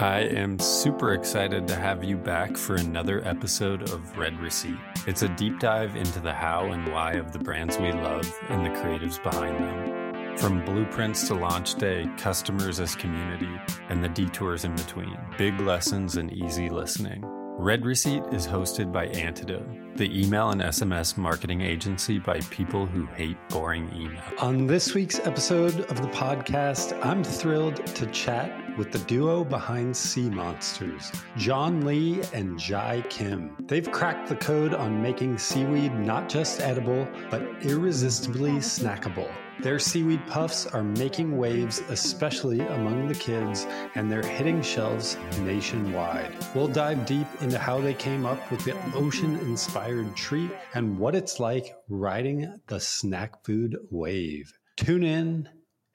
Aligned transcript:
I 0.00 0.20
am 0.20 0.58
super 0.58 1.12
excited 1.12 1.68
to 1.68 1.74
have 1.74 2.02
you 2.02 2.16
back 2.16 2.56
for 2.56 2.76
another 2.76 3.22
episode 3.28 3.82
of 3.82 4.16
Red 4.16 4.40
Receipt. 4.40 4.78
It's 5.06 5.20
a 5.20 5.28
deep 5.28 5.60
dive 5.60 5.94
into 5.94 6.20
the 6.20 6.32
how 6.32 6.70
and 6.70 6.90
why 6.90 7.12
of 7.12 7.32
the 7.32 7.38
brands 7.38 7.76
we 7.76 7.92
love 7.92 8.34
and 8.48 8.64
the 8.64 8.70
creatives 8.70 9.22
behind 9.22 9.62
them. 9.62 10.38
From 10.38 10.64
blueprints 10.64 11.28
to 11.28 11.34
launch 11.34 11.74
day, 11.74 12.08
customers 12.16 12.80
as 12.80 12.94
community, 12.96 13.60
and 13.90 14.02
the 14.02 14.08
detours 14.08 14.64
in 14.64 14.74
between. 14.74 15.18
Big 15.36 15.60
lessons 15.60 16.16
and 16.16 16.32
easy 16.32 16.70
listening. 16.70 17.22
Red 17.58 17.84
Receipt 17.84 18.22
is 18.32 18.46
hosted 18.46 18.90
by 18.90 19.08
Antidote, 19.08 19.68
the 19.98 20.18
email 20.18 20.48
and 20.48 20.62
SMS 20.62 21.18
marketing 21.18 21.60
agency 21.60 22.18
by 22.18 22.40
people 22.48 22.86
who 22.86 23.04
hate 23.04 23.36
boring 23.50 23.94
email. 23.94 24.22
On 24.38 24.66
this 24.66 24.94
week's 24.94 25.18
episode 25.26 25.80
of 25.90 26.00
the 26.00 26.08
podcast, 26.08 26.98
I'm 27.04 27.22
thrilled 27.22 27.84
to 27.84 28.06
chat 28.06 28.69
with 28.80 28.92
the 28.92 28.98
duo 29.00 29.44
behind 29.44 29.94
Sea 29.94 30.30
Monsters, 30.30 31.12
John 31.36 31.84
Lee 31.84 32.22
and 32.32 32.58
Jiae 32.58 33.06
Kim. 33.10 33.54
They've 33.66 33.92
cracked 33.92 34.30
the 34.30 34.36
code 34.36 34.72
on 34.72 35.02
making 35.02 35.36
seaweed 35.36 35.92
not 35.96 36.30
just 36.30 36.62
edible, 36.62 37.06
but 37.30 37.42
irresistibly 37.60 38.52
snackable. 38.52 39.30
Their 39.60 39.78
seaweed 39.78 40.26
puffs 40.28 40.66
are 40.66 40.82
making 40.82 41.36
waves, 41.36 41.82
especially 41.90 42.60
among 42.60 43.08
the 43.08 43.14
kids, 43.14 43.66
and 43.96 44.10
they're 44.10 44.22
hitting 44.22 44.62
shelves 44.62 45.18
nationwide. 45.42 46.34
We'll 46.54 46.68
dive 46.68 47.04
deep 47.04 47.26
into 47.42 47.58
how 47.58 47.82
they 47.82 47.92
came 47.92 48.24
up 48.24 48.50
with 48.50 48.64
the 48.64 48.74
ocean 48.94 49.36
inspired 49.40 50.16
treat 50.16 50.52
and 50.72 50.98
what 50.98 51.14
it's 51.14 51.38
like 51.38 51.74
riding 51.90 52.50
the 52.68 52.80
snack 52.80 53.44
food 53.44 53.76
wave. 53.90 54.50
Tune 54.78 55.04
in, 55.04 55.50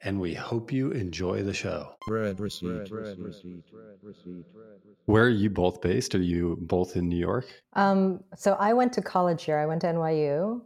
and 0.06 0.20
we 0.20 0.32
hope 0.34 0.72
you 0.72 0.92
enjoy 0.92 1.42
the 1.42 1.52
show. 1.52 1.96
Red 2.08 2.38
receipt. 2.38 2.90
Red 2.92 3.18
receipt. 3.18 3.64
Where 5.06 5.24
are 5.24 5.28
you 5.28 5.50
both 5.50 5.80
based? 5.80 6.14
Are 6.14 6.22
you 6.22 6.56
both 6.60 6.96
in 6.96 7.08
New 7.08 7.18
York? 7.18 7.46
Um, 7.72 8.22
so 8.36 8.52
I 8.54 8.72
went 8.72 8.92
to 8.94 9.02
college 9.02 9.42
here. 9.42 9.58
I 9.58 9.66
went 9.66 9.80
to 9.80 9.88
NYU, 9.88 10.62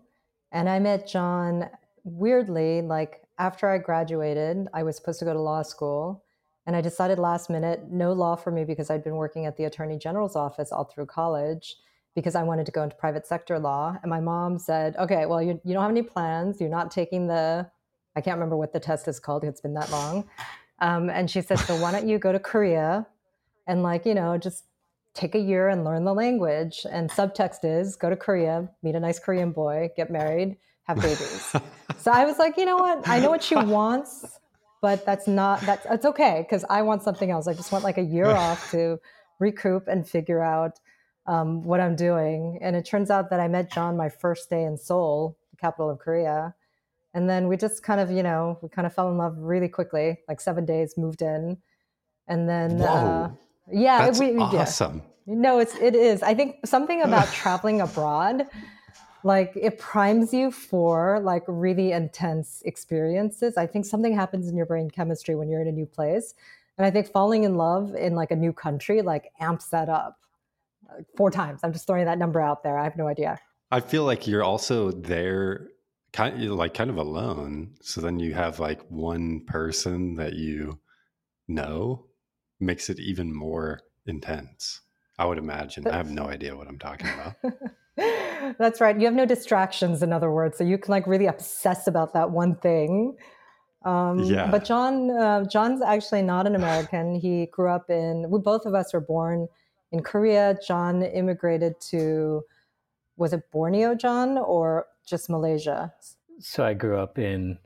and 0.53 0.69
I 0.69 0.79
met 0.79 1.09
John 1.09 1.70
weirdly, 2.05 2.83
like 2.83 3.23
after 3.39 3.67
I 3.69 3.79
graduated, 3.79 4.69
I 4.75 4.83
was 4.83 4.97
supposed 4.97 5.19
to 5.20 5.25
go 5.25 5.33
to 5.33 5.41
law 5.41 5.62
school. 5.62 6.23
And 6.67 6.77
I 6.77 6.83
decided 6.83 7.19
last 7.19 7.48
minute, 7.48 7.91
no 7.91 8.12
law 8.12 8.36
for 8.36 8.51
me 8.51 8.64
because 8.64 8.91
I'd 8.91 9.03
been 9.03 9.17
working 9.17 9.47
at 9.47 9.57
the 9.57 9.64
attorney 9.64 9.98
general's 9.98 10.36
office 10.36 10.70
all 10.70 10.84
through 10.84 11.07
college 11.07 11.77
because 12.14 12.34
I 12.34 12.42
wanted 12.42 12.67
to 12.67 12.73
go 12.73 12.83
into 12.83 12.95
private 12.97 13.27
sector 13.27 13.59
law. 13.59 13.97
And 14.03 14.11
my 14.11 14.20
mom 14.20 14.59
said, 14.59 14.95
okay, 14.97 15.25
well, 15.25 15.42
you, 15.42 15.59
you 15.64 15.73
don't 15.73 15.83
have 15.83 15.91
any 15.91 16.03
plans. 16.03 16.61
You're 16.61 16.69
not 16.69 16.91
taking 16.91 17.27
the, 17.27 17.70
I 18.16 18.20
can't 18.20 18.36
remember 18.36 18.56
what 18.56 18.72
the 18.72 18.80
test 18.80 19.08
is 19.08 19.20
called. 19.20 19.44
It's 19.44 19.61
been 19.61 19.75
that 19.75 19.91
long. 19.91 20.28
Um, 20.80 21.11
and 21.11 21.30
she 21.30 21.41
said, 21.42 21.58
so 21.58 21.77
why 21.77 21.92
don't 21.92 22.08
you 22.08 22.19
go 22.19 22.33
to 22.33 22.39
Korea 22.39 23.06
and 23.67 23.83
like, 23.83 24.06
you 24.06 24.14
know, 24.14 24.39
just 24.39 24.64
take 25.14 25.34
a 25.34 25.39
year 25.39 25.69
and 25.69 25.84
learn 25.84 26.05
the 26.05 26.14
language. 26.14 26.86
And 26.91 27.11
subtext 27.11 27.64
is 27.64 27.97
go 27.97 28.11
to 28.11 28.17
Korea, 28.17 28.69
meet 28.83 28.94
a 28.94 29.00
nice 29.00 29.19
Korean 29.19 29.52
boy, 29.52 29.91
get 29.97 30.11
married, 30.11 30.56
have 30.84 31.00
babies. 31.00 31.55
so 31.98 32.11
I 32.11 32.25
was 32.25 32.39
like, 32.39 32.56
you 32.56 32.64
know 32.64 32.77
what? 32.77 33.06
I 33.08 33.20
know 33.20 33.30
what 33.30 33.42
she 33.42 33.56
wants, 33.56 34.39
but 34.80 35.05
that's 35.05 35.27
not 35.27 35.61
that's 35.62 35.86
it's 35.91 36.06
okay 36.06 36.45
because 36.47 36.64
I 36.70 36.83
want 36.83 37.02
something 37.02 37.30
else. 37.30 37.47
I 37.47 37.55
just 37.55 37.70
want 37.72 37.84
like 37.84 37.98
a 37.98 38.02
year 38.02 38.27
off 38.27 38.70
to 38.70 38.98
recoup 39.39 39.89
and 39.89 40.08
figure 40.08 40.42
out 40.42 40.80
um, 41.27 41.62
what 41.62 41.80
I'm 41.80 41.97
doing. 41.97 42.58
And 42.62 42.77
it 42.77 42.84
turns 42.84 43.11
out 43.11 43.30
that 43.30 43.41
I 43.41 43.48
met 43.48 43.72
John 43.72 43.97
my 43.97 44.08
first 44.08 44.48
day 44.50 44.64
in 44.64 44.78
Seoul, 44.78 45.36
the 45.50 45.56
capital 45.56 45.91
of 45.91 45.98
Korea. 45.98 46.55
And 47.14 47.28
then 47.28 47.48
we 47.48 47.56
just 47.56 47.83
kind 47.83 48.00
of, 48.00 48.11
you 48.11 48.22
know, 48.22 48.58
we 48.62 48.69
kind 48.69 48.86
of 48.86 48.94
fell 48.94 49.11
in 49.11 49.19
love 49.19 49.36
really 49.39 49.69
quickly, 49.69 50.19
like 50.28 50.41
seven 50.41 50.64
days, 50.64 50.94
moved 50.97 51.22
in. 51.22 51.58
And 52.28 52.48
then, 52.48 52.80
uh, 52.80 53.33
yeah, 53.70 54.06
That's 54.06 54.20
we, 54.20 54.36
awesome. 54.36 55.02
Yeah. 55.27 55.34
No, 55.34 55.58
it's, 55.58 55.75
it 55.77 55.94
is. 55.94 56.22
I 56.22 56.34
think 56.34 56.67
something 56.67 57.02
about 57.02 57.27
traveling 57.33 57.80
abroad 57.80 58.47
like 59.22 59.52
it 59.55 59.78
primes 59.78 60.33
you 60.33 60.51
for 60.51 61.20
like 61.20 61.42
really 61.46 61.92
intense 61.92 62.62
experiences 62.64 63.56
i 63.56 63.67
think 63.67 63.85
something 63.85 64.14
happens 64.14 64.48
in 64.48 64.56
your 64.56 64.67
brain 64.67 64.89
chemistry 64.90 65.35
when 65.35 65.48
you're 65.48 65.61
in 65.61 65.68
a 65.68 65.73
new 65.73 65.86
place 65.86 66.35
and 66.79 66.86
i 66.86 66.90
think 66.90 67.06
falling 67.06 67.45
in 67.45 67.56
love 67.56 67.95
in 67.95 68.14
like 68.14 68.30
a 68.30 68.36
new 68.36 68.52
country 68.52 69.02
like 69.02 69.30
amps 69.40 69.68
that 69.68 69.89
up 69.89 70.18
four 71.17 71.30
times 71.30 71.61
i'm 71.62 71.73
just 71.73 71.86
throwing 71.86 72.05
that 72.05 72.18
number 72.18 72.40
out 72.40 72.62
there 72.62 72.79
i 72.79 72.85
have 72.85 72.96
no 72.96 73.06
idea 73.06 73.39
i 73.70 73.80
feel 73.80 74.05
like 74.05 74.27
you're 74.27 74.45
also 74.45 74.90
there 74.90 75.68
kind 76.13 76.43
of 76.43 76.51
like 76.53 76.75
kind 76.75 76.91
of 76.91 76.97
alone 76.97 77.75
so 77.81 78.01
then 78.01 78.19
you 78.19 78.35
have 78.35 78.59
like 78.59 78.81
one 78.91 79.41
person 79.47 80.17
that 80.17 80.35
you 80.35 80.79
know 81.48 82.07
makes 82.59 82.91
it 82.91 82.98
even 82.98 83.35
more 83.35 83.81
intense 84.07 84.81
i 85.19 85.25
would 85.25 85.39
imagine 85.39 85.87
i 85.87 85.97
have 85.97 86.11
no 86.11 86.25
idea 86.25 86.57
what 86.57 86.69
i'm 86.69 86.79
talking 86.79 87.09
about 87.15 87.37
That's 88.59 88.81
right. 88.81 88.98
You 88.98 89.07
have 89.07 89.15
no 89.15 89.27
distractions, 89.27 90.03
in 90.03 90.13
other 90.13 90.31
words, 90.31 90.59
so 90.59 90.65
you 90.65 90.79
can 90.79 90.91
like 90.91 91.07
really 91.07 91.27
obsess 91.27 91.87
about 91.87 92.15
that 92.15 92.31
one 92.31 92.57
thing. 92.57 93.17
Um, 93.85 94.21
yeah. 94.21 94.51
But 94.51 94.65
John, 94.65 95.11
uh, 95.11 95.45
John's 95.45 95.83
actually 95.83 96.23
not 96.23 96.47
an 96.47 96.55
American. 96.55 97.15
He 97.15 97.47
grew 97.47 97.69
up 97.69 97.91
in. 97.91 98.31
We 98.31 98.39
both 98.39 98.67
of 98.67 98.75
us 98.75 98.92
were 98.92 99.01
born 99.01 99.48
in 99.92 100.03
Korea. 100.03 100.59
John 100.67 101.03
immigrated 101.03 101.81
to. 101.91 102.42
Was 103.20 103.35
it 103.35 103.51
Borneo, 103.51 103.95
John, 103.95 104.39
or 104.39 104.86
just 105.07 105.29
Malaysia? 105.29 105.92
So 106.39 106.64
I 106.64 106.73
grew 106.73 106.97
up 106.97 107.19
in. 107.19 107.58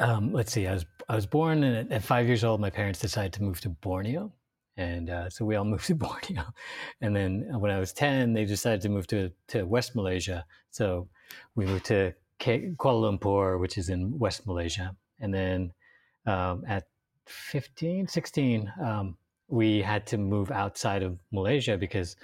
Um, 0.00 0.32
let's 0.32 0.50
see. 0.50 0.66
I 0.66 0.72
was 0.74 0.86
I 1.08 1.14
was 1.14 1.24
born 1.24 1.62
and 1.62 1.92
at 1.92 2.02
five 2.02 2.26
years 2.26 2.42
old. 2.42 2.60
My 2.60 2.68
parents 2.68 2.98
decided 2.98 3.32
to 3.34 3.44
move 3.44 3.60
to 3.60 3.68
Borneo, 3.68 4.32
and 4.76 5.08
uh, 5.08 5.30
so 5.30 5.44
we 5.44 5.54
all 5.54 5.64
moved 5.72 5.86
to 5.86 5.94
Borneo. 5.94 6.42
And 7.00 7.14
then 7.14 7.46
when 7.60 7.70
I 7.70 7.78
was 7.78 7.92
10, 7.92 8.32
they 8.32 8.44
decided 8.44 8.80
to 8.80 8.88
move 8.88 9.06
to, 9.06 9.30
to 9.54 9.62
West 9.62 9.94
Malaysia. 9.94 10.44
So 10.72 11.06
we 11.54 11.64
moved 11.64 11.84
to 11.86 12.12
Kuala 12.40 12.76
Lumpur, 13.06 13.60
which 13.60 13.78
is 13.78 13.88
in 13.88 14.18
West 14.18 14.48
Malaysia. 14.48 14.96
And 15.20 15.32
then 15.32 15.72
um, 16.26 16.64
at 16.66 16.88
15, 17.26 18.08
16, 18.08 18.72
um, 18.82 19.16
we 19.46 19.80
had 19.80 20.08
to 20.08 20.18
move 20.18 20.50
outside 20.50 21.04
of 21.04 21.20
Malaysia 21.30 21.76
because 21.76 22.16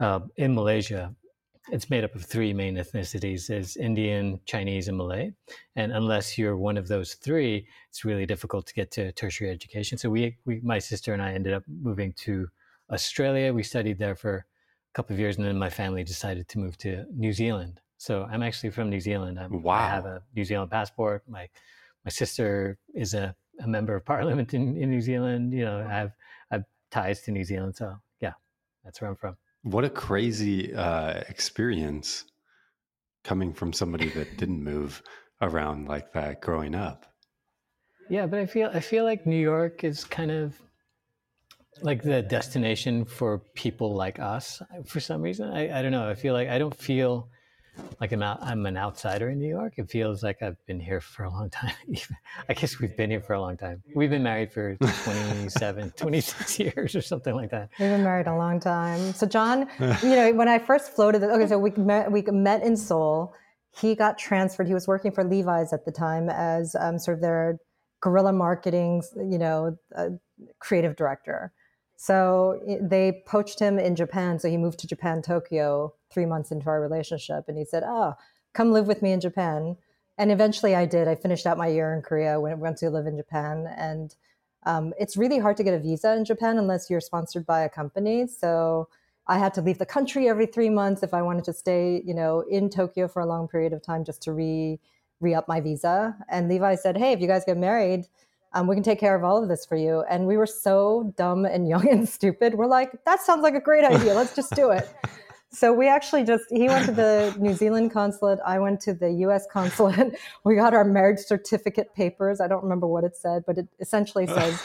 uh, 0.00 0.20
in 0.36 0.54
Malaysia, 0.54 1.14
it's 1.68 1.90
made 1.90 2.04
up 2.04 2.14
of 2.14 2.24
three 2.24 2.52
main 2.52 2.76
ethnicities 2.76 3.50
is 3.50 3.76
indian 3.76 4.40
chinese 4.46 4.88
and 4.88 4.96
malay. 4.96 5.32
And 5.76 5.92
unless 5.92 6.38
you're 6.38 6.56
one 6.56 6.76
of 6.76 6.88
those 6.88 7.14
three 7.14 7.66
it's 7.88 8.04
really 8.04 8.26
difficult 8.26 8.66
to 8.66 8.74
get 8.74 8.90
to 8.92 9.12
tertiary 9.12 9.50
education. 9.50 9.98
So 9.98 10.08
we, 10.10 10.36
we 10.44 10.60
my 10.62 10.78
sister 10.78 11.12
and 11.12 11.22
i 11.22 11.32
ended 11.32 11.52
up 11.52 11.64
moving 11.68 12.12
to 12.24 12.48
australia. 12.90 13.52
We 13.52 13.62
studied 13.62 13.98
there 13.98 14.16
for 14.16 14.36
a 14.36 14.94
couple 14.94 15.14
of 15.14 15.20
years 15.20 15.36
and 15.36 15.46
then 15.46 15.58
my 15.58 15.70
family 15.70 16.02
decided 16.02 16.48
to 16.48 16.58
move 16.58 16.76
to 16.78 17.04
new 17.14 17.32
zealand. 17.32 17.80
So 17.98 18.26
i'm 18.30 18.42
actually 18.42 18.70
from 18.70 18.88
new 18.88 19.00
zealand. 19.00 19.38
Wow. 19.50 19.74
i 19.74 19.88
have 19.88 20.06
a 20.06 20.22
new 20.34 20.44
zealand 20.44 20.70
passport. 20.70 21.22
My 21.28 21.48
my 22.04 22.10
sister 22.10 22.78
is 22.94 23.12
a, 23.14 23.34
a 23.62 23.68
member 23.68 23.94
of 23.94 24.04
parliament 24.14 24.54
in, 24.54 24.76
in 24.76 24.90
new 24.90 25.00
zealand. 25.02 25.52
You 25.52 25.64
know 25.66 25.78
i 25.86 25.92
have 25.92 26.12
i 26.50 26.56
have 26.56 26.64
ties 26.90 27.20
to 27.22 27.32
new 27.32 27.44
zealand. 27.44 27.76
So 27.76 27.96
yeah 28.20 28.32
that's 28.82 29.00
where 29.00 29.10
i'm 29.10 29.16
from 29.16 29.36
what 29.62 29.84
a 29.84 29.90
crazy 29.90 30.74
uh, 30.74 31.22
experience 31.28 32.24
coming 33.24 33.52
from 33.52 33.72
somebody 33.72 34.08
that 34.10 34.36
didn't 34.36 34.62
move 34.62 35.02
around 35.42 35.88
like 35.88 36.12
that 36.12 36.40
growing 36.40 36.74
up. 36.74 37.06
Yeah, 38.08 38.26
but 38.26 38.40
I 38.40 38.46
feel 38.46 38.70
I 38.72 38.80
feel 38.80 39.04
like 39.04 39.26
New 39.26 39.40
York 39.40 39.84
is 39.84 40.04
kind 40.04 40.30
of 40.30 40.60
like 41.82 42.02
the 42.02 42.22
destination 42.22 43.04
for 43.04 43.38
people 43.54 43.94
like 43.94 44.18
us 44.18 44.60
for 44.86 45.00
some 45.00 45.22
reason. 45.22 45.50
I, 45.50 45.78
I 45.78 45.82
don't 45.82 45.92
know. 45.92 46.08
I 46.08 46.14
feel 46.14 46.34
like 46.34 46.48
I 46.48 46.58
don't 46.58 46.74
feel 46.74 47.28
like 48.00 48.12
I'm, 48.12 48.22
out, 48.22 48.38
I'm 48.42 48.64
an 48.66 48.76
outsider 48.76 49.28
in 49.28 49.38
New 49.38 49.48
York. 49.48 49.74
It 49.76 49.90
feels 49.90 50.22
like 50.22 50.42
I've 50.42 50.56
been 50.66 50.80
here 50.80 51.00
for 51.00 51.24
a 51.24 51.30
long 51.30 51.50
time. 51.50 51.74
I 52.48 52.54
guess 52.54 52.80
we've 52.80 52.96
been 52.96 53.10
here 53.10 53.20
for 53.20 53.34
a 53.34 53.40
long 53.40 53.56
time. 53.56 53.82
We've 53.94 54.10
been 54.10 54.22
married 54.22 54.52
for 54.52 54.76
27, 55.04 55.92
26 55.96 56.58
years 56.58 56.94
or 56.94 57.02
something 57.02 57.34
like 57.34 57.50
that. 57.50 57.70
We've 57.78 57.90
been 57.90 58.04
married 58.04 58.26
a 58.26 58.34
long 58.34 58.60
time. 58.60 59.12
So 59.12 59.26
John, 59.26 59.68
you 59.78 60.16
know, 60.16 60.32
when 60.32 60.48
I 60.48 60.58
first 60.58 60.92
floated, 60.92 61.22
okay, 61.22 61.46
so 61.46 61.58
we 61.58 61.70
met, 61.72 62.10
we 62.10 62.22
met 62.22 62.62
in 62.62 62.76
Seoul. 62.76 63.34
He 63.78 63.94
got 63.94 64.18
transferred. 64.18 64.66
He 64.66 64.74
was 64.74 64.88
working 64.88 65.12
for 65.12 65.22
Levi's 65.22 65.72
at 65.72 65.84
the 65.84 65.92
time 65.92 66.28
as 66.28 66.74
um, 66.80 66.98
sort 66.98 67.16
of 67.16 67.20
their 67.20 67.58
guerrilla 68.00 68.32
marketing, 68.32 69.02
you 69.16 69.38
know, 69.38 69.76
uh, 69.96 70.08
creative 70.58 70.96
director. 70.96 71.52
So 72.02 72.58
they 72.80 73.22
poached 73.26 73.60
him 73.60 73.78
in 73.78 73.94
Japan. 73.94 74.38
So 74.38 74.48
he 74.48 74.56
moved 74.56 74.78
to 74.78 74.86
Japan, 74.86 75.20
Tokyo, 75.20 75.92
three 76.10 76.24
months 76.24 76.50
into 76.50 76.66
our 76.70 76.80
relationship. 76.80 77.44
And 77.46 77.58
he 77.58 77.64
said, 77.66 77.82
Oh, 77.84 78.14
come 78.54 78.72
live 78.72 78.86
with 78.86 79.02
me 79.02 79.12
in 79.12 79.20
Japan. 79.20 79.76
And 80.16 80.32
eventually 80.32 80.74
I 80.74 80.86
did. 80.86 81.08
I 81.08 81.14
finished 81.14 81.44
out 81.44 81.58
my 81.58 81.66
year 81.66 81.92
in 81.92 82.00
Korea, 82.00 82.40
went, 82.40 82.58
went 82.58 82.78
to 82.78 82.88
live 82.88 83.06
in 83.06 83.18
Japan. 83.18 83.66
And 83.76 84.14
um, 84.64 84.94
it's 84.98 85.18
really 85.18 85.38
hard 85.38 85.58
to 85.58 85.62
get 85.62 85.74
a 85.74 85.78
visa 85.78 86.16
in 86.16 86.24
Japan 86.24 86.56
unless 86.56 86.88
you're 86.88 87.02
sponsored 87.02 87.44
by 87.44 87.64
a 87.64 87.68
company. 87.68 88.26
So 88.26 88.88
I 89.26 89.36
had 89.36 89.52
to 89.54 89.60
leave 89.60 89.76
the 89.76 89.84
country 89.84 90.26
every 90.26 90.46
three 90.46 90.70
months 90.70 91.02
if 91.02 91.12
I 91.12 91.20
wanted 91.20 91.44
to 91.44 91.52
stay, 91.52 92.00
you 92.06 92.14
know, 92.14 92.40
in 92.50 92.70
Tokyo 92.70 93.08
for 93.08 93.20
a 93.20 93.26
long 93.26 93.46
period 93.46 93.74
of 93.74 93.82
time 93.82 94.06
just 94.06 94.22
to 94.22 94.32
re 94.32 94.80
re 95.20 95.34
up 95.34 95.46
my 95.48 95.60
visa. 95.60 96.16
And 96.30 96.48
Levi 96.48 96.76
said, 96.76 96.96
"Hey, 96.96 97.12
if 97.12 97.20
you 97.20 97.26
guys 97.26 97.44
get 97.44 97.58
married, 97.58 98.06
Um, 98.52 98.66
we 98.66 98.74
can 98.74 98.82
take 98.82 98.98
care 98.98 99.14
of 99.14 99.22
all 99.22 99.42
of 99.42 99.48
this 99.48 99.64
for 99.64 99.76
you. 99.76 100.04
And 100.10 100.26
we 100.26 100.36
were 100.36 100.46
so 100.46 101.12
dumb 101.16 101.44
and 101.44 101.68
young 101.68 101.88
and 101.88 102.08
stupid. 102.08 102.54
We're 102.54 102.66
like, 102.66 103.04
that 103.04 103.20
sounds 103.20 103.42
like 103.42 103.54
a 103.54 103.60
great 103.60 103.84
idea. 103.84 104.14
Let's 104.14 104.34
just 104.34 104.54
do 104.54 104.70
it. 104.70 104.88
So 105.52 105.72
we 105.72 105.88
actually 105.88 106.22
just, 106.22 106.44
he 106.48 106.68
went 106.68 106.86
to 106.86 106.92
the 106.92 107.34
New 107.38 107.54
Zealand 107.54 107.90
consulate. 107.90 108.38
I 108.46 108.60
went 108.60 108.80
to 108.82 108.94
the 108.94 109.10
US 109.24 109.46
consulate. 109.50 110.16
We 110.44 110.54
got 110.54 110.74
our 110.74 110.84
marriage 110.84 111.18
certificate 111.18 111.92
papers. 111.92 112.40
I 112.40 112.46
don't 112.46 112.62
remember 112.62 112.86
what 112.86 113.02
it 113.02 113.16
said, 113.16 113.42
but 113.46 113.58
it 113.58 113.66
essentially 113.80 114.28
says, 114.28 114.60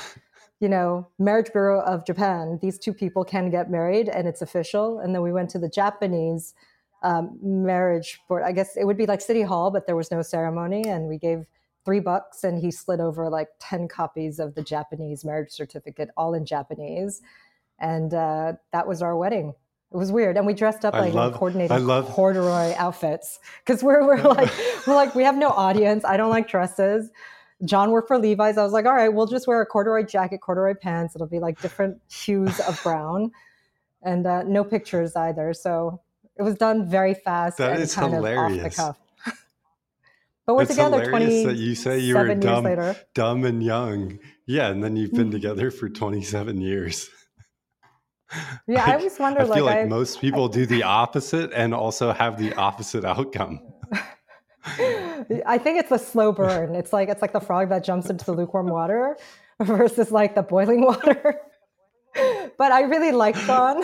you 0.59 0.69
know, 0.69 1.07
Marriage 1.17 1.51
Bureau 1.51 1.81
of 1.81 2.05
Japan, 2.05 2.59
these 2.61 2.77
two 2.77 2.93
people 2.93 3.25
can 3.25 3.49
get 3.49 3.71
married 3.71 4.09
and 4.09 4.27
it's 4.27 4.43
official. 4.43 4.99
And 4.99 5.13
then 5.13 5.23
we 5.23 5.33
went 5.33 5.49
to 5.51 5.59
the 5.59 5.69
Japanese 5.69 6.53
um, 7.01 7.39
marriage 7.41 8.19
board. 8.27 8.43
I 8.43 8.51
guess 8.51 8.77
it 8.77 8.85
would 8.85 8.97
be 8.97 9.07
like 9.07 9.21
City 9.21 9.41
Hall, 9.41 9.71
but 9.71 9.87
there 9.87 9.95
was 9.95 10.11
no 10.11 10.21
ceremony. 10.21 10.83
And 10.87 11.07
we 11.07 11.17
gave 11.17 11.45
three 11.85 11.99
bucks 11.99 12.43
and 12.43 12.59
he 12.59 12.71
slid 12.71 12.99
over 12.99 13.29
like 13.29 13.49
10 13.59 13.87
copies 13.87 14.39
of 14.39 14.55
the 14.55 14.63
Japanese 14.63 15.23
marriage 15.23 15.51
certificate, 15.51 16.09
all 16.17 16.33
in 16.33 16.45
Japanese. 16.45 17.21
And 17.79 18.13
uh, 18.13 18.53
that 18.73 18.87
was 18.87 19.01
our 19.01 19.15
wedding. 19.15 19.53
It 19.93 19.97
was 19.97 20.11
weird, 20.11 20.35
and 20.35 20.45
we 20.45 20.53
dressed 20.53 20.83
up 20.83 20.93
like 20.93 21.13
love, 21.13 21.31
in 21.31 21.37
coordinated 21.37 21.81
love... 21.83 22.07
corduroy 22.07 22.73
outfits 22.75 23.39
because 23.63 23.81
we're 23.81 24.05
we're 24.05 24.21
like 24.23 24.51
we're 24.85 24.95
like 24.95 25.15
we 25.15 25.23
have 25.23 25.37
no 25.37 25.49
audience. 25.49 26.03
I 26.03 26.17
don't 26.17 26.31
like 26.31 26.49
dresses. 26.49 27.11
John 27.63 27.91
worked 27.91 28.09
for 28.09 28.17
Levi's. 28.17 28.57
I 28.57 28.63
was 28.63 28.73
like, 28.73 28.85
all 28.85 28.93
right, 28.93 29.07
we'll 29.13 29.27
just 29.27 29.47
wear 29.47 29.61
a 29.61 29.65
corduroy 29.65 30.03
jacket, 30.03 30.41
corduroy 30.41 30.73
pants. 30.73 31.15
It'll 31.15 31.27
be 31.27 31.39
like 31.39 31.61
different 31.61 32.01
hues 32.11 32.59
of 32.61 32.81
brown, 32.83 33.31
and 34.01 34.25
uh, 34.25 34.43
no 34.43 34.65
pictures 34.65 35.15
either. 35.15 35.53
So 35.53 36.01
it 36.35 36.41
was 36.41 36.55
done 36.55 36.89
very 36.89 37.13
fast. 37.13 37.59
That 37.59 37.79
is 37.79 37.93
hilarious. 37.95 38.77
But 40.45 40.55
we're 40.55 40.61
it's 40.63 40.71
together 40.71 41.09
twenty. 41.09 41.45
That 41.45 41.55
you 41.55 41.75
say 41.75 41.99
you 41.99 42.15
were 42.15 42.35
dumb, 42.35 42.95
dumb 43.13 43.45
and 43.45 43.63
young. 43.63 44.19
Yeah, 44.45 44.69
and 44.69 44.83
then 44.83 44.95
you've 44.95 45.13
been 45.13 45.27
hmm. 45.27 45.31
together 45.31 45.71
for 45.71 45.89
twenty-seven 45.89 46.61
years. 46.61 47.09
Yeah, 48.67 48.79
like, 48.79 48.87
I 48.87 48.95
always 48.95 49.19
wonder. 49.19 49.41
I 49.41 49.43
feel 49.43 49.65
like, 49.65 49.75
like 49.75 49.85
I, 49.85 49.87
most 49.87 50.21
people 50.21 50.45
I, 50.45 50.51
do 50.51 50.65
the 50.65 50.83
opposite 51.01 51.51
and 51.53 51.73
also 51.73 52.11
have 52.11 52.37
the 52.37 52.53
opposite 52.53 53.05
outcome. 53.05 53.59
I 55.45 55.57
think 55.57 55.79
it's 55.79 55.91
a 55.91 55.99
slow 55.99 56.31
burn. 56.31 56.75
It's 56.75 56.91
like 56.91 57.09
it's 57.09 57.21
like 57.21 57.33
the 57.33 57.39
frog 57.39 57.69
that 57.69 57.83
jumps 57.83 58.09
into 58.09 58.25
the 58.25 58.33
lukewarm 58.33 58.67
water 58.67 59.17
versus 59.61 60.11
like 60.11 60.35
the 60.35 60.41
boiling 60.43 60.81
water. 60.81 61.39
but 62.57 62.71
I 62.71 62.81
really 62.81 63.11
like 63.11 63.35
John, 63.45 63.83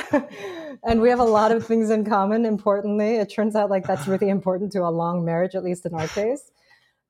and 0.83 1.01
we 1.01 1.09
have 1.09 1.19
a 1.19 1.23
lot 1.23 1.51
of 1.51 1.65
things 1.65 1.89
in 1.89 2.05
common. 2.05 2.45
Importantly, 2.45 3.15
it 3.17 3.31
turns 3.31 3.55
out 3.55 3.69
like 3.69 3.85
that's 3.85 4.07
really 4.07 4.29
important 4.29 4.71
to 4.73 4.79
a 4.79 4.89
long 4.89 5.23
marriage, 5.23 5.55
at 5.55 5.63
least 5.63 5.85
in 5.85 5.93
our 5.93 6.07
case. 6.07 6.51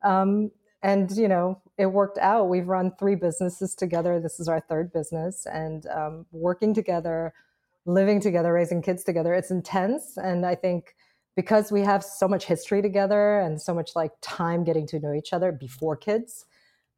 Um, 0.04 0.52
and 0.84 1.12
you 1.12 1.28
know 1.28 1.62
it 1.78 1.88
worked 1.88 2.18
out. 2.18 2.50
We've 2.50 2.68
run 2.68 2.94
three 3.00 3.16
businesses 3.16 3.76
together. 3.76 4.20
This 4.20 4.40
is 4.40 4.48
our 4.48 4.60
third 4.62 4.92
business. 4.92 5.46
And 5.46 5.86
um, 5.88 6.26
working 6.32 6.74
together 6.74 7.34
living 7.88 8.20
together 8.22 8.54
raising 8.54 8.80
kids 8.80 9.04
together 9.04 9.34
it's 9.34 9.50
intense. 9.50 10.16
And 10.16 10.46
i 10.46 10.54
think 10.54 10.96
because 11.36 11.72
we 11.72 11.82
have 11.82 12.04
so 12.04 12.28
much 12.28 12.46
history 12.46 12.80
together 12.80 13.40
and 13.40 13.60
so 13.60 13.74
much 13.74 13.96
like 13.96 14.12
time 14.22 14.64
getting 14.64 14.86
to 14.88 15.00
know 15.00 15.14
each 15.14 15.34
other 15.34 15.52
before 15.52 15.96
kids 15.98 16.46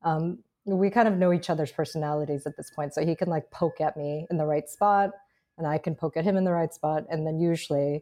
um, 0.04 0.40
we 0.66 0.90
kind 0.90 1.08
of 1.08 1.16
know 1.16 1.34
each 1.34 1.50
other's 1.50 1.72
personalities 1.72 2.46
at 2.46 2.56
this 2.56 2.70
point. 2.70 2.94
So 2.94 3.06
he 3.06 3.16
can 3.16 3.30
like 3.30 3.50
poke 3.52 3.82
at 3.82 3.98
me 3.98 4.26
in 4.30 4.38
the 4.38 4.46
right 4.46 4.70
spot 4.70 5.12
and 5.58 5.68
i 5.68 5.78
can 5.78 5.96
poke 5.96 6.18
at 6.18 6.24
him 6.24 6.38
in 6.38 6.44
the 6.44 6.52
right 6.52 6.74
spot 6.74 7.04
and 7.10 7.26
then 7.26 7.40
usually 7.40 8.02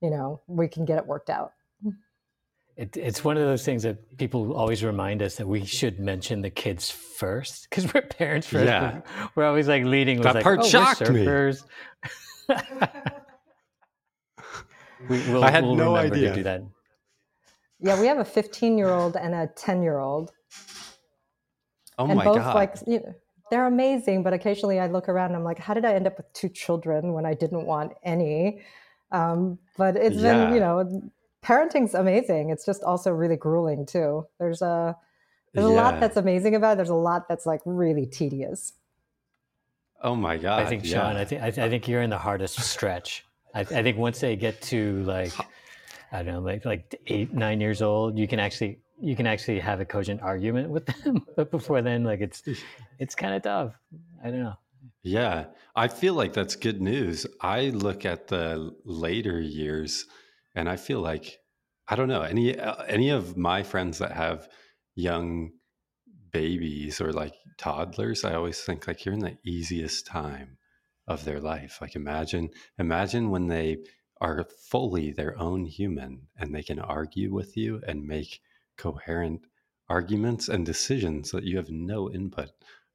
you 0.00 0.10
know 0.10 0.40
we 0.46 0.68
can 0.68 0.84
get 0.84 0.98
it 0.98 1.06
worked 1.06 1.30
out 1.30 1.52
it, 2.76 2.96
it's 2.96 3.24
one 3.24 3.36
of 3.38 3.44
those 3.44 3.64
things 3.64 3.82
that 3.84 4.18
people 4.18 4.52
always 4.52 4.84
remind 4.84 5.22
us 5.22 5.36
that 5.36 5.48
we 5.48 5.64
should 5.64 5.98
mention 5.98 6.42
the 6.42 6.50
kids 6.50 6.90
first 6.90 7.68
because 7.70 7.92
we're 7.92 8.02
parents 8.02 8.46
first. 8.48 8.66
Yeah. 8.66 8.92
We're, 8.94 9.28
we're 9.34 9.46
always 9.46 9.66
like 9.66 9.84
leading 9.84 10.18
with 10.18 10.24
that 10.24 10.34
like, 10.34 10.44
part 10.44 10.60
oh, 10.60 10.68
shocked 10.68 11.10
me. 11.10 11.20
we, 15.08 15.18
will 15.32 15.42
I 15.42 15.50
had 15.50 15.64
we'll 15.64 15.74
no 15.74 15.96
idea. 15.96 16.28
To 16.28 16.36
do 16.36 16.42
that. 16.42 16.62
Yeah, 17.80 17.98
we 17.98 18.06
have 18.08 18.18
a 18.18 18.24
15 18.24 18.76
year 18.76 18.90
old 18.90 19.16
and 19.16 19.34
a 19.34 19.46
10 19.56 19.82
year 19.82 19.98
old. 19.98 20.32
Oh 21.98 22.06
and 22.06 22.16
my 22.16 22.24
both 22.24 22.36
god! 22.36 22.54
Like 22.54 22.74
you 22.86 23.00
know, 23.00 23.14
they're 23.50 23.66
amazing, 23.66 24.22
but 24.22 24.32
occasionally 24.32 24.80
I 24.80 24.86
look 24.86 25.08
around 25.08 25.26
and 25.26 25.36
I'm 25.36 25.44
like, 25.44 25.58
how 25.58 25.74
did 25.74 25.84
I 25.84 25.94
end 25.94 26.06
up 26.06 26.16
with 26.16 26.32
two 26.32 26.48
children 26.48 27.12
when 27.12 27.24
I 27.24 27.34
didn't 27.34 27.64
want 27.64 27.92
any? 28.02 28.62
Um, 29.12 29.58
but 29.76 29.96
it's 29.96 30.16
yeah. 30.16 30.46
been, 30.46 30.54
you 30.54 30.60
know, 30.60 31.10
parenting's 31.42 31.94
amazing. 31.94 32.50
It's 32.50 32.66
just 32.66 32.82
also 32.82 33.12
really 33.12 33.36
grueling 33.36 33.86
too. 33.86 34.26
There's 34.38 34.62
a 34.62 34.96
there's 35.54 35.66
yeah. 35.68 35.72
a 35.72 35.76
lot 35.76 36.00
that's 36.00 36.16
amazing 36.16 36.54
about 36.54 36.72
it. 36.72 36.76
There's 36.76 36.90
a 36.90 36.94
lot 36.94 37.28
that's 37.28 37.46
like 37.46 37.60
really 37.64 38.06
tedious. 38.06 38.72
Oh 40.02 40.14
my 40.14 40.36
god! 40.36 40.62
I 40.62 40.66
think 40.66 40.84
yeah. 40.84 40.90
Sean, 40.90 41.16
I 41.16 41.24
think 41.24 41.42
I, 41.42 41.50
th- 41.50 41.66
I, 41.66 41.70
think 41.70 41.88
you're 41.88 42.02
in 42.02 42.10
the 42.10 42.18
hardest 42.18 42.60
stretch. 42.60 43.24
I, 43.54 43.60
I, 43.60 43.64
think 43.82 43.96
once 43.96 44.20
they 44.20 44.36
get 44.36 44.60
to 44.62 45.02
like 45.04 45.32
I 46.12 46.22
don't 46.22 46.26
know, 46.26 46.40
like 46.40 46.64
like 46.64 47.00
eight 47.06 47.32
nine 47.32 47.60
years 47.60 47.80
old, 47.80 48.18
you 48.18 48.28
can 48.28 48.38
actually 48.38 48.80
you 49.00 49.16
can 49.16 49.26
actually 49.26 49.60
have 49.60 49.80
a 49.80 49.84
cogent 49.84 50.22
argument 50.22 50.70
with 50.70 50.86
them. 50.86 51.26
but 51.36 51.50
before 51.50 51.82
then, 51.82 52.04
like 52.04 52.20
it's 52.20 52.42
it's 52.98 53.14
kind 53.14 53.34
of 53.34 53.42
tough. 53.42 53.74
I 54.24 54.30
don't 54.30 54.42
know. 54.42 54.54
Yeah, 55.02 55.46
I 55.74 55.88
feel 55.88 56.14
like 56.14 56.32
that's 56.32 56.56
good 56.56 56.80
news. 56.80 57.26
I 57.40 57.68
look 57.70 58.04
at 58.04 58.28
the 58.28 58.74
later 58.84 59.40
years 59.40 60.06
and 60.54 60.68
I 60.68 60.76
feel 60.76 61.00
like 61.00 61.38
I 61.88 61.96
don't 61.96 62.08
know 62.08 62.22
any 62.22 62.58
uh, 62.58 62.82
any 62.84 63.10
of 63.10 63.36
my 63.36 63.62
friends 63.62 63.98
that 63.98 64.12
have 64.12 64.48
young 64.94 65.52
babies 66.32 67.00
or 67.00 67.12
like 67.12 67.34
toddlers. 67.58 68.24
I 68.24 68.34
always 68.34 68.60
think 68.60 68.86
like 68.86 69.04
you're 69.04 69.14
in 69.14 69.20
the 69.20 69.38
easiest 69.44 70.06
time 70.06 70.58
of 71.06 71.24
their 71.24 71.40
life. 71.40 71.78
Like 71.80 71.94
imagine 71.94 72.50
imagine 72.78 73.30
when 73.30 73.46
they 73.46 73.78
are 74.20 74.46
fully 74.70 75.12
their 75.12 75.38
own 75.38 75.66
human 75.66 76.26
and 76.38 76.54
they 76.54 76.62
can 76.62 76.78
argue 76.78 77.32
with 77.32 77.56
you 77.56 77.80
and 77.86 78.06
make 78.06 78.40
coherent 78.76 79.46
arguments 79.88 80.48
and 80.48 80.66
decisions 80.66 81.30
that 81.30 81.44
you 81.44 81.56
have 81.56 81.70
no 81.70 82.10
input 82.10 82.50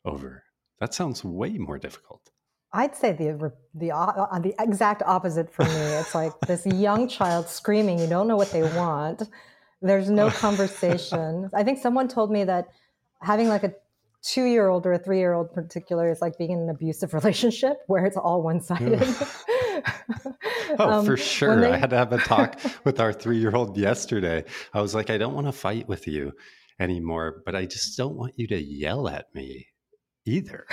over. 0.05 0.43
That 0.79 0.93
sounds 0.93 1.23
way 1.23 1.57
more 1.57 1.77
difficult. 1.77 2.31
I'd 2.73 2.95
say 2.95 3.11
the 3.11 3.51
the 3.73 3.91
uh, 3.91 4.39
the 4.39 4.55
exact 4.59 5.03
opposite 5.03 5.53
for 5.53 5.63
me. 5.65 5.81
It's 5.99 6.15
like 6.15 6.39
this 6.41 6.65
young 6.65 7.07
child 7.07 7.49
screaming. 7.49 7.99
You 7.99 8.07
don't 8.07 8.27
know 8.27 8.37
what 8.37 8.51
they 8.51 8.63
want. 8.63 9.23
There's 9.81 10.09
no 10.09 10.29
conversation. 10.45 11.49
I 11.53 11.63
think 11.63 11.79
someone 11.79 12.07
told 12.07 12.31
me 12.31 12.45
that 12.45 12.69
having 13.21 13.49
like 13.49 13.63
a 13.63 13.73
two 14.23 14.45
year 14.45 14.67
old 14.67 14.85
or 14.85 14.93
a 14.93 14.99
three 14.99 15.19
year 15.19 15.33
old 15.33 15.51
particular 15.53 16.09
is 16.11 16.21
like 16.21 16.37
being 16.37 16.51
in 16.51 16.59
an 16.59 16.69
abusive 16.69 17.13
relationship 17.15 17.77
where 17.87 18.05
it's 18.05 18.17
all 18.17 18.41
one 18.41 18.61
sided. 18.61 19.01
oh, 20.79 20.89
um, 20.89 21.05
for 21.05 21.17
sure. 21.17 21.61
They... 21.61 21.71
I 21.71 21.77
had 21.77 21.89
to 21.91 21.97
have 21.97 22.13
a 22.13 22.19
talk 22.19 22.59
with 22.83 22.99
our 22.99 23.13
three 23.13 23.37
year 23.37 23.55
old 23.55 23.77
yesterday. 23.77 24.43
I 24.73 24.81
was 24.81 24.93
like, 24.95 25.09
I 25.09 25.17
don't 25.17 25.33
want 25.33 25.47
to 25.47 25.53
fight 25.53 25.87
with 25.87 26.07
you 26.07 26.33
anymore, 26.79 27.41
but 27.45 27.55
I 27.55 27.65
just 27.65 27.97
don't 27.97 28.15
want 28.15 28.33
you 28.37 28.47
to 28.47 28.61
yell 28.61 29.07
at 29.07 29.33
me 29.33 29.67
either. 30.25 30.65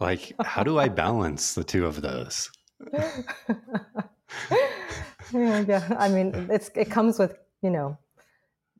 Like, 0.00 0.32
how 0.40 0.62
do 0.62 0.78
I 0.78 0.88
balance 0.88 1.54
the 1.54 1.64
two 1.64 1.84
of 1.84 2.00
those? 2.02 2.48
yeah, 5.32 5.96
I 5.98 6.08
mean, 6.08 6.48
it's 6.50 6.70
it 6.74 6.90
comes 6.90 7.18
with 7.18 7.36
you 7.62 7.70
know 7.70 7.98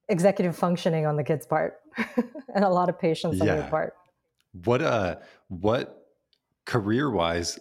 executive 0.08 0.56
functioning 0.56 1.06
on 1.06 1.16
the 1.16 1.24
kid's 1.24 1.46
part 1.46 1.80
and 2.54 2.64
a 2.64 2.68
lot 2.68 2.88
of 2.88 2.98
patience 2.98 3.36
yeah. 3.36 3.52
on 3.52 3.58
your 3.58 3.66
part. 3.68 3.94
What 4.64 4.82
uh, 4.82 5.16
what 5.48 6.06
career 6.64 7.10
wise, 7.10 7.58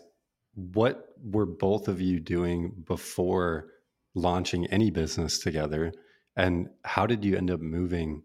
what 0.55 1.09
were 1.23 1.45
both 1.45 1.87
of 1.87 2.01
you 2.01 2.19
doing 2.19 2.73
before 2.85 3.67
launching 4.15 4.65
any 4.67 4.89
business 4.89 5.39
together, 5.39 5.93
and 6.35 6.69
how 6.85 7.05
did 7.05 7.23
you 7.23 7.35
end 7.35 7.51
up 7.51 7.59
moving 7.59 8.23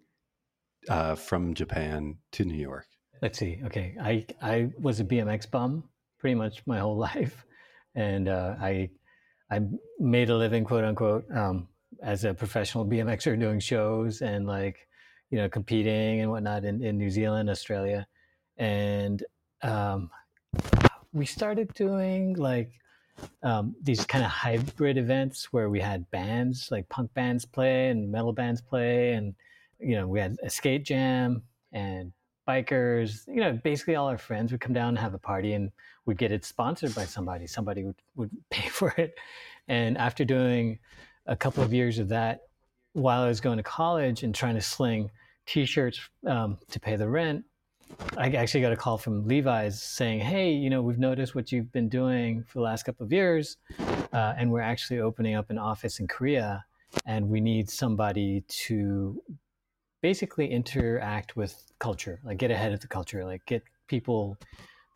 uh, 0.89 1.15
from 1.15 1.55
Japan 1.55 2.17
to 2.33 2.45
New 2.45 2.59
York? 2.59 2.87
let's 3.23 3.39
see. 3.39 3.61
Okay, 3.65 3.97
I 3.99 4.27
I 4.43 4.71
was 4.79 5.01
a 5.01 5.05
BMX 5.05 5.51
bum 5.51 5.85
pretty 6.19 6.35
much 6.35 6.63
my 6.67 6.79
whole 6.79 6.97
life, 7.11 7.47
and 7.95 8.29
uh, 8.29 8.57
I 8.61 8.91
I 9.51 9.61
made 9.99 10.29
a 10.29 10.37
living, 10.37 10.65
quote 10.65 10.85
unquote, 10.85 11.25
um, 11.35 11.69
as 12.03 12.25
a 12.25 12.35
professional 12.35 12.85
BMXer 12.87 13.39
doing 13.39 13.61
shows 13.61 14.23
and 14.23 14.47
like 14.47 14.89
you 15.31 15.39
know 15.39 15.49
competing 15.49 16.21
and 16.21 16.31
whatnot 16.31 16.65
in, 16.65 16.83
in 16.83 16.99
New 16.99 17.11
Zealand, 17.11 17.49
Australia, 17.49 18.07
and 18.57 19.23
um, 19.63 20.11
we 21.13 21.27
started 21.27 21.73
doing 21.75 22.35
like 22.35 22.73
um, 23.43 23.75
these 23.83 24.05
kind 24.05 24.25
of 24.25 24.31
hybrid 24.31 24.99
events 24.99 25.53
where 25.53 25.69
we 25.71 25.81
had 25.81 26.11
bands 26.11 26.69
like 26.71 26.89
punk 26.89 27.13
bands 27.15 27.45
play 27.45 27.89
and 27.89 28.11
metal 28.11 28.33
bands 28.33 28.61
play 28.61 29.13
and 29.13 29.35
you 29.79 29.95
know 29.95 30.07
we 30.07 30.19
had 30.19 30.37
a 30.43 30.51
skate 30.51 30.85
jam 30.85 31.43
and 31.73 32.13
bikers, 32.49 33.27
you 33.29 33.37
know, 33.37 33.53
basically 33.53 33.95
all 33.95 34.09
our 34.09 34.19
friends 34.19 34.53
would 34.53 34.61
come 34.61 34.73
down 34.73 34.91
and 34.91 34.99
have 34.99 35.15
a 35.15 35.19
party 35.19 35.53
and 35.55 35.71
we'd 36.07 36.19
get 36.19 36.33
it 36.33 36.45
sponsored 36.45 36.95
by 36.95 37.05
somebody. 37.05 37.47
Somebody 37.47 37.85
would, 37.85 38.03
would 38.17 38.31
pay 38.51 38.69
for 38.69 38.91
it. 38.97 39.15
And 39.69 39.97
after 39.97 40.25
doing 40.25 40.79
a 41.27 41.37
couple 41.37 41.63
of 41.63 41.73
years 41.73 41.99
of 41.99 42.09
that, 42.09 42.41
while 42.93 43.23
I 43.23 43.29
was 43.29 43.41
going 43.41 43.57
to 43.57 43.63
college 43.63 44.23
and 44.23 44.35
trying 44.35 44.55
to 44.55 44.61
sling 44.61 45.11
t-shirts 45.47 46.01
um, 46.27 46.59
to 46.71 46.81
pay 46.81 46.97
the 46.97 47.09
rent, 47.09 47.45
I 48.17 48.31
actually 48.31 48.63
got 48.63 48.73
a 48.73 48.77
call 48.77 48.99
from 48.99 49.27
Levi's 49.27 49.83
saying, 49.83 50.21
"Hey, 50.21 50.51
you 50.53 50.71
know, 50.71 50.83
we've 50.83 50.99
noticed 50.99 51.35
what 51.35 51.53
you've 51.53 51.73
been 51.73 51.89
doing 51.89 52.45
for 52.45 52.59
the 52.59 52.63
last 52.63 52.85
couple 52.85 53.05
of 53.05 53.13
years, 53.13 53.57
uh, 54.13 54.35
and 54.37 54.51
we're 54.51 54.61
actually 54.61 55.01
opening 55.01 55.35
up 55.35 55.51
an 55.51 55.59
office 55.59 56.01
in 56.01 56.07
Korea, 56.09 56.65
and 57.07 57.29
we 57.29 57.41
need 57.41 57.69
somebody 57.71 58.45
to 58.49 59.23
basically 60.01 60.51
interact 60.51 61.37
with 61.37 61.65
culture, 61.79 62.21
like 62.25 62.39
get 62.39 62.51
ahead 62.51 62.73
of 62.73 62.81
the 62.81 62.89
culture, 62.89 63.25
like 63.25 63.45
get 63.47 63.63
people 63.89 64.37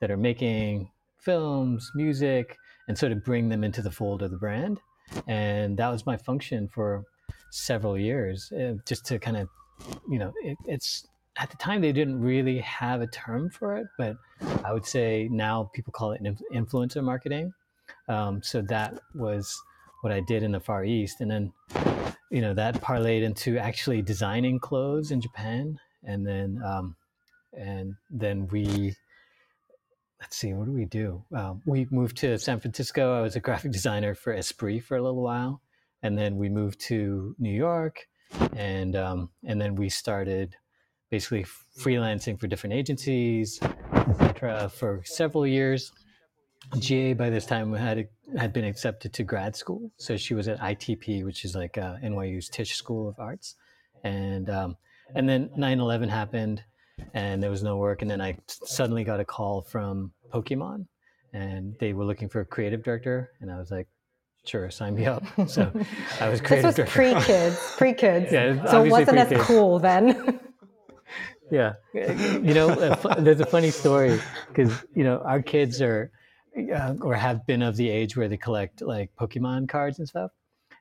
that 0.01 0.11
are 0.11 0.17
making 0.17 0.91
films, 1.19 1.91
music, 1.95 2.57
and 2.89 2.97
sort 2.97 3.13
of 3.13 3.25
bring 3.25 3.49
them 3.49 3.63
into 3.63 3.83
the 3.83 3.91
fold 3.91 4.23
of 4.23 4.31
the 4.31 4.39
brand." 4.39 4.81
And 5.27 5.77
that 5.77 5.89
was 5.89 6.07
my 6.07 6.17
function 6.17 6.69
for 6.69 7.05
several 7.51 7.99
years, 7.99 8.53
uh, 8.53 8.75
just 8.85 9.05
to 9.07 9.19
kind 9.19 9.37
of, 9.37 9.49
you 10.09 10.19
know, 10.19 10.33
it, 10.43 10.57
it's 10.67 11.07
at 11.39 11.51
the 11.51 11.57
time 11.57 11.81
they 11.81 11.93
didn't 11.93 12.21
really 12.21 12.59
have 12.61 13.01
a 13.01 13.07
term 13.09 13.51
for 13.51 13.77
it, 13.77 13.87
but 13.99 14.17
I 14.65 14.73
would 14.73 14.87
say 14.87 15.29
now 15.31 15.71
people 15.75 15.93
call 15.93 16.13
it 16.13 16.23
influencer 16.53 17.03
marketing. 17.03 17.53
Um, 18.09 18.43
so 18.43 18.63
that 18.63 18.99
was 19.15 19.55
what 20.03 20.13
I 20.13 20.21
did 20.21 20.43
in 20.43 20.53
the 20.53 20.61
Far 20.61 20.85
East, 20.85 21.21
and 21.21 21.31
then 21.31 21.53
you 22.31 22.41
know 22.41 22.55
that 22.55 22.81
parlayed 22.81 23.23
into 23.23 23.59
actually 23.59 24.03
designing 24.03 24.59
clothes 24.59 25.11
in 25.11 25.21
Japan, 25.21 25.79
and 26.05 26.27
then 26.27 26.61
um, 26.65 26.97
and 27.53 27.95
then 28.11 28.49
we 28.49 28.95
let's 30.21 30.37
see 30.37 30.55
what 30.55 30.67
do 30.67 30.73
we 30.73 30.85
do 30.85 31.23
um, 31.35 31.61
we 31.67 31.87
moved 31.91 32.17
to 32.17 32.39
san 32.39 32.59
francisco 32.61 33.19
i 33.19 33.21
was 33.21 33.37
a 33.37 33.41
graphic 33.41 33.73
designer 33.73 34.15
for 34.15 34.33
esprit 34.33 34.81
for 34.81 34.97
a 34.97 35.03
little 35.03 35.23
while 35.23 35.61
and 36.03 36.17
then 36.17 36.37
we 36.37 36.49
moved 36.49 36.81
to 36.81 37.35
new 37.39 37.55
york 37.55 38.07
and 38.57 38.97
um, 38.97 39.31
and 39.45 39.61
then 39.61 39.75
we 39.75 39.89
started 39.89 40.57
basically 41.11 41.45
freelancing 41.79 42.39
for 42.39 42.47
different 42.47 42.75
agencies, 42.75 43.61
etc. 44.09 44.69
For 44.69 45.03
several 45.05 45.47
years. 45.47 45.93
Jiae 46.75 47.17
by 47.17 47.31
this 47.31 47.47
time 47.47 47.73
had 47.73 48.09
had 48.37 48.53
been 48.53 48.65
accepted 48.65 49.13
to 49.15 49.23
grad 49.23 49.55
school, 49.55 49.93
so 49.99 50.17
she 50.17 50.35
was 50.35 50.49
at 50.49 50.59
ITP, 50.59 51.25
which 51.25 51.45
is 51.45 51.55
like 51.55 51.79
uh, 51.79 51.95
NYU's 52.03 52.49
Tisch 52.49 52.75
School 52.75 53.09
of 53.09 53.15
Arts, 53.21 53.55
and 54.03 54.51
um, 54.51 54.77
and 55.15 55.29
then 55.29 55.49
9/11 55.57 56.09
happened, 56.09 56.65
and 57.15 57.43
there 57.43 57.51
was 57.51 57.63
no 57.63 57.77
work, 57.77 58.03
and 58.03 58.11
then 58.11 58.21
I 58.21 58.37
suddenly 58.47 59.05
got 59.05 59.21
a 59.21 59.25
call 59.25 59.63
from 59.63 60.13
Pokemon, 60.33 60.87
and 61.33 61.75
they 61.79 61.93
were 61.93 62.05
looking 62.05 62.29
for 62.29 62.41
a 62.41 62.45
creative 62.47 62.83
director, 62.83 63.33
and 63.41 63.51
I 63.51 63.59
was 63.59 63.71
like, 63.71 63.89
sure, 64.45 64.71
sign 64.71 64.95
me 64.95 65.07
up. 65.07 65.23
So 65.49 65.71
I 66.21 66.29
was 66.29 66.41
creative. 66.41 66.75
this 66.75 66.85
was 66.85 66.91
pre 66.91 67.15
kids, 67.23 67.75
pre 67.79 67.93
kids. 67.93 68.33
yeah, 68.33 68.65
so 68.67 68.85
it 68.85 68.91
wasn't 68.91 69.19
pre-kids. 69.19 69.41
as 69.41 69.47
cool 69.47 69.79
then. 69.79 70.41
yeah 71.53 71.75
you 71.95 72.55
know 72.55 72.75
there's 73.21 73.39
a 73.39 73.47
funny 73.47 73.71
story 73.71 74.19
because 74.49 74.85
you 74.97 75.05
know 75.05 75.19
our 75.19 75.41
kids 75.41 75.81
are 75.81 76.11
uh, 76.75 76.95
or 77.01 77.15
have 77.15 77.47
been 77.47 77.63
of 77.63 77.77
the 77.77 77.89
age 77.89 78.17
where 78.17 78.27
they 78.27 78.37
collect 78.37 78.83
like 78.83 79.15
pokemon 79.15 79.69
cards 79.69 80.01
and 80.01 80.09
stuff 80.09 80.33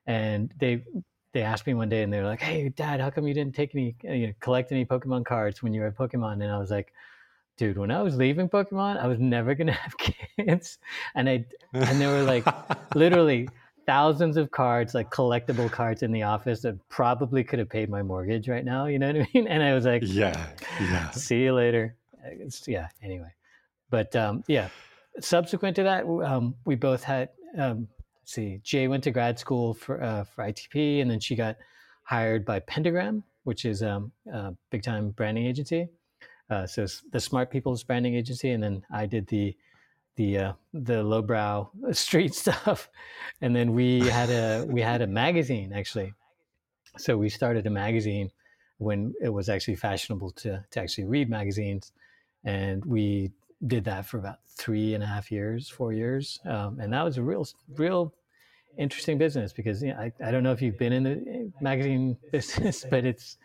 and 0.06 0.52
they 0.58 0.82
they 1.36 1.42
asked 1.42 1.66
me 1.66 1.74
one 1.74 1.90
day 1.90 2.02
and 2.02 2.10
they 2.10 2.18
were 2.18 2.26
like 2.26 2.40
hey 2.40 2.68
dad 2.70 2.98
how 2.98 3.10
come 3.10 3.26
you 3.28 3.34
didn't 3.34 3.54
take 3.54 3.74
any 3.74 3.94
you 4.02 4.28
know, 4.28 4.32
collect 4.40 4.72
any 4.72 4.86
pokemon 4.86 5.24
cards 5.24 5.62
when 5.62 5.74
you 5.74 5.82
were 5.82 5.88
at 5.88 5.96
pokemon 5.96 6.34
and 6.34 6.50
i 6.50 6.58
was 6.58 6.70
like 6.70 6.94
dude 7.58 7.76
when 7.76 7.90
i 7.90 8.00
was 8.00 8.16
leaving 8.16 8.48
pokemon 8.48 8.98
i 8.98 9.06
was 9.06 9.18
never 9.18 9.54
gonna 9.54 9.72
have 9.84 9.94
kids 9.98 10.78
and 11.14 11.28
i 11.28 11.44
and 11.74 12.00
they 12.00 12.06
were 12.06 12.22
like 12.22 12.46
literally 12.94 13.46
thousands 13.86 14.36
of 14.36 14.50
cards, 14.50 14.94
like 14.94 15.10
collectible 15.10 15.70
cards 15.70 16.02
in 16.02 16.10
the 16.10 16.24
office 16.24 16.60
that 16.62 16.76
probably 16.88 17.44
could 17.44 17.60
have 17.60 17.68
paid 17.68 17.88
my 17.88 18.02
mortgage 18.02 18.48
right 18.48 18.64
now. 18.64 18.86
You 18.86 18.98
know 18.98 19.06
what 19.06 19.16
I 19.16 19.28
mean? 19.32 19.46
And 19.56 19.62
I 19.62 19.74
was 19.74 19.84
like, 19.84 20.02
yeah, 20.04 20.48
yeah. 20.80 21.10
See 21.12 21.44
you 21.44 21.54
later. 21.54 21.94
It's, 22.24 22.66
yeah. 22.66 22.88
Anyway, 23.02 23.32
but 23.88 24.14
um, 24.16 24.42
yeah. 24.48 24.68
Subsequent 25.20 25.76
to 25.76 25.84
that, 25.84 26.04
um, 26.04 26.56
we 26.66 26.74
both 26.74 27.02
had. 27.02 27.30
Um, 27.56 27.88
see, 28.26 28.60
Jiae 28.62 28.90
went 28.90 29.04
to 29.04 29.10
grad 29.10 29.38
school 29.38 29.72
for 29.72 30.02
uh, 30.02 30.24
for 30.24 30.44
ITP, 30.44 31.00
and 31.00 31.10
then 31.10 31.20
she 31.20 31.34
got 31.34 31.56
hired 32.02 32.44
by 32.44 32.60
Pentagram, 32.60 33.24
which 33.44 33.64
is 33.64 33.82
um, 33.82 34.12
a 34.30 34.52
big 34.70 34.82
time 34.82 35.10
branding 35.10 35.46
agency. 35.46 35.88
Uh, 36.50 36.66
so 36.66 36.86
the 37.10 37.20
Smart 37.20 37.50
People's 37.50 37.82
branding 37.82 38.14
agency, 38.14 38.50
and 38.50 38.62
then 38.62 38.84
I 38.92 39.06
did 39.06 39.26
the 39.28 39.56
the 40.16 40.38
uh, 40.38 40.52
the 40.74 41.02
lowbrow 41.02 41.70
street 41.92 42.34
stuff, 42.34 42.90
and 43.40 43.56
then 43.56 43.72
we 43.72 44.00
had 44.00 44.28
a 44.28 44.66
we 44.68 44.82
had 44.82 45.00
a 45.00 45.06
magazine 45.06 45.72
actually. 45.72 46.12
So 46.98 47.16
we 47.16 47.28
started 47.28 47.66
a 47.66 47.70
magazine 47.70 48.30
when 48.78 49.14
it 49.22 49.28
was 49.28 49.48
actually 49.48 49.76
fashionable 49.76 50.32
to 50.32 50.64
to 50.70 50.80
actually 50.80 51.04
read 51.04 51.30
magazines, 51.30 51.92
and 52.44 52.84
we 52.84 53.32
did 53.66 53.84
that 53.84 54.06
for 54.06 54.18
about 54.18 54.38
three 54.48 54.94
and 54.94 55.02
a 55.02 55.06
half 55.06 55.30
years, 55.30 55.68
four 55.68 55.92
years, 55.92 56.38
um, 56.44 56.78
and 56.80 56.92
that 56.92 57.02
was 57.02 57.18
a 57.18 57.22
real 57.22 57.46
real 57.76 58.12
interesting 58.78 59.16
business 59.18 59.52
because 59.52 59.82
you 59.82 59.88
know, 59.88 59.98
I, 59.98 60.12
I 60.24 60.30
don't 60.30 60.42
know 60.42 60.52
if 60.52 60.60
you've 60.60 60.78
been 60.78 60.92
in 60.92 61.02
the 61.02 61.10
eh, 61.10 61.44
magazine 61.60 62.16
business, 62.32 62.84
but 62.88 63.04
it's 63.04 63.38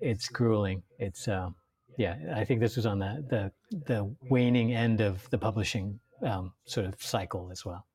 it's 0.00 0.28
grueling. 0.28 0.82
It's 0.98 1.28
um, 1.28 1.54
yeah, 1.96 2.16
I 2.34 2.44
think 2.44 2.60
this 2.60 2.76
was 2.76 2.86
on 2.86 2.98
the 2.98 3.24
the, 3.28 3.52
the 3.86 4.14
waning 4.28 4.74
end 4.74 5.00
of 5.00 5.28
the 5.30 5.38
publishing 5.38 5.98
um, 6.22 6.52
sort 6.64 6.86
of 6.86 7.00
cycle 7.02 7.48
as 7.50 7.64
well. 7.64 7.86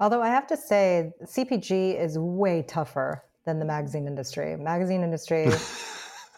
Although 0.00 0.22
I 0.22 0.28
have 0.28 0.46
to 0.48 0.56
say, 0.56 1.12
CPG 1.22 2.00
is 2.00 2.18
way 2.18 2.62
tougher 2.62 3.22
than 3.44 3.58
the 3.58 3.64
magazine 3.64 4.06
industry. 4.06 4.56
Magazine 4.56 5.02
industry, 5.02 5.44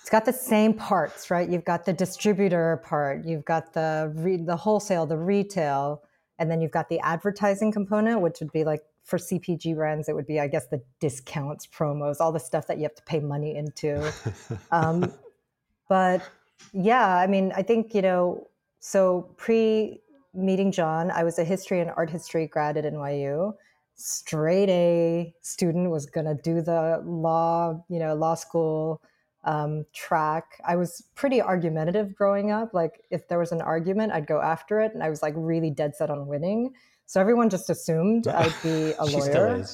it's 0.07 0.11
got 0.13 0.25
the 0.25 0.33
same 0.33 0.73
parts, 0.73 1.33
right? 1.33 1.51
You've 1.51 1.65
got 1.65 1.85
the 1.85 1.93
distributor 1.93 2.81
part, 2.85 3.25
you've 3.25 3.45
got 3.45 3.73
the 3.73 4.13
re- 4.15 4.37
the 4.37 4.55
wholesale, 4.55 5.05
the 5.05 5.19
retail, 5.19 6.05
and 6.39 6.49
then 6.49 6.61
you've 6.61 6.71
got 6.71 6.89
the 6.89 7.01
advertising 7.01 7.73
component, 7.73 8.21
which 8.21 8.37
would 8.39 8.53
be 8.53 8.63
like 8.63 8.85
for 9.03 9.19
CPG 9.19 9.75
brands, 9.75 10.09
it 10.09 10.15
would 10.15 10.29
be, 10.29 10.39
I 10.39 10.47
guess, 10.47 10.69
the 10.69 10.81
discounts, 11.01 11.67
promos, 11.67 12.21
all 12.21 12.31
the 12.31 12.39
stuff 12.39 12.69
that 12.69 12.77
you 12.77 12.85
have 12.85 12.95
to 12.95 13.03
pay 13.03 13.19
money 13.19 13.57
into. 13.57 14.13
um, 14.71 15.13
but 15.89 16.23
yeah, 16.73 17.17
I 17.17 17.27
mean, 17.27 17.53
I 17.57 17.65
think, 17.65 17.93
you 17.93 18.03
know, 18.03 18.47
so 18.79 19.35
pre 19.37 20.01
meeting 20.33 20.71
John, 20.71 21.11
I 21.11 21.25
was 21.25 21.41
a 21.41 21.45
history 21.45 21.81
and 21.81 21.91
art 21.97 22.11
history 22.11 22.47
grad 22.47 22.77
at 22.77 22.85
NYU. 22.85 23.55
Straight 23.97 24.69
A 24.69 25.35
student 25.43 25.91
was 25.91 26.07
going 26.07 26.27
to 26.27 26.41
do 26.45 26.63
the 26.63 27.03
law, 27.05 27.85
you 27.89 27.99
know, 27.99 28.15
law 28.15 28.37
school 28.37 29.03
um, 29.47 29.87
track. 29.95 30.61
I 30.67 30.77
was 30.77 31.03
pretty 31.15 31.41
argumentative 31.41 32.15
growing 32.15 32.51
up. 32.51 32.75
Like, 32.75 33.01
if 33.11 33.29
there 33.29 33.39
was 33.39 33.53
an 33.53 33.63
argument, 33.63 34.13
I'd 34.13 34.27
go 34.27 34.41
after 34.43 34.81
it. 34.81 34.93
And 34.93 35.03
I 35.03 35.09
was 35.09 35.23
like 35.23 35.35
really 35.37 35.71
dead 35.71 35.97
set 35.97 36.11
on 36.11 36.27
winning. 36.27 36.75
So 37.07 37.21
everyone 37.21 37.49
just 37.49 37.71
assumed 37.71 38.29
I'd 38.29 38.53
be 38.63 38.93
a 38.99 39.05
lawyer. 39.05 39.65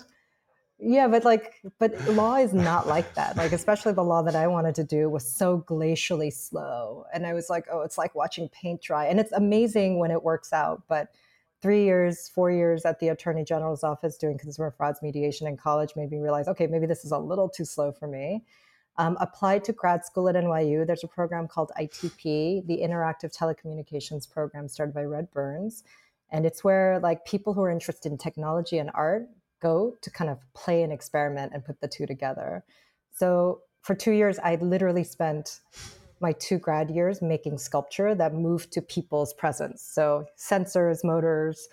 Yeah, 0.84 1.06
but 1.06 1.24
like, 1.24 1.60
but 1.78 2.08
law 2.08 2.36
is 2.36 2.52
not 2.52 2.88
like 2.88 3.14
that. 3.14 3.36
Like, 3.36 3.52
especially 3.52 3.92
the 3.92 4.02
law 4.02 4.20
that 4.22 4.34
I 4.34 4.48
wanted 4.48 4.74
to 4.76 4.84
do 4.84 5.08
was 5.08 5.24
so 5.24 5.64
glacially 5.66 6.32
slow. 6.32 7.04
And 7.14 7.24
I 7.24 7.34
was 7.34 7.48
like, 7.48 7.66
oh, 7.72 7.82
it's 7.82 7.96
like 7.96 8.14
watching 8.16 8.48
paint 8.48 8.82
dry. 8.82 9.06
And 9.06 9.20
it's 9.20 9.32
amazing 9.32 9.98
when 9.98 10.10
it 10.10 10.22
works 10.22 10.52
out. 10.52 10.82
But 10.88 11.12
three 11.62 11.84
years, 11.84 12.28
four 12.28 12.50
years 12.50 12.84
at 12.84 12.98
the 12.98 13.08
attorney 13.08 13.44
general's 13.44 13.84
office 13.84 14.18
doing 14.18 14.36
consumer 14.36 14.72
frauds 14.72 15.00
mediation 15.02 15.46
in 15.46 15.56
college 15.56 15.94
made 15.94 16.10
me 16.10 16.18
realize, 16.18 16.48
okay, 16.48 16.66
maybe 16.66 16.86
this 16.86 17.04
is 17.04 17.12
a 17.12 17.18
little 17.18 17.48
too 17.48 17.64
slow 17.64 17.92
for 17.92 18.08
me. 18.08 18.44
Um, 18.98 19.16
applied 19.20 19.64
to 19.64 19.72
grad 19.72 20.04
school 20.04 20.28
at 20.28 20.34
NYU. 20.34 20.86
There's 20.86 21.02
a 21.02 21.08
program 21.08 21.48
called 21.48 21.72
ITP, 21.80 22.66
the 22.66 22.80
Interactive 22.82 23.34
Telecommunications 23.34 24.30
Program 24.30 24.68
started 24.68 24.94
by 24.94 25.04
Red 25.04 25.30
Burns. 25.30 25.82
And 26.30 26.44
it's 26.44 26.62
where 26.62 26.98
like 26.98 27.24
people 27.24 27.54
who 27.54 27.62
are 27.62 27.70
interested 27.70 28.12
in 28.12 28.18
technology 28.18 28.78
and 28.78 28.90
art 28.94 29.28
go 29.60 29.96
to 30.02 30.10
kind 30.10 30.28
of 30.28 30.38
play 30.54 30.82
and 30.82 30.92
experiment 30.92 31.52
and 31.54 31.64
put 31.64 31.80
the 31.80 31.88
two 31.88 32.06
together. 32.06 32.64
So 33.14 33.60
for 33.82 33.94
two 33.94 34.12
years, 34.12 34.38
I 34.38 34.56
literally 34.56 35.04
spent 35.04 35.60
my 36.20 36.32
two 36.32 36.58
grad 36.58 36.90
years 36.90 37.20
making 37.20 37.58
sculpture 37.58 38.14
that 38.14 38.32
moved 38.34 38.72
to 38.72 38.80
people's 38.80 39.34
presence. 39.34 39.82
So 39.82 40.26
sensors, 40.38 41.04
motors, 41.04 41.68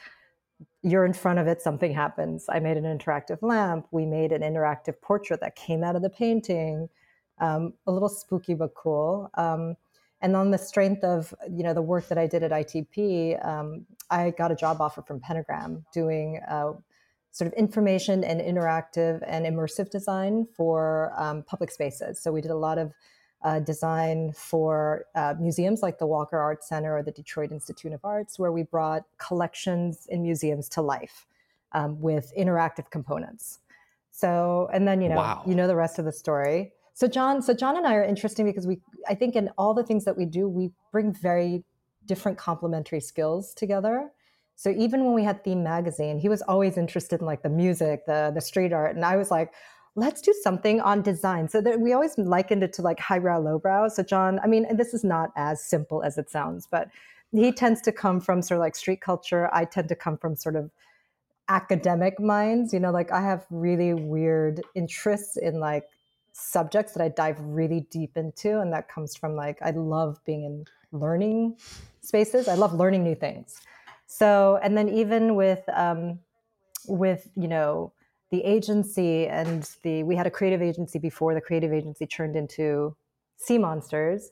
you're 0.82 1.06
in 1.06 1.14
front 1.14 1.40
of 1.40 1.48
it, 1.48 1.62
something 1.62 1.94
happens. 1.94 2.46
I 2.50 2.60
made 2.60 2.78
an 2.78 2.84
interactive 2.84 3.42
lamp. 3.42 3.88
We 3.92 4.06
made 4.06 4.32
an 4.32 4.42
interactive 4.42 5.00
portrait 5.02 5.40
that 5.42 5.56
came 5.56 5.84
out 5.84 5.96
of 5.96 6.02
the 6.02 6.10
painting. 6.10 6.90
Um, 7.40 7.74
a 7.88 7.92
little 7.92 8.10
spooky 8.10 8.54
but 8.54 8.74
cool. 8.74 9.30
Um, 9.36 9.76
and 10.22 10.36
on 10.36 10.52
the 10.52 10.58
strength 10.58 11.04
of 11.04 11.34
you 11.50 11.64
know 11.64 11.74
the 11.74 11.82
work 11.82 12.08
that 12.10 12.18
I 12.18 12.28
did 12.28 12.44
at 12.44 12.52
ITP, 12.52 13.46
um, 13.46 13.86
I 14.10 14.32
got 14.32 14.52
a 14.52 14.56
job 14.56 14.82
offer 14.82 15.02
from 15.02 15.20
Pentagram 15.20 15.86
doing 15.94 16.42
uh, 16.50 16.74
sort 17.32 17.48
of 17.48 17.54
information 17.54 18.24
and 18.24 18.42
interactive 18.42 19.24
and 19.26 19.46
immersive 19.46 19.90
design 19.90 20.48
for 20.56 21.14
um, 21.16 21.44
public 21.44 21.72
spaces. 21.72 22.20
So 22.20 22.32
we 22.32 22.42
did 22.42 22.52
a 22.52 22.58
lot 22.58 22.78
of 22.78 22.92
uh, 23.44 23.60
design 23.60 24.34
for 24.34 25.06
uh, 25.16 25.36
museums 25.40 25.82
like 25.82 26.00
the 26.00 26.08
Walker 26.08 26.38
Art 26.38 26.64
Center 26.64 26.98
or 26.98 27.04
the 27.04 27.12
Detroit 27.12 27.52
Institute 27.52 27.94
of 27.94 28.04
Arts, 28.04 28.38
where 28.38 28.52
we 28.52 28.64
brought 28.64 29.04
collections 29.18 30.08
in 30.10 30.22
museums 30.22 30.68
to 30.70 30.82
life 30.82 31.26
um, 31.72 32.02
with 32.02 32.34
interactive 32.38 32.90
components. 32.90 33.60
So, 34.12 34.70
and 34.74 34.86
then 34.86 35.02
you 35.02 35.08
know, 35.08 35.16
wow. 35.16 35.44
you 35.46 35.56
know 35.56 35.68
the 35.68 35.76
rest 35.76 36.00
of 36.00 36.06
the 36.06 36.12
story. 36.12 36.74
So 37.00 37.08
John, 37.08 37.42
so 37.42 37.54
John 37.54 37.78
and 37.78 37.88
I 37.88 37.96
are 37.96 38.04
interesting 38.04 38.46
because 38.46 38.68
we, 38.68 38.82
I 39.08 39.16
think, 39.16 39.38
in 39.38 39.50
all 39.58 39.74
the 39.74 39.86
things 39.86 40.04
that 40.04 40.18
we 40.18 40.26
do, 40.26 40.50
we 40.50 40.72
bring 40.92 41.14
very 41.14 41.64
different 42.06 42.38
complementary 42.38 43.00
skills 43.00 43.54
together. 43.54 44.12
So 44.58 44.72
even 44.72 45.06
when 45.06 45.14
we 45.14 45.24
had 45.24 45.42
Theme 45.42 45.64
Magazine, 45.64 46.20
he 46.20 46.28
was 46.28 46.42
always 46.42 46.76
interested 46.78 47.22
in 47.22 47.26
like 47.26 47.42
the 47.42 47.50
music, 47.50 48.06
the 48.06 48.34
the 48.36 48.42
street 48.42 48.74
art, 48.74 48.98
and 48.98 49.06
I 49.06 49.16
was 49.16 49.32
like, 49.32 49.54
let's 49.96 50.20
do 50.20 50.34
something 50.44 50.82
on 50.82 51.02
design. 51.02 51.48
So 51.48 51.62
that 51.62 51.80
we 51.80 51.94
always 51.94 52.18
likened 52.18 52.64
it 52.64 52.74
to 52.74 52.82
like 52.82 53.00
highbrow, 53.00 53.40
lowbrow. 53.40 53.88
So 53.88 54.04
John, 54.04 54.42
I 54.44 54.48
mean, 54.48 54.76
this 54.76 54.94
is 54.94 55.06
not 55.06 55.30
as 55.38 55.64
simple 55.64 56.04
as 56.04 56.18
it 56.18 56.30
sounds, 56.30 56.68
but 56.70 56.90
he 57.32 57.54
tends 57.54 57.80
to 57.84 57.94
come 57.94 58.20
from 58.20 58.42
sort 58.42 58.58
of 58.58 58.64
like 58.64 58.76
street 58.76 59.00
culture. 59.00 59.50
I 59.54 59.64
tend 59.64 59.88
to 59.88 59.96
come 59.96 60.18
from 60.18 60.36
sort 60.36 60.58
of 60.58 60.70
academic 61.48 62.20
minds. 62.20 62.74
You 62.74 62.82
know, 62.82 62.92
like 62.92 63.10
I 63.10 63.22
have 63.22 63.46
really 63.50 63.94
weird 63.94 64.62
interests 64.76 65.38
in 65.38 65.62
like 65.62 65.86
subjects 66.40 66.94
that 66.94 67.04
I 67.04 67.10
dive 67.10 67.40
really 67.40 67.82
deep 67.92 68.18
into. 68.18 68.60
And 68.60 68.72
that 68.74 68.88
comes 68.90 69.16
from 69.16 69.36
like, 69.36 69.60
I 69.62 69.72
love 69.72 70.20
being 70.26 70.44
in 70.44 70.66
learning 70.92 71.58
spaces. 72.02 72.48
I 72.48 72.56
love 72.56 72.74
learning 72.74 73.04
new 73.04 73.16
things. 73.16 73.60
So, 74.08 74.60
and 74.64 74.78
then 74.78 74.90
even 74.90 75.36
with, 75.36 75.62
um, 75.74 76.20
with, 76.88 77.30
you 77.36 77.48
know, 77.48 77.94
the 78.32 78.44
agency 78.44 79.28
and 79.28 79.70
the, 79.84 80.04
we 80.04 80.16
had 80.16 80.28
a 80.28 80.32
creative 80.32 80.62
agency 80.62 81.00
before 81.00 81.34
the 81.34 81.42
creative 81.42 81.74
agency 81.74 82.08
turned 82.08 82.36
into 82.36 82.96
Sea 83.38 83.58
Monsters. 83.58 84.32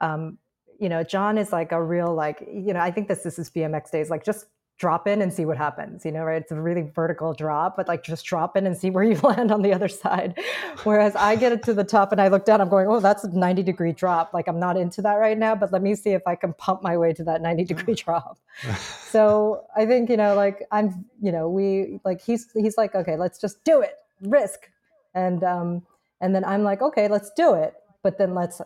Um, 0.00 0.38
you 0.78 0.88
know, 0.88 1.02
John 1.02 1.38
is 1.38 1.52
like 1.52 1.72
a 1.72 1.82
real, 1.82 2.14
like, 2.14 2.40
you 2.52 2.72
know, 2.72 2.80
I 2.80 2.90
think 2.90 3.08
this, 3.08 3.22
this 3.22 3.38
is 3.38 3.50
BMX 3.50 3.90
days, 3.90 4.10
like 4.10 4.24
just 4.24 4.46
drop 4.78 5.06
in 5.06 5.22
and 5.22 5.32
see 5.32 5.44
what 5.44 5.56
happens 5.56 6.04
you 6.04 6.10
know 6.10 6.24
right? 6.24 6.42
It's 6.42 6.50
a 6.52 6.60
really 6.60 6.82
vertical 6.82 7.32
drop 7.32 7.76
but 7.76 7.86
like 7.86 8.02
just 8.02 8.24
drop 8.24 8.56
in 8.56 8.66
and 8.66 8.76
see 8.76 8.90
where 8.90 9.04
you 9.04 9.16
land 9.22 9.50
on 9.52 9.62
the 9.62 9.72
other 9.72 9.88
side. 9.88 10.38
Whereas 10.82 11.14
i 11.16 11.36
get 11.36 11.52
it 11.52 11.62
to 11.64 11.74
the 11.74 11.84
top 11.84 12.12
and 12.12 12.20
i 12.20 12.28
look 12.28 12.44
down 12.44 12.60
i'm 12.60 12.68
going 12.68 12.88
oh 12.88 13.00
that's 13.00 13.24
a 13.24 13.36
90 13.36 13.62
degree 13.62 13.92
drop. 13.92 14.34
Like 14.34 14.48
i'm 14.48 14.58
not 14.58 14.76
into 14.76 15.02
that 15.02 15.14
right 15.14 15.38
now 15.38 15.54
but 15.54 15.72
let 15.72 15.82
me 15.82 15.94
see 15.94 16.10
if 16.10 16.22
i 16.26 16.34
can 16.34 16.52
pump 16.54 16.82
my 16.82 16.96
way 16.96 17.12
to 17.12 17.24
that 17.24 17.40
90 17.42 17.64
degree 17.64 17.94
drop. 17.94 18.38
So 19.14 19.64
i 19.76 19.86
think 19.86 20.10
you 20.10 20.16
know 20.16 20.34
like 20.34 20.66
i'm 20.72 21.04
you 21.22 21.30
know 21.30 21.48
we 21.48 22.00
like 22.04 22.20
he's 22.20 22.48
he's 22.54 22.76
like 22.76 22.94
okay 22.94 23.16
let's 23.16 23.40
just 23.40 23.62
do 23.64 23.80
it. 23.80 23.94
Risk. 24.20 24.70
And 25.14 25.44
um 25.44 25.82
and 26.20 26.34
then 26.34 26.44
i'm 26.44 26.64
like 26.64 26.82
okay 26.82 27.06
let's 27.08 27.30
do 27.30 27.54
it. 27.54 27.74
But 28.02 28.18
then 28.18 28.34
let's 28.34 28.60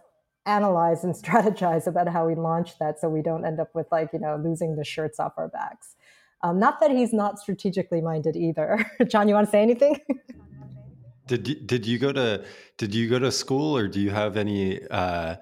analyze 0.49 1.05
and 1.05 1.15
strategize 1.23 1.87
about 1.87 2.09
how 2.09 2.27
we 2.27 2.35
launch 2.35 2.79
that 2.79 2.99
so 3.01 3.09
we 3.09 3.23
don't 3.23 3.45
end 3.45 3.61
up 3.61 3.75
with 3.75 3.87
like 3.93 4.13
you 4.13 4.19
know 4.19 4.41
losing 4.43 4.77
the 4.77 4.85
shirts 4.85 5.21
off 5.21 5.35
our 5.37 5.49
backs 5.49 5.97
um, 6.43 6.59
not 6.59 6.81
that 6.81 6.91
he's 6.91 7.13
not 7.13 7.39
strategically 7.39 8.01
minded 8.01 8.37
either. 8.37 8.85
John, 9.09 9.29
you 9.29 9.35
want 9.35 9.47
to 9.49 9.51
say 9.51 9.63
anything? 9.63 10.01
did 11.27 11.49
you, 11.49 11.55
did 11.57 11.87
you 11.87 11.99
go 11.99 12.13
to 12.13 12.45
did 12.77 12.95
you 12.95 13.09
go 13.09 13.19
to 13.19 13.33
school 13.33 13.77
or 13.77 13.89
do 13.89 14.01
you 14.01 14.11
have 14.11 14.37
any 14.37 14.81
uh, 14.89 15.37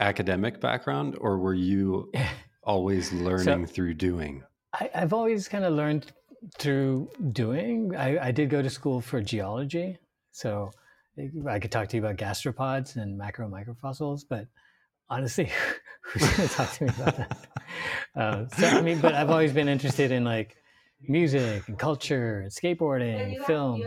academic 0.00 0.60
background 0.60 1.16
or 1.20 1.38
were 1.38 1.54
you 1.54 2.12
always 2.64 3.12
learning 3.12 3.66
so, 3.66 3.72
through 3.72 3.94
doing? 3.94 4.42
I, 4.74 4.90
have 4.92 5.12
always 5.12 5.48
kind 5.48 5.64
of 5.64 5.72
learned 5.72 6.12
through 6.58 7.08
doing. 7.32 7.96
I, 7.96 8.26
I 8.26 8.30
did 8.30 8.50
go 8.50 8.60
to 8.60 8.68
school 8.68 9.00
for 9.00 9.22
geology, 9.22 9.96
so 10.32 10.70
I 11.48 11.58
could 11.58 11.72
talk 11.72 11.88
to 11.88 11.96
you 11.96 12.04
about 12.04 12.16
gastropods 12.16 12.96
and 12.96 13.16
macro 13.16 13.48
microfossils, 13.48 14.24
but 14.28 14.46
honestly, 15.08 15.50
who's 16.02 16.22
going 16.36 16.48
to 16.48 16.54
talk 16.54 16.72
to 16.74 16.84
me 16.84 16.90
about 16.90 17.16
that? 17.16 17.46
Uh, 18.14 18.48
so 18.48 18.66
I 18.66 18.82
mean, 18.82 19.00
but 19.00 19.14
I've 19.14 19.30
always 19.30 19.52
been 19.52 19.68
interested 19.68 20.10
in 20.10 20.24
like 20.24 20.56
music 21.08 21.68
and 21.68 21.78
culture 21.78 22.40
and 22.40 22.50
skateboarding, 22.50 23.36
and 23.36 23.44
film. 23.44 23.82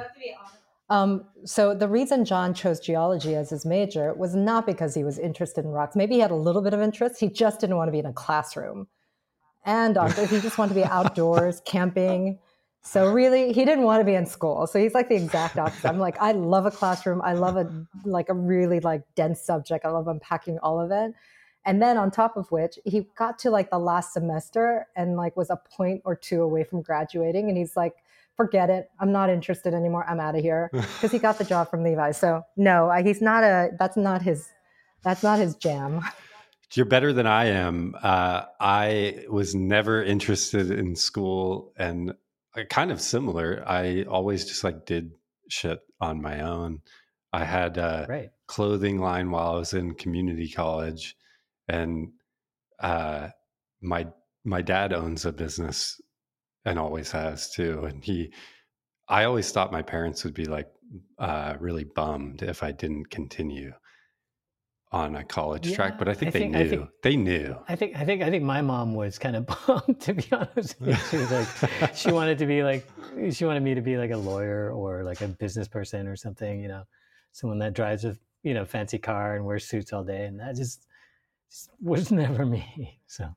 Um, 0.89 1.25
so 1.45 1.75
the 1.75 1.87
reason 1.87 2.25
John 2.25 2.53
chose 2.53 2.79
geology 2.79 3.35
as 3.35 3.51
his 3.51 3.65
major 3.65 4.13
was 4.13 4.35
not 4.35 4.65
because 4.65 4.95
he 4.95 5.03
was 5.03 5.19
interested 5.19 5.65
in 5.65 5.71
rocks. 5.71 5.95
Maybe 5.95 6.15
he 6.15 6.21
had 6.21 6.31
a 6.31 6.35
little 6.35 6.63
bit 6.63 6.73
of 6.73 6.81
interest. 6.81 7.19
He 7.19 7.29
just 7.29 7.59
didn't 7.59 7.75
want 7.75 7.89
to 7.89 7.91
be 7.91 7.99
in 7.99 8.07
a 8.07 8.13
classroom. 8.13 8.87
And 9.65 9.97
he 10.15 10.39
just 10.39 10.57
wanted 10.57 10.73
to 10.73 10.79
be 10.79 10.85
outdoors, 10.85 11.61
camping. 11.63 12.39
So 12.81 13.11
really, 13.11 13.51
he 13.51 13.65
didn't 13.65 13.83
want 13.83 13.99
to 14.01 14.05
be 14.05 14.15
in 14.15 14.25
school. 14.25 14.65
So 14.65 14.79
he's 14.79 14.93
like 14.93 15.09
the 15.09 15.15
exact 15.15 15.57
opposite. 15.57 15.87
I'm 15.87 15.99
like, 15.99 16.17
I 16.19 16.31
love 16.31 16.65
a 16.65 16.71
classroom. 16.71 17.21
I 17.21 17.33
love 17.33 17.57
a 17.57 17.69
like 18.05 18.29
a 18.29 18.33
really 18.33 18.79
like 18.79 19.03
dense 19.15 19.41
subject. 19.41 19.85
I 19.85 19.89
love 19.89 20.07
unpacking 20.07 20.59
all 20.59 20.79
of 20.79 20.91
it. 20.91 21.13
And 21.65 21.81
then 21.81 21.97
on 21.97 22.09
top 22.09 22.37
of 22.37 22.49
which, 22.51 22.79
he 22.85 23.05
got 23.17 23.37
to 23.39 23.49
like 23.49 23.69
the 23.69 23.77
last 23.77 24.13
semester 24.13 24.87
and 24.95 25.17
like 25.17 25.35
was 25.35 25.49
a 25.49 25.57
point 25.57 26.01
or 26.05 26.15
two 26.15 26.41
away 26.41 26.63
from 26.63 26.81
graduating. 26.81 27.49
And 27.49 27.57
he's 27.57 27.75
like, 27.75 27.95
forget 28.37 28.69
it. 28.69 28.89
I'm 28.99 29.11
not 29.11 29.29
interested 29.29 29.73
anymore. 29.73 30.05
I'm 30.07 30.21
out 30.21 30.35
of 30.35 30.41
here 30.41 30.69
because 30.71 31.11
he 31.11 31.19
got 31.19 31.37
the 31.37 31.43
job 31.43 31.69
from 31.69 31.83
Levi. 31.83 32.11
So 32.11 32.43
no, 32.55 32.89
he's 33.03 33.21
not 33.21 33.43
a. 33.43 33.71
That's 33.77 33.97
not 33.97 34.21
his. 34.21 34.47
That's 35.03 35.21
not 35.21 35.39
his 35.39 35.55
jam. 35.55 36.01
You're 36.73 36.85
better 36.85 37.11
than 37.11 37.25
I 37.25 37.45
am. 37.45 37.95
Uh, 38.01 38.43
I 38.59 39.25
was 39.29 39.55
never 39.55 40.03
interested 40.03 40.71
in 40.71 40.95
school 40.95 41.73
and 41.77 42.13
kind 42.69 42.91
of 42.91 43.01
similar. 43.01 43.63
I 43.67 44.03
always 44.03 44.45
just 44.45 44.63
like 44.63 44.85
did 44.85 45.11
shit 45.49 45.79
on 46.01 46.21
my 46.21 46.41
own. 46.41 46.81
I 47.31 47.45
had 47.45 47.77
a 47.77 48.05
right. 48.09 48.29
clothing 48.47 48.99
line 48.99 49.29
while 49.31 49.51
I 49.55 49.59
was 49.59 49.73
in 49.73 49.93
community 49.93 50.49
college, 50.49 51.15
and 51.67 52.11
uh, 52.79 53.29
my 53.81 54.07
my 54.43 54.61
dad 54.61 54.93
owns 54.93 55.25
a 55.25 55.31
business 55.31 56.01
and 56.65 56.79
always 56.79 57.11
has 57.11 57.51
too. 57.51 57.85
And 57.85 58.03
he, 58.03 58.33
I 59.07 59.25
always 59.25 59.51
thought 59.51 59.71
my 59.71 59.81
parents 59.81 60.23
would 60.23 60.33
be 60.33 60.45
like 60.45 60.67
uh, 61.19 61.55
really 61.59 61.83
bummed 61.83 62.41
if 62.41 62.63
I 62.63 62.71
didn't 62.71 63.09
continue 63.11 63.73
on 64.91 65.15
a 65.15 65.23
college 65.23 65.67
yeah, 65.67 65.75
track, 65.75 65.99
but 65.99 66.07
I 66.07 66.13
think, 66.13 66.35
I 66.35 66.39
think 66.39 66.53
they 66.53 66.63
knew. 66.63 66.69
Think, 66.69 66.89
they 67.03 67.15
knew. 67.15 67.55
I 67.67 67.75
think 67.75 67.95
I 67.95 68.05
think 68.05 68.23
I 68.23 68.29
think 68.29 68.43
my 68.43 68.61
mom 68.61 68.95
was 68.95 69.19
kind 69.19 69.35
of 69.35 69.45
bummed 69.67 69.99
to 70.01 70.13
be 70.13 70.25
honest. 70.31 70.75
She 71.09 71.17
was 71.17 71.31
like 71.31 71.95
she 71.95 72.11
wanted 72.19 72.39
to 72.39 72.45
be 72.45 72.63
like 72.63 72.87
she 73.31 73.45
wanted 73.45 73.61
me 73.61 73.75
to 73.75 73.81
be 73.81 73.97
like 73.97 74.11
a 74.11 74.17
lawyer 74.17 74.71
or 74.71 75.03
like 75.03 75.21
a 75.21 75.27
business 75.27 75.67
person 75.67 76.07
or 76.07 76.15
something, 76.15 76.59
you 76.59 76.67
know, 76.67 76.83
someone 77.31 77.59
that 77.59 77.73
drives 77.73 78.05
a 78.05 78.17
you 78.43 78.53
know 78.53 78.65
fancy 78.65 78.97
car 78.97 79.35
and 79.35 79.45
wears 79.45 79.65
suits 79.65 79.93
all 79.93 80.03
day, 80.03 80.25
and 80.25 80.39
that 80.39 80.55
just, 80.55 80.87
just 81.49 81.69
was 81.81 82.11
never 82.23 82.45
me. 82.45 82.99
So, 83.07 83.29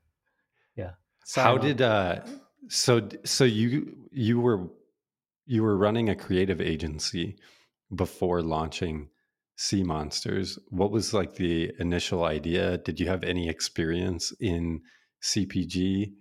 yeah. 0.75 0.91
Sorry, 1.25 1.45
How 1.45 1.55
mom. 1.55 1.65
did 1.65 1.81
uh? 1.81 2.19
So 2.67 3.07
so 3.23 3.43
you 3.43 3.95
you 4.11 4.39
were 4.39 4.69
you 5.45 5.63
were 5.63 5.77
running 5.77 6.09
a 6.09 6.15
creative 6.15 6.61
agency 6.61 7.35
before 7.93 8.41
launching 8.41 9.09
sea 9.55 9.83
monsters. 9.83 10.57
What 10.69 10.91
was 10.91 11.13
like 11.13 11.35
the 11.35 11.71
initial 11.79 12.23
idea? 12.23 12.77
Did 12.79 12.99
you 12.99 13.07
have 13.07 13.23
any 13.23 13.49
experience 13.49 14.33
in 14.39 14.81
cpg 15.21 16.11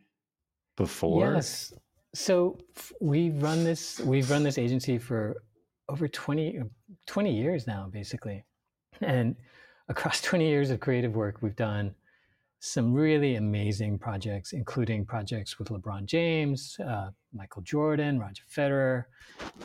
before? 0.76 1.34
Yes. 1.34 1.72
So 2.14 2.58
we've 3.00 3.42
run 3.42 3.64
this 3.64 4.00
we've 4.00 4.30
run 4.30 4.42
this 4.42 4.58
agency 4.58 4.98
for 4.98 5.42
over 5.88 6.08
20 6.08 6.60
20 7.06 7.34
years 7.34 7.66
now 7.66 7.88
basically. 7.90 8.44
And 9.00 9.36
across 9.88 10.20
20 10.30 10.46
years 10.46 10.70
of 10.70 10.80
creative 10.80 11.14
work 11.14 11.42
we've 11.42 11.56
done 11.56 11.94
some 12.64 12.94
really 12.94 13.34
amazing 13.34 13.98
projects 13.98 14.52
including 14.52 15.04
projects 15.04 15.58
with 15.58 15.68
lebron 15.68 16.04
james 16.04 16.78
uh, 16.86 17.10
michael 17.32 17.60
jordan 17.62 18.20
roger 18.20 18.44
federer 18.48 19.04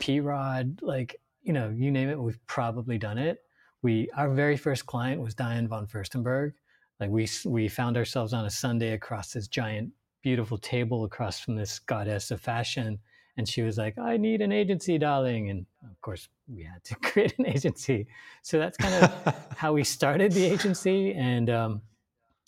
p-rod 0.00 0.80
like 0.82 1.20
you 1.42 1.52
know 1.52 1.68
you 1.70 1.92
name 1.92 2.08
it 2.08 2.18
we've 2.18 2.44
probably 2.48 2.98
done 2.98 3.16
it 3.16 3.38
we 3.82 4.08
our 4.16 4.30
very 4.30 4.56
first 4.56 4.86
client 4.86 5.20
was 5.20 5.34
Diane 5.34 5.68
von 5.68 5.86
Furstenberg. 5.86 6.52
Like 7.00 7.10
we 7.10 7.28
we 7.44 7.68
found 7.68 7.96
ourselves 7.96 8.32
on 8.32 8.44
a 8.44 8.50
Sunday 8.50 8.92
across 8.92 9.32
this 9.32 9.46
giant, 9.46 9.90
beautiful 10.22 10.58
table 10.58 11.04
across 11.04 11.38
from 11.38 11.54
this 11.56 11.78
goddess 11.78 12.30
of 12.30 12.40
fashion, 12.40 12.98
and 13.36 13.48
she 13.48 13.62
was 13.62 13.78
like, 13.78 13.96
"I 13.98 14.16
need 14.16 14.42
an 14.42 14.50
agency, 14.50 14.98
darling." 14.98 15.50
And 15.50 15.66
of 15.88 16.00
course, 16.00 16.28
we 16.48 16.64
had 16.64 16.82
to 16.84 16.94
create 17.02 17.38
an 17.38 17.46
agency. 17.46 18.08
So 18.42 18.58
that's 18.58 18.76
kind 18.76 19.04
of 19.04 19.34
how 19.56 19.72
we 19.72 19.84
started 19.84 20.32
the 20.32 20.44
agency. 20.44 21.14
And 21.14 21.48
um, 21.48 21.82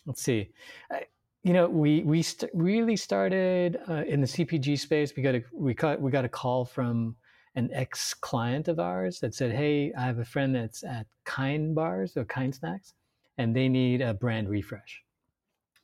let's 0.06 0.22
see. 0.22 0.50
I, 0.90 1.04
you 1.44 1.52
know, 1.52 1.68
we 1.68 2.02
we 2.02 2.22
st- 2.22 2.50
really 2.52 2.96
started 2.96 3.78
uh, 3.88 4.02
in 4.06 4.20
the 4.20 4.26
CPG 4.26 4.78
space. 4.78 5.12
We 5.16 5.22
got 5.22 5.36
a 5.36 5.44
we 5.52 5.74
got 5.74 6.00
we 6.00 6.10
got 6.10 6.24
a 6.24 6.28
call 6.28 6.64
from 6.64 7.14
an 7.54 7.70
ex 7.72 8.14
client 8.14 8.68
of 8.68 8.78
ours 8.78 9.20
that 9.20 9.34
said, 9.34 9.52
Hey, 9.52 9.92
I 9.98 10.02
have 10.02 10.18
a 10.18 10.24
friend 10.24 10.54
that's 10.54 10.84
at 10.84 11.06
Kind 11.24 11.74
Bars 11.74 12.16
or 12.16 12.24
Kind 12.24 12.54
Snacks, 12.54 12.94
and 13.38 13.54
they 13.54 13.68
need 13.68 14.00
a 14.00 14.14
brand 14.14 14.48
refresh. 14.48 15.02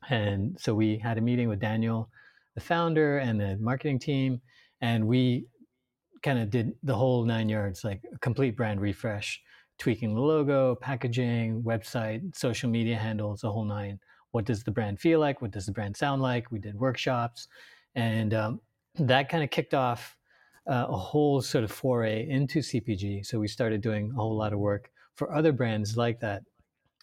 And 0.09 0.59
so 0.61 0.74
we 0.74 0.98
had 0.98 1.18
a 1.18 1.20
meeting 1.20 1.48
with 1.48 1.59
Daniel, 1.59 2.11
the 2.55 2.61
founder, 2.61 3.18
and 3.18 3.40
the 3.40 3.57
marketing 3.59 3.98
team, 3.98 4.40
and 4.81 5.07
we 5.07 5.46
kind 6.22 6.38
of 6.38 6.50
did 6.50 6.72
the 6.83 6.94
whole 6.94 7.24
nine 7.24 7.48
yards, 7.48 7.85
like 7.85 8.02
a 8.14 8.18
complete 8.18 8.57
brand 8.57 8.81
refresh, 8.81 9.40
tweaking 9.79 10.14
the 10.14 10.20
logo, 10.20 10.74
packaging, 10.76 11.62
website, 11.62 12.35
social 12.35 12.70
media 12.70 12.96
handles, 12.96 13.40
the 13.40 13.50
whole 13.50 13.64
nine. 13.64 13.98
What 14.31 14.44
does 14.44 14.62
the 14.62 14.70
brand 14.70 15.00
feel 15.00 15.18
like? 15.18 15.42
What 15.42 15.50
does 15.50 15.66
the 15.66 15.72
brand 15.72 15.96
sound 15.96 16.22
like? 16.22 16.50
We 16.50 16.59
did 16.59 16.79
workshops, 16.79 17.48
and 17.94 18.33
um, 18.35 18.61
that 18.98 19.29
kind 19.29 19.42
of 19.42 19.50
kicked 19.50 19.74
off 19.74 20.15
uh, 20.68 20.87
a 20.88 20.96
whole 20.96 21.40
sort 21.40 21.64
of 21.64 21.70
foray 21.70 22.29
into 22.29 22.61
CPG. 22.61 23.24
So 23.24 23.38
we 23.38 23.48
started 23.48 23.81
doing 23.81 24.11
a 24.12 24.14
whole 24.14 24.37
lot 24.37 24.52
of 24.52 24.59
work 24.59 24.90
for 25.14 25.33
other 25.33 25.52
brands 25.52 25.96
like 25.96 26.20
that. 26.20 26.42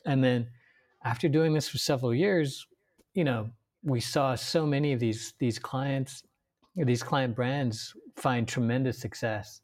And 0.05 0.23
then 0.23 0.47
after 1.03 1.27
doing 1.29 1.53
this 1.53 1.69
for 1.69 1.77
several 1.77 2.13
years, 2.13 2.65
you 3.13 3.23
know, 3.23 3.49
we 3.83 3.99
saw 3.99 4.35
so 4.35 4.65
many 4.65 4.93
of 4.93 4.99
these 4.99 5.33
these 5.39 5.59
clients, 5.59 6.23
these 6.75 7.03
client 7.03 7.35
brands 7.35 7.93
find 8.15 8.47
tremendous 8.47 8.97
success, 8.97 9.61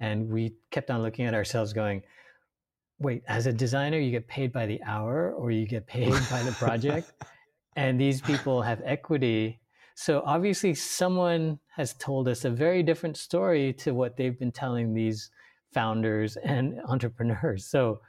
and 0.00 0.28
we 0.28 0.54
kept 0.70 0.90
on 0.90 1.02
looking 1.02 1.26
at 1.26 1.34
ourselves, 1.34 1.72
going, 1.72 2.02
"Wait, 2.98 3.22
as 3.28 3.46
a 3.46 3.52
designer, 3.52 3.98
you 3.98 4.10
get 4.10 4.26
paid 4.26 4.52
by 4.52 4.66
the 4.66 4.82
hour, 4.84 5.32
or 5.32 5.50
you 5.50 5.66
get 5.66 5.86
paid 5.86 6.12
by 6.30 6.42
the 6.42 6.52
project?" 6.58 7.12
and 7.78 8.00
these 8.00 8.20
people 8.20 8.60
have 8.60 8.82
equity. 8.84 9.60
So 10.00 10.22
obviously, 10.24 10.74
someone 10.74 11.58
has 11.74 11.92
told 11.94 12.28
us 12.28 12.44
a 12.44 12.50
very 12.50 12.84
different 12.84 13.16
story 13.16 13.72
to 13.82 13.92
what 13.92 14.16
they've 14.16 14.38
been 14.38 14.52
telling 14.52 14.94
these 14.94 15.28
founders 15.72 16.36
and 16.44 16.80
entrepreneurs. 16.86 17.66
So 17.66 18.00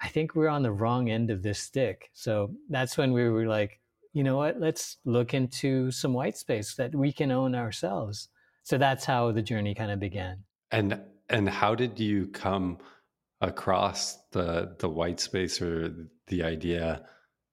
I 0.00 0.08
think 0.08 0.34
we're 0.34 0.48
on 0.48 0.62
the 0.62 0.72
wrong 0.72 1.10
end 1.10 1.30
of 1.30 1.42
this 1.42 1.58
stick. 1.58 2.08
So 2.14 2.54
that's 2.70 2.96
when 2.96 3.12
we 3.12 3.28
were 3.28 3.46
like, 3.46 3.78
you 4.14 4.24
know 4.24 4.38
what? 4.38 4.58
Let's 4.58 4.96
look 5.04 5.34
into 5.34 5.90
some 5.90 6.14
white 6.14 6.38
space 6.38 6.76
that 6.76 6.94
we 6.94 7.12
can 7.12 7.30
own 7.30 7.54
ourselves. 7.54 8.30
So 8.62 8.78
that's 8.78 9.04
how 9.04 9.30
the 9.30 9.42
journey 9.42 9.74
kind 9.74 9.90
of 9.90 10.00
began. 10.00 10.44
And 10.70 10.98
and 11.28 11.46
how 11.46 11.74
did 11.74 12.00
you 12.00 12.28
come 12.28 12.78
across 13.42 14.16
the 14.30 14.76
the 14.78 14.88
white 14.88 15.20
space 15.20 15.60
or 15.60 15.94
the 16.28 16.42
idea 16.42 17.04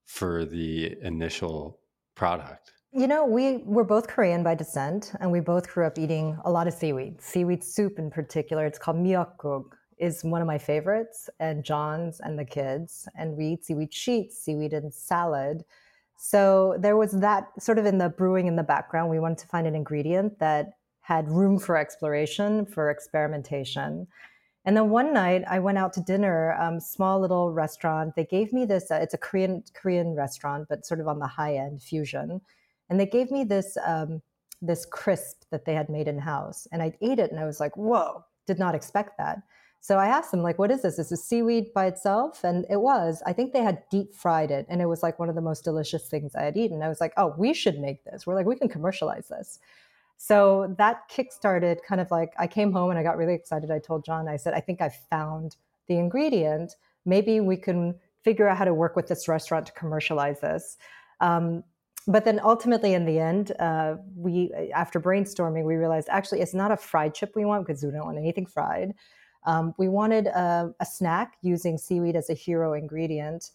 for 0.06 0.46
the 0.46 0.96
initial 1.02 1.82
product? 2.16 2.72
You 2.94 3.08
know, 3.08 3.26
we 3.26 3.60
were 3.60 3.86
both 3.86 4.10
Korean 4.10 4.44
by 4.44 4.54
descent, 4.54 5.14
and 5.22 5.32
we 5.32 5.40
both 5.40 5.70
grew 5.70 5.88
up 5.88 5.98
eating 5.98 6.38
a 6.44 6.52
lot 6.52 6.68
of 6.68 6.74
seaweed, 6.74 7.22
seaweed 7.22 7.64
soup 7.64 7.98
in 7.98 8.12
particular. 8.12 8.66
It's 8.66 8.78
called 8.78 8.98
miyeokguk, 8.98 9.64
is 9.98 10.26
one 10.26 10.42
of 10.42 10.48
my 10.48 10.58
favorites, 10.58 11.30
and 11.40 11.64
John's 11.64 12.20
and 12.20 12.38
the 12.38 12.44
kids. 12.44 13.08
And 13.16 13.38
we 13.38 13.54
eat 13.54 13.64
seaweed 13.64 13.94
sheets, 13.94 14.44
seaweed 14.44 14.74
and 14.74 14.94
salad. 14.94 15.64
So 16.18 16.76
there 16.80 16.98
was 16.98 17.14
that 17.14 17.48
sort 17.58 17.80
of 17.80 17.86
in 17.86 17.98
the 17.98 18.10
brewing 18.10 18.48
in 18.48 18.58
the 18.58 18.64
background. 18.64 19.10
We 19.10 19.20
wanted 19.20 19.38
to 19.38 19.48
find 19.48 19.66
an 19.66 19.76
ingredient 19.76 20.40
that 20.40 20.74
had 21.00 21.30
room 21.30 21.60
for 21.60 21.78
exploration, 21.78 22.66
for 22.66 22.90
experimentation. 22.90 24.06
And 24.66 24.76
then 24.76 24.90
one 24.90 25.14
night 25.14 25.46
I 25.50 25.60
went 25.60 25.78
out 25.78 25.94
to 25.94 26.02
dinner, 26.02 26.56
um, 26.60 26.82
small 26.82 27.22
little 27.22 27.54
restaurant. 27.54 28.18
They 28.18 28.26
gave 28.26 28.52
me 28.52 28.66
this. 28.66 28.92
Uh, 28.92 28.96
it's 28.96 29.14
a 29.14 29.18
Korean 29.18 29.64
Korean 29.74 30.14
restaurant, 30.14 30.68
but 30.68 30.86
sort 30.86 31.00
of 31.00 31.08
on 31.08 31.20
the 31.20 31.28
high 31.28 31.56
end 31.56 31.82
fusion. 31.82 32.42
And 32.92 33.00
they 33.00 33.08
gave 33.08 33.32
me 33.32 33.44
this 33.46 33.78
um, 33.84 34.22
this 34.62 34.86
crisp 34.86 35.46
that 35.50 35.66
they 35.66 35.74
had 35.74 35.90
made 35.90 36.08
in 36.08 36.20
house, 36.20 36.68
and 36.72 36.84
I 36.84 36.94
ate 37.02 37.18
it, 37.18 37.32
and 37.32 37.40
I 37.40 37.46
was 37.46 37.60
like, 37.60 37.76
"Whoa!" 37.78 38.24
Did 38.46 38.60
not 38.60 38.76
expect 38.76 39.18
that. 39.18 39.42
So 39.80 39.98
I 39.98 40.08
asked 40.08 40.30
them, 40.32 40.44
like, 40.44 40.60
"What 40.60 40.72
is 40.72 40.84
this? 40.84 41.00
Is 41.00 41.10
this 41.10 41.26
seaweed 41.26 41.74
by 41.74 41.88
itself?" 41.88 42.44
And 42.44 42.66
it 42.70 42.82
was. 42.82 43.24
I 43.26 43.34
think 43.34 43.54
they 43.54 43.64
had 43.64 43.82
deep 43.90 44.14
fried 44.14 44.52
it, 44.52 44.68
and 44.70 44.82
it 44.82 44.88
was 44.88 45.02
like 45.02 45.18
one 45.20 45.30
of 45.30 45.36
the 45.36 45.42
most 45.42 45.64
delicious 45.64 46.10
things 46.10 46.36
I 46.36 46.44
had 46.44 46.58
eaten. 46.58 46.84
I 46.84 46.90
was 46.90 47.02
like, 47.02 47.14
"Oh, 47.18 47.34
we 47.38 47.54
should 47.54 47.80
make 47.80 48.04
this. 48.04 48.28
We're 48.28 48.36
like, 48.36 48.46
we 48.46 48.58
can 48.58 48.70
commercialize 48.70 49.30
this." 49.30 49.60
So 50.18 50.76
that 50.78 51.10
kickstarted 51.10 51.78
kind 51.88 52.00
of 52.00 52.12
like 52.12 52.34
I 52.38 52.46
came 52.46 52.72
home 52.74 52.92
and 52.92 53.00
I 53.00 53.04
got 53.04 53.18
really 53.18 53.34
excited. 53.34 53.72
I 53.72 53.80
told 53.80 54.06
John, 54.06 54.28
I 54.28 54.36
said, 54.38 54.54
I 54.54 54.60
think 54.60 54.80
I 54.80 54.90
found 55.10 55.56
the 55.88 55.98
ingredient. 55.98 56.76
Maybe 57.06 57.40
we 57.40 57.58
can 57.58 57.96
figure 58.24 58.48
out 58.48 58.56
how 58.58 58.66
to 58.66 58.74
work 58.74 58.96
with 58.96 59.08
this 59.08 59.28
restaurant 59.28 59.66
to 59.66 59.72
commercialize 59.72 60.42
this. 60.42 60.78
Um, 61.22 61.64
but 62.08 62.26
then 62.26 62.40
ultimately, 62.44 62.94
in 62.94 63.06
the 63.06 63.20
end, 63.20 63.52
uh, 63.60 63.96
we 64.16 64.52
after 64.74 65.00
brainstorming, 65.00 65.66
we 65.66 65.76
realized 65.76 66.08
actually 66.10 66.42
it's 66.42 66.54
not 66.54 66.72
a 66.72 66.78
fried 66.78 67.14
chip 67.14 67.34
we 67.36 67.46
want 67.46 67.66
because 67.66 67.84
we 67.84 67.92
don't 67.92 68.06
want 68.06 68.18
anything 68.18 68.46
fried. 68.46 68.94
Um, 69.46 69.74
we 69.78 69.88
wanted 69.88 70.28
a, 70.28 70.74
a, 70.80 70.86
snack 70.86 71.34
using 71.42 71.76
seaweed 71.76 72.16
as 72.16 72.30
a 72.30 72.36
hero 72.36 72.74
ingredient. 72.74 73.50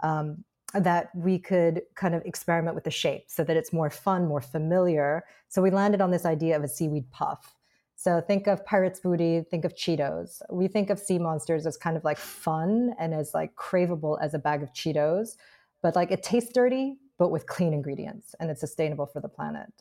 Um, 0.00 0.44
that 0.74 1.14
we 1.14 1.38
could 1.38 1.82
kind 1.94 2.14
of 2.14 2.24
experiment 2.24 2.74
with 2.74 2.84
the 2.84 2.90
shape 2.90 3.24
so 3.26 3.44
that 3.44 3.56
it's 3.56 3.72
more 3.72 3.90
fun, 3.90 4.26
more 4.26 4.40
familiar. 4.40 5.24
So 5.48 5.60
we 5.60 5.70
landed 5.70 6.00
on 6.00 6.10
this 6.10 6.24
idea 6.24 6.56
of 6.56 6.64
a 6.64 6.68
seaweed 6.68 7.10
puff. 7.10 7.54
So 7.94 8.20
think 8.20 8.46
of 8.46 8.64
Pirates 8.64 8.98
Booty, 8.98 9.42
think 9.50 9.64
of 9.64 9.74
Cheetos. 9.74 10.40
We 10.50 10.66
think 10.66 10.90
of 10.90 10.98
sea 10.98 11.18
monsters 11.18 11.66
as 11.66 11.76
kind 11.76 11.96
of 11.96 12.04
like 12.04 12.18
fun 12.18 12.94
and 12.98 13.14
as 13.14 13.32
like 13.34 13.54
craveable 13.54 14.18
as 14.20 14.34
a 14.34 14.38
bag 14.38 14.62
of 14.62 14.72
Cheetos, 14.72 15.36
but 15.82 15.94
like 15.94 16.10
it 16.10 16.22
tastes 16.22 16.52
dirty, 16.52 16.96
but 17.22 17.30
with 17.30 17.46
clean 17.46 17.72
ingredients 17.72 18.34
and 18.40 18.50
it's 18.50 18.58
sustainable 18.58 19.06
for 19.06 19.20
the 19.20 19.28
planet. 19.28 19.72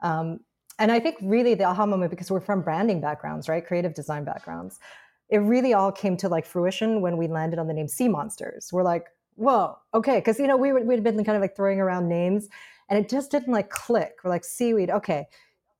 Um, 0.00 0.40
and 0.78 0.90
I 0.90 0.98
think 0.98 1.18
really 1.20 1.54
the 1.54 1.64
aha 1.64 1.84
moment, 1.84 2.08
because 2.08 2.30
we're 2.30 2.40
from 2.40 2.62
branding 2.62 3.02
backgrounds, 3.02 3.50
right? 3.50 3.62
Creative 3.66 3.92
design 3.92 4.24
backgrounds, 4.24 4.80
it 5.28 5.40
really 5.40 5.74
all 5.74 5.92
came 5.92 6.16
to 6.16 6.26
like 6.30 6.46
fruition 6.46 7.02
when 7.02 7.18
we 7.18 7.28
landed 7.28 7.58
on 7.58 7.66
the 7.66 7.74
name 7.74 7.86
Sea 7.86 8.08
Monsters. 8.08 8.72
We're 8.72 8.82
like, 8.82 9.08
whoa, 9.34 9.76
okay, 9.92 10.20
because 10.20 10.38
you 10.38 10.46
know 10.46 10.56
we 10.56 10.72
were, 10.72 10.80
we'd 10.80 11.04
been 11.04 11.22
kind 11.22 11.36
of 11.36 11.42
like 11.42 11.54
throwing 11.54 11.80
around 11.80 12.08
names, 12.08 12.48
and 12.88 12.98
it 12.98 13.10
just 13.10 13.30
didn't 13.30 13.52
like 13.52 13.68
click. 13.68 14.14
We're 14.24 14.30
like 14.30 14.44
seaweed, 14.44 14.88
okay, 14.88 15.26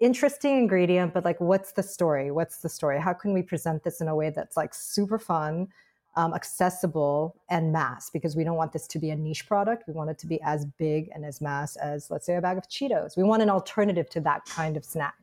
interesting 0.01 0.59
ingredient, 0.59 1.15
but 1.15 1.25
like, 1.25 1.41
what's 1.41 1.73
the 1.73 1.83
story? 1.83 2.31
What's 2.31 2.59
the 2.59 2.69
story? 2.69 3.01
How 3.01 3.15
can 3.15 3.33
we 3.33 3.41
present 3.41 3.83
this 3.85 4.03
in 4.03 4.09
a 4.09 4.15
way 4.15 4.29
that's 4.29 4.55
like 4.59 4.75
super 4.75 5.19
fun, 5.19 5.69
um, 6.17 6.35
accessible, 6.35 7.37
and 7.49 7.73
mass? 7.73 8.11
Because 8.11 8.37
we 8.37 8.45
don't 8.45 8.57
want 8.57 8.73
this 8.73 8.87
to 8.89 8.99
be 8.99 9.11
a 9.11 9.17
niche 9.17 9.47
product. 9.47 9.85
We 9.87 9.95
want 9.95 10.11
it 10.11 10.19
to 10.19 10.27
be 10.27 10.41
as 10.43 10.67
big 10.67 11.11
and 11.15 11.25
as 11.25 11.41
mass 11.41 11.77
as, 11.77 12.11
let's 12.11 12.27
say, 12.27 12.37
a 12.37 12.41
bag 12.41 12.59
of 12.59 12.69
Cheetos. 12.69 13.17
We 13.17 13.23
want 13.23 13.43
an 13.43 13.51
alternative 13.51 14.09
to 14.11 14.21
that 14.21 14.45
kind 14.45 14.77
of 14.77 14.85
snack. 14.85 15.15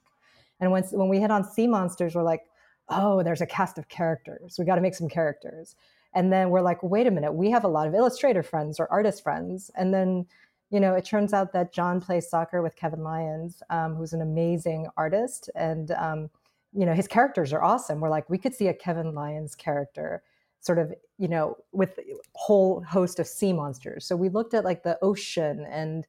And 0.60 0.72
once 0.72 0.92
when 0.92 1.10
we 1.10 1.20
hit 1.20 1.32
on 1.32 1.44
sea 1.44 1.68
monsters, 1.68 2.16
we're 2.16 2.24
like, 2.24 2.44
oh, 2.90 3.22
there's 3.24 3.42
a 3.42 3.46
cast 3.46 3.78
of 3.78 3.90
characters. 3.90 4.56
We 4.58 4.66
got 4.66 4.76
to 4.76 4.82
make 4.82 4.96
some 4.96 5.10
characters. 5.10 5.76
And 6.14 6.32
then 6.32 6.50
we're 6.50 6.62
like, 6.62 6.82
wait 6.82 7.06
a 7.06 7.12
minute, 7.12 7.34
we 7.34 7.52
have 7.52 7.64
a 7.64 7.68
lot 7.68 7.88
of 7.88 7.94
illustrator 7.94 8.42
friends 8.42 8.80
or 8.80 8.92
artist 8.92 9.22
friends. 9.22 9.70
And 9.76 9.94
then, 9.94 10.26
you 10.72 10.80
know, 10.80 10.96
it 10.96 11.06
turns 11.06 11.34
out 11.34 11.54
that 11.54 11.74
John 11.74 12.02
plays 12.02 12.30
soccer 12.30 12.62
with 12.62 12.76
Kevin 12.76 13.04
Lyons, 13.04 13.62
um, 13.70 13.96
who's 13.96 14.14
an 14.14 14.22
amazing 14.22 14.88
artist. 14.98 15.50
And, 15.54 15.92
um, 15.92 16.30
you 16.74 16.86
know, 16.86 16.94
his 16.94 17.08
characters 17.08 17.54
are 17.54 17.62
awesome. 17.62 18.00
We're 18.00 18.10
like, 18.10 18.30
we 18.30 18.38
could 18.38 18.56
see 18.56 18.68
a 18.68 18.74
Kevin 18.74 19.14
Lyons 19.14 19.54
character 19.54 20.24
sort 20.60 20.80
of, 20.80 20.94
you 21.18 21.28
know, 21.28 21.58
with 21.72 22.00
whole 22.34 22.84
host 22.84 23.20
of 23.20 23.28
sea 23.28 23.54
monsters. 23.54 24.06
So 24.06 24.16
we 24.16 24.30
looked 24.30 24.54
at 24.54 24.66
like 24.66 24.84
the 24.84 24.98
ocean 25.02 25.66
and, 25.70 26.06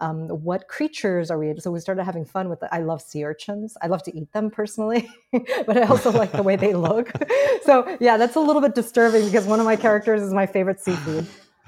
um, 0.00 0.28
what 0.28 0.66
creatures 0.66 1.30
are 1.30 1.38
we? 1.38 1.54
So 1.60 1.70
we 1.70 1.78
started 1.78 2.02
having 2.02 2.24
fun 2.24 2.48
with 2.48 2.60
it. 2.62 2.68
I 2.72 2.80
love 2.80 3.00
sea 3.00 3.24
urchins. 3.24 3.76
I 3.82 3.86
love 3.86 4.02
to 4.04 4.16
eat 4.16 4.32
them 4.32 4.50
personally, 4.50 5.08
but 5.32 5.76
I 5.76 5.82
also 5.82 6.10
like 6.10 6.32
the 6.32 6.42
way 6.42 6.56
they 6.56 6.74
look. 6.74 7.12
so 7.62 7.96
yeah, 8.00 8.16
that's 8.16 8.34
a 8.34 8.40
little 8.40 8.60
bit 8.60 8.74
disturbing 8.74 9.24
because 9.26 9.46
one 9.46 9.60
of 9.60 9.64
my 9.64 9.76
characters 9.76 10.20
is 10.20 10.32
my 10.32 10.46
favorite 10.46 10.80
seafood. 10.80 11.26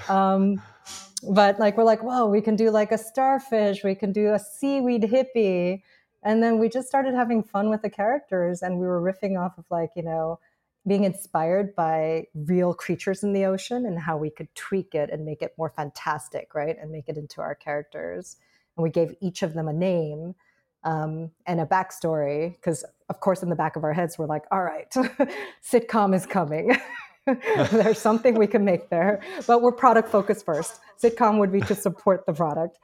Um, 0.08 0.60
but 1.22 1.60
like 1.60 1.76
we're 1.76 1.84
like, 1.84 2.02
whoa, 2.02 2.26
we 2.26 2.40
can 2.40 2.56
do 2.56 2.70
like 2.70 2.90
a 2.90 2.98
starfish, 2.98 3.84
we 3.84 3.94
can 3.94 4.12
do 4.12 4.34
a 4.34 4.38
seaweed 4.38 5.02
hippie, 5.02 5.82
and 6.22 6.42
then 6.42 6.58
we 6.58 6.68
just 6.68 6.88
started 6.88 7.14
having 7.14 7.42
fun 7.42 7.70
with 7.70 7.82
the 7.82 7.90
characters, 7.90 8.62
and 8.62 8.78
we 8.78 8.86
were 8.86 9.00
riffing 9.00 9.38
off 9.38 9.56
of 9.58 9.64
like 9.70 9.90
you 9.94 10.02
know 10.02 10.38
being 10.86 11.04
inspired 11.04 11.74
by 11.74 12.26
real 12.34 12.74
creatures 12.74 13.22
in 13.22 13.32
the 13.32 13.44
ocean 13.46 13.86
and 13.86 13.98
how 13.98 14.16
we 14.16 14.30
could 14.30 14.54
tweak 14.54 14.94
it 14.94 15.10
and 15.10 15.24
make 15.24 15.40
it 15.40 15.54
more 15.56 15.70
fantastic, 15.70 16.54
right? 16.54 16.76
And 16.80 16.90
make 16.90 17.08
it 17.08 17.16
into 17.16 17.40
our 17.40 17.54
characters. 17.54 18.36
And 18.76 18.82
we 18.82 18.90
gave 18.90 19.14
each 19.20 19.42
of 19.42 19.54
them 19.54 19.68
a 19.68 19.72
name 19.72 20.34
um, 20.84 21.30
and 21.46 21.60
a 21.60 21.66
backstory, 21.66 22.52
because 22.52 22.84
of 23.08 23.20
course, 23.20 23.42
in 23.42 23.48
the 23.48 23.56
back 23.56 23.76
of 23.76 23.84
our 23.84 23.94
heads, 23.94 24.18
we're 24.18 24.26
like, 24.26 24.44
all 24.50 24.62
right, 24.62 24.90
sitcom 25.64 26.14
is 26.14 26.26
coming. 26.26 26.76
There's 27.26 27.98
something 27.98 28.34
we 28.34 28.46
can 28.46 28.66
make 28.66 28.90
there, 28.90 29.22
but 29.46 29.62
we're 29.62 29.72
product 29.72 30.10
focused 30.10 30.44
first. 30.44 30.80
Sitcom 31.02 31.38
would 31.38 31.50
be 31.50 31.62
to 31.62 31.74
support 31.74 32.26
the 32.26 32.34
product. 32.34 32.78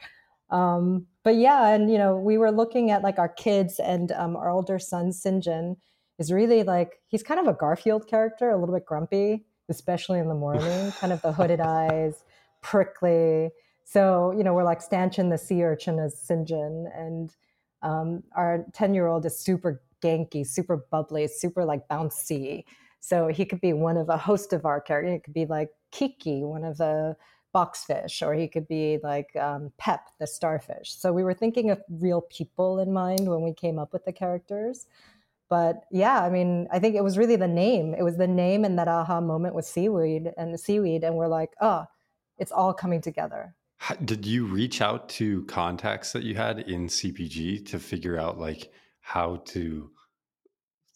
Um, 0.48 1.06
but 1.22 1.36
yeah, 1.36 1.68
and 1.68 1.92
you 1.92 1.98
know, 1.98 2.16
we 2.16 2.38
were 2.38 2.50
looking 2.50 2.90
at 2.90 3.02
like 3.02 3.18
our 3.18 3.28
kids 3.28 3.78
and 3.78 4.12
um, 4.12 4.36
our 4.36 4.48
older 4.48 4.78
son, 4.78 5.10
Sinjin 5.10 5.76
is 6.20 6.30
really 6.30 6.62
like 6.62 7.00
he's 7.08 7.24
kind 7.24 7.40
of 7.40 7.48
a 7.48 7.54
Garfield 7.54 8.06
character, 8.06 8.50
a 8.50 8.58
little 8.58 8.74
bit 8.74 8.84
grumpy, 8.84 9.46
especially 9.70 10.20
in 10.20 10.28
the 10.28 10.34
morning, 10.34 10.92
kind 11.00 11.12
of 11.12 11.20
the 11.22 11.32
hooded 11.32 11.60
eyes, 11.60 12.22
prickly. 12.60 13.50
So, 13.84 14.32
you 14.36 14.44
know, 14.44 14.52
we're 14.52 14.62
like 14.62 14.82
Stanchion 14.82 15.30
the 15.30 15.38
sea 15.38 15.64
urchin 15.64 15.98
as 15.98 16.14
Sinjin. 16.14 16.86
And 16.94 17.34
um, 17.82 18.22
our 18.36 18.66
10 18.74 18.94
year 18.94 19.08
old 19.08 19.24
is 19.24 19.36
super 19.36 19.82
ganky, 20.02 20.46
super 20.46 20.84
bubbly, 20.90 21.26
super 21.26 21.64
like 21.64 21.88
bouncy. 21.88 22.64
So 23.00 23.28
he 23.28 23.46
could 23.46 23.62
be 23.62 23.72
one 23.72 23.96
of 23.96 24.10
a 24.10 24.18
host 24.18 24.52
of 24.52 24.66
our 24.66 24.80
characters. 24.80 25.14
It 25.14 25.24
could 25.24 25.34
be 25.34 25.46
like 25.46 25.70
Kiki, 25.90 26.44
one 26.44 26.64
of 26.64 26.76
the 26.76 27.16
boxfish, 27.54 28.24
or 28.24 28.34
he 28.34 28.46
could 28.46 28.68
be 28.68 28.98
like 29.02 29.34
um, 29.36 29.72
Pep, 29.78 30.10
the 30.20 30.26
starfish. 30.26 30.92
So 30.92 31.12
we 31.12 31.24
were 31.24 31.34
thinking 31.34 31.70
of 31.70 31.82
real 31.88 32.20
people 32.20 32.78
in 32.78 32.92
mind 32.92 33.26
when 33.28 33.40
we 33.40 33.54
came 33.54 33.78
up 33.78 33.92
with 33.94 34.04
the 34.04 34.12
characters 34.12 34.86
but 35.50 35.82
yeah 35.90 36.22
i 36.22 36.30
mean 36.30 36.66
i 36.72 36.78
think 36.78 36.94
it 36.94 37.04
was 37.04 37.18
really 37.18 37.36
the 37.36 37.48
name. 37.48 37.94
It 37.94 38.02
was 38.02 38.16
the 38.16 38.26
name 38.26 38.64
and 38.64 38.78
that 38.78 38.88
aha 38.88 39.20
moment 39.20 39.54
with 39.54 39.66
seaweed 39.66 40.32
and 40.38 40.54
the 40.54 40.58
seaweed 40.58 41.04
and 41.04 41.14
we're 41.16 41.28
like 41.28 41.50
oh 41.60 41.84
it's 42.38 42.52
all 42.52 42.72
coming 42.72 43.02
together. 43.02 43.54
Did 44.02 44.24
you 44.24 44.46
reach 44.46 44.80
out 44.80 45.10
to 45.10 45.44
contacts 45.44 46.12
that 46.12 46.22
you 46.22 46.34
had 46.34 46.60
in 46.60 46.86
cpg 46.86 47.66
to 47.66 47.78
figure 47.78 48.18
out 48.18 48.38
like 48.38 48.70
how 49.00 49.36
to 49.46 49.90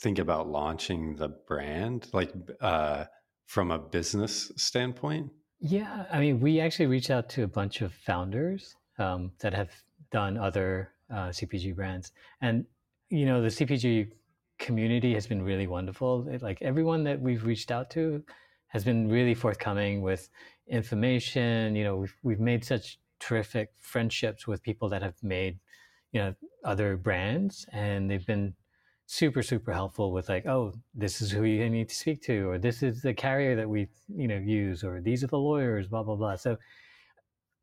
think 0.00 0.18
about 0.18 0.48
launching 0.48 1.16
the 1.16 1.28
brand 1.28 2.08
like 2.12 2.32
uh, 2.60 3.04
from 3.46 3.70
a 3.70 3.78
business 3.78 4.52
standpoint? 4.56 5.30
Yeah 5.60 6.04
i 6.12 6.20
mean 6.20 6.40
we 6.40 6.60
actually 6.60 6.86
reached 6.86 7.10
out 7.10 7.28
to 7.30 7.42
a 7.42 7.48
bunch 7.48 7.80
of 7.82 7.92
founders 7.92 8.74
um, 8.98 9.32
that 9.40 9.52
have 9.54 9.70
done 10.10 10.36
other 10.38 10.92
uh, 11.10 11.28
CPG 11.28 11.74
brands, 11.74 12.12
and 12.40 12.64
you 13.10 13.26
know 13.26 13.42
the 13.42 13.48
CPG 13.48 14.12
community 14.58 15.14
has 15.14 15.26
been 15.26 15.42
really 15.42 15.66
wonderful. 15.66 16.26
It, 16.28 16.42
like 16.42 16.60
everyone 16.62 17.04
that 17.04 17.20
we've 17.20 17.44
reached 17.44 17.70
out 17.70 17.90
to 17.90 18.22
has 18.68 18.84
been 18.84 19.08
really 19.08 19.34
forthcoming 19.34 20.02
with 20.02 20.28
information. 20.68 21.76
You 21.76 21.84
know, 21.84 21.96
we've 21.96 22.16
we've 22.22 22.40
made 22.40 22.64
such 22.64 22.98
terrific 23.20 23.70
friendships 23.80 24.46
with 24.46 24.62
people 24.62 24.88
that 24.90 25.02
have 25.02 25.22
made 25.22 25.58
you 26.12 26.20
know 26.20 26.34
other 26.64 26.96
brands, 26.96 27.66
and 27.72 28.10
they've 28.10 28.26
been 28.26 28.54
super 29.06 29.42
super 29.42 29.70
helpful 29.72 30.12
with 30.12 30.30
like 30.30 30.46
oh 30.46 30.72
this 30.94 31.20
is 31.20 31.30
who 31.30 31.44
you 31.44 31.68
need 31.68 31.90
to 31.90 31.94
speak 31.94 32.22
to 32.22 32.48
or 32.48 32.58
this 32.58 32.82
is 32.82 33.02
the 33.02 33.12
carrier 33.12 33.54
that 33.54 33.68
we 33.68 33.86
you 34.08 34.26
know 34.26 34.38
use 34.38 34.82
or 34.82 35.00
these 35.02 35.22
are 35.22 35.26
the 35.26 35.38
lawyers 35.38 35.86
blah 35.88 36.02
blah 36.02 36.16
blah 36.16 36.34
so 36.34 36.56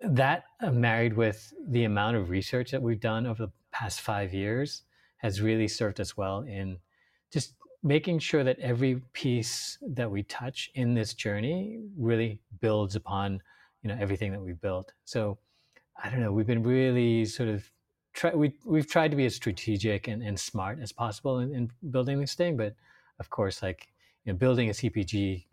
that 0.02 0.44
uh, 0.62 0.72
married 0.72 1.16
with 1.16 1.52
the 1.70 1.84
amount 1.84 2.16
of 2.16 2.30
research 2.30 2.70
that 2.70 2.82
we've 2.82 3.00
done 3.00 3.26
over 3.26 3.48
the 3.48 3.52
past 3.72 4.02
five 4.02 4.36
years 4.36 4.84
has 5.22 5.42
really 5.42 5.68
served 5.68 6.00
us 6.00 6.18
well 6.18 6.42
in 6.42 6.78
just 7.32 7.54
making 7.84 8.20
sure 8.20 8.44
that 8.44 8.60
every 8.60 9.02
piece 9.14 9.78
that 9.82 10.10
we 10.10 10.24
touch 10.24 10.70
in 10.76 10.94
this 10.94 11.14
journey 11.14 11.80
really 11.98 12.40
builds 12.60 12.96
upon 12.96 13.42
you 13.82 13.90
know 13.90 13.98
everything 14.00 14.32
that 14.32 14.42
we 14.42 14.54
built. 14.54 14.94
So 15.06 15.38
i 16.04 16.10
don't 16.10 16.20
know 16.20 16.32
we've 16.32 16.48
been 16.48 16.64
really 16.64 17.26
sort 17.26 17.50
of 17.50 17.70
try 18.14 18.34
we, 18.34 18.54
we've 18.66 18.88
tried 18.88 19.12
to 19.12 19.18
be 19.18 19.26
as 19.26 19.36
strategic 19.36 20.08
and, 20.08 20.22
and 20.22 20.40
smart 20.40 20.80
as 20.82 20.92
possible 20.92 21.40
in, 21.40 21.54
in 21.54 21.72
building 21.92 22.20
this 22.20 22.34
thing 22.34 22.58
but 22.58 22.76
of 23.20 23.30
course 23.30 23.62
like 23.62 23.88
you 24.26 24.32
know 24.32 24.38
building 24.38 24.70
a 24.70 24.74
cpg 24.74 25.46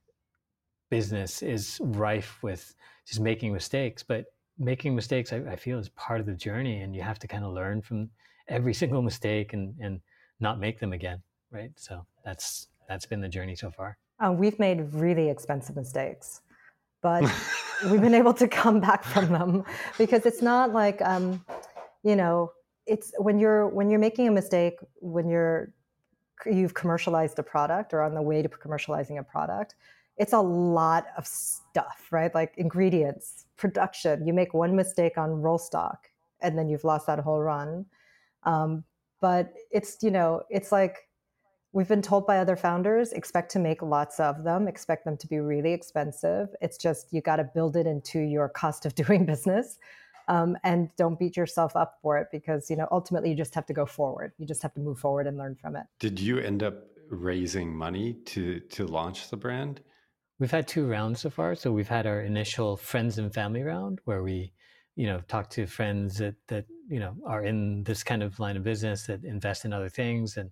business 0.90 1.42
is 1.42 1.78
rife 1.82 2.38
with 2.42 2.74
just 3.06 3.20
making 3.20 3.52
mistakes 3.52 4.02
but 4.02 4.26
making 4.58 4.94
mistakes 4.94 5.32
I, 5.32 5.38
I 5.50 5.56
feel 5.56 5.78
is 5.78 5.88
part 5.90 6.20
of 6.20 6.26
the 6.26 6.34
journey 6.34 6.82
and 6.82 6.94
you 6.94 7.02
have 7.02 7.18
to 7.20 7.28
kind 7.28 7.44
of 7.44 7.52
learn 7.52 7.82
from 7.82 8.10
every 8.48 8.74
single 8.82 9.02
mistake 9.02 9.52
and 9.52 9.74
and 9.80 10.00
not 10.40 10.58
make 10.60 10.78
them 10.80 10.92
again 10.92 11.22
right? 11.50 11.70
So 11.76 12.04
that's 12.24 12.68
that's 12.88 13.06
been 13.06 13.20
the 13.20 13.28
journey 13.28 13.56
so 13.56 13.70
far. 13.70 13.98
Um, 14.20 14.36
we've 14.38 14.58
made 14.58 14.92
really 14.92 15.28
expensive 15.28 15.76
mistakes 15.76 16.40
but 17.02 17.22
we've 17.90 18.00
been 18.00 18.14
able 18.14 18.34
to 18.34 18.48
come 18.48 18.80
back 18.80 19.04
from 19.04 19.28
them 19.28 19.64
because 19.96 20.26
it's 20.26 20.42
not 20.42 20.72
like 20.72 21.00
um, 21.02 21.44
you 22.02 22.16
know 22.16 22.52
it's 22.86 23.12
when 23.18 23.38
you're 23.38 23.68
when 23.68 23.90
you're 23.90 24.00
making 24.00 24.28
a 24.28 24.30
mistake 24.30 24.78
when 25.00 25.28
you're 25.28 25.72
you've 26.46 26.74
commercialized 26.74 27.38
a 27.38 27.42
product 27.42 27.92
or 27.92 28.02
on 28.02 28.14
the 28.14 28.22
way 28.22 28.42
to 28.42 28.48
commercializing 28.48 29.18
a 29.18 29.22
product 29.22 29.74
it's 30.18 30.32
a 30.32 30.40
lot 30.40 31.06
of 31.16 31.26
stuff 31.26 31.68
right? 32.10 32.34
Like 32.34 32.54
ingredients 32.56 33.46
production. 33.56 34.26
You 34.26 34.32
make 34.32 34.54
one 34.54 34.74
mistake 34.76 35.18
on 35.18 35.30
roll 35.42 35.58
stock 35.58 36.08
and 36.40 36.56
then 36.56 36.68
you've 36.68 36.84
lost 36.84 37.06
that 37.06 37.18
whole 37.18 37.40
run. 37.40 37.86
Um, 38.44 38.84
but 39.20 39.52
it's 39.70 39.98
you 40.02 40.10
know 40.10 40.42
it's 40.48 40.70
like 40.70 41.08
we've 41.72 41.88
been 41.88 42.02
told 42.02 42.26
by 42.26 42.38
other 42.38 42.56
founders 42.56 43.12
expect 43.12 43.50
to 43.52 43.58
make 43.58 43.82
lots 43.82 44.20
of 44.20 44.44
them 44.44 44.68
expect 44.68 45.04
them 45.04 45.16
to 45.16 45.26
be 45.26 45.38
really 45.38 45.72
expensive. 45.72 46.48
It's 46.60 46.78
just 46.78 47.12
you 47.12 47.20
got 47.20 47.36
to 47.36 47.44
build 47.44 47.76
it 47.76 47.86
into 47.86 48.20
your 48.20 48.48
cost 48.48 48.86
of 48.86 48.94
doing 49.02 49.26
business 49.26 49.78
um, 50.28 50.56
and 50.62 50.90
don't 50.96 51.18
beat 51.18 51.36
yourself 51.36 51.74
up 51.74 51.98
for 52.00 52.18
it 52.18 52.28
because 52.30 52.70
you 52.70 52.76
know 52.76 52.88
ultimately 52.90 53.30
you 53.30 53.36
just 53.36 53.54
have 53.54 53.66
to 53.66 53.74
go 53.74 53.86
forward. 53.86 54.32
You 54.38 54.46
just 54.46 54.62
have 54.62 54.74
to 54.74 54.80
move 54.80 54.98
forward 54.98 55.26
and 55.26 55.36
learn 55.36 55.56
from 55.56 55.76
it. 55.76 55.84
Did 55.98 56.20
you 56.20 56.38
end 56.38 56.62
up 56.62 56.84
raising 57.10 57.74
money 57.74 58.12
to 58.26 58.60
to 58.60 58.86
launch 58.86 59.30
the 59.30 59.36
brand 59.36 59.80
we've 60.38 60.50
had 60.50 60.66
two 60.66 60.86
rounds 60.86 61.20
so 61.20 61.30
far 61.30 61.54
so 61.54 61.72
we've 61.72 61.88
had 61.88 62.06
our 62.06 62.20
initial 62.22 62.76
friends 62.76 63.18
and 63.18 63.32
family 63.32 63.62
round 63.62 64.00
where 64.04 64.22
we 64.22 64.52
you 64.96 65.06
know 65.06 65.20
talk 65.28 65.48
to 65.50 65.66
friends 65.66 66.18
that 66.18 66.34
that 66.48 66.64
you 66.88 67.00
know 67.00 67.14
are 67.26 67.44
in 67.44 67.82
this 67.84 68.02
kind 68.02 68.22
of 68.22 68.38
line 68.40 68.56
of 68.56 68.64
business 68.64 69.06
that 69.06 69.24
invest 69.24 69.64
in 69.64 69.72
other 69.72 69.88
things 69.88 70.36
and 70.36 70.50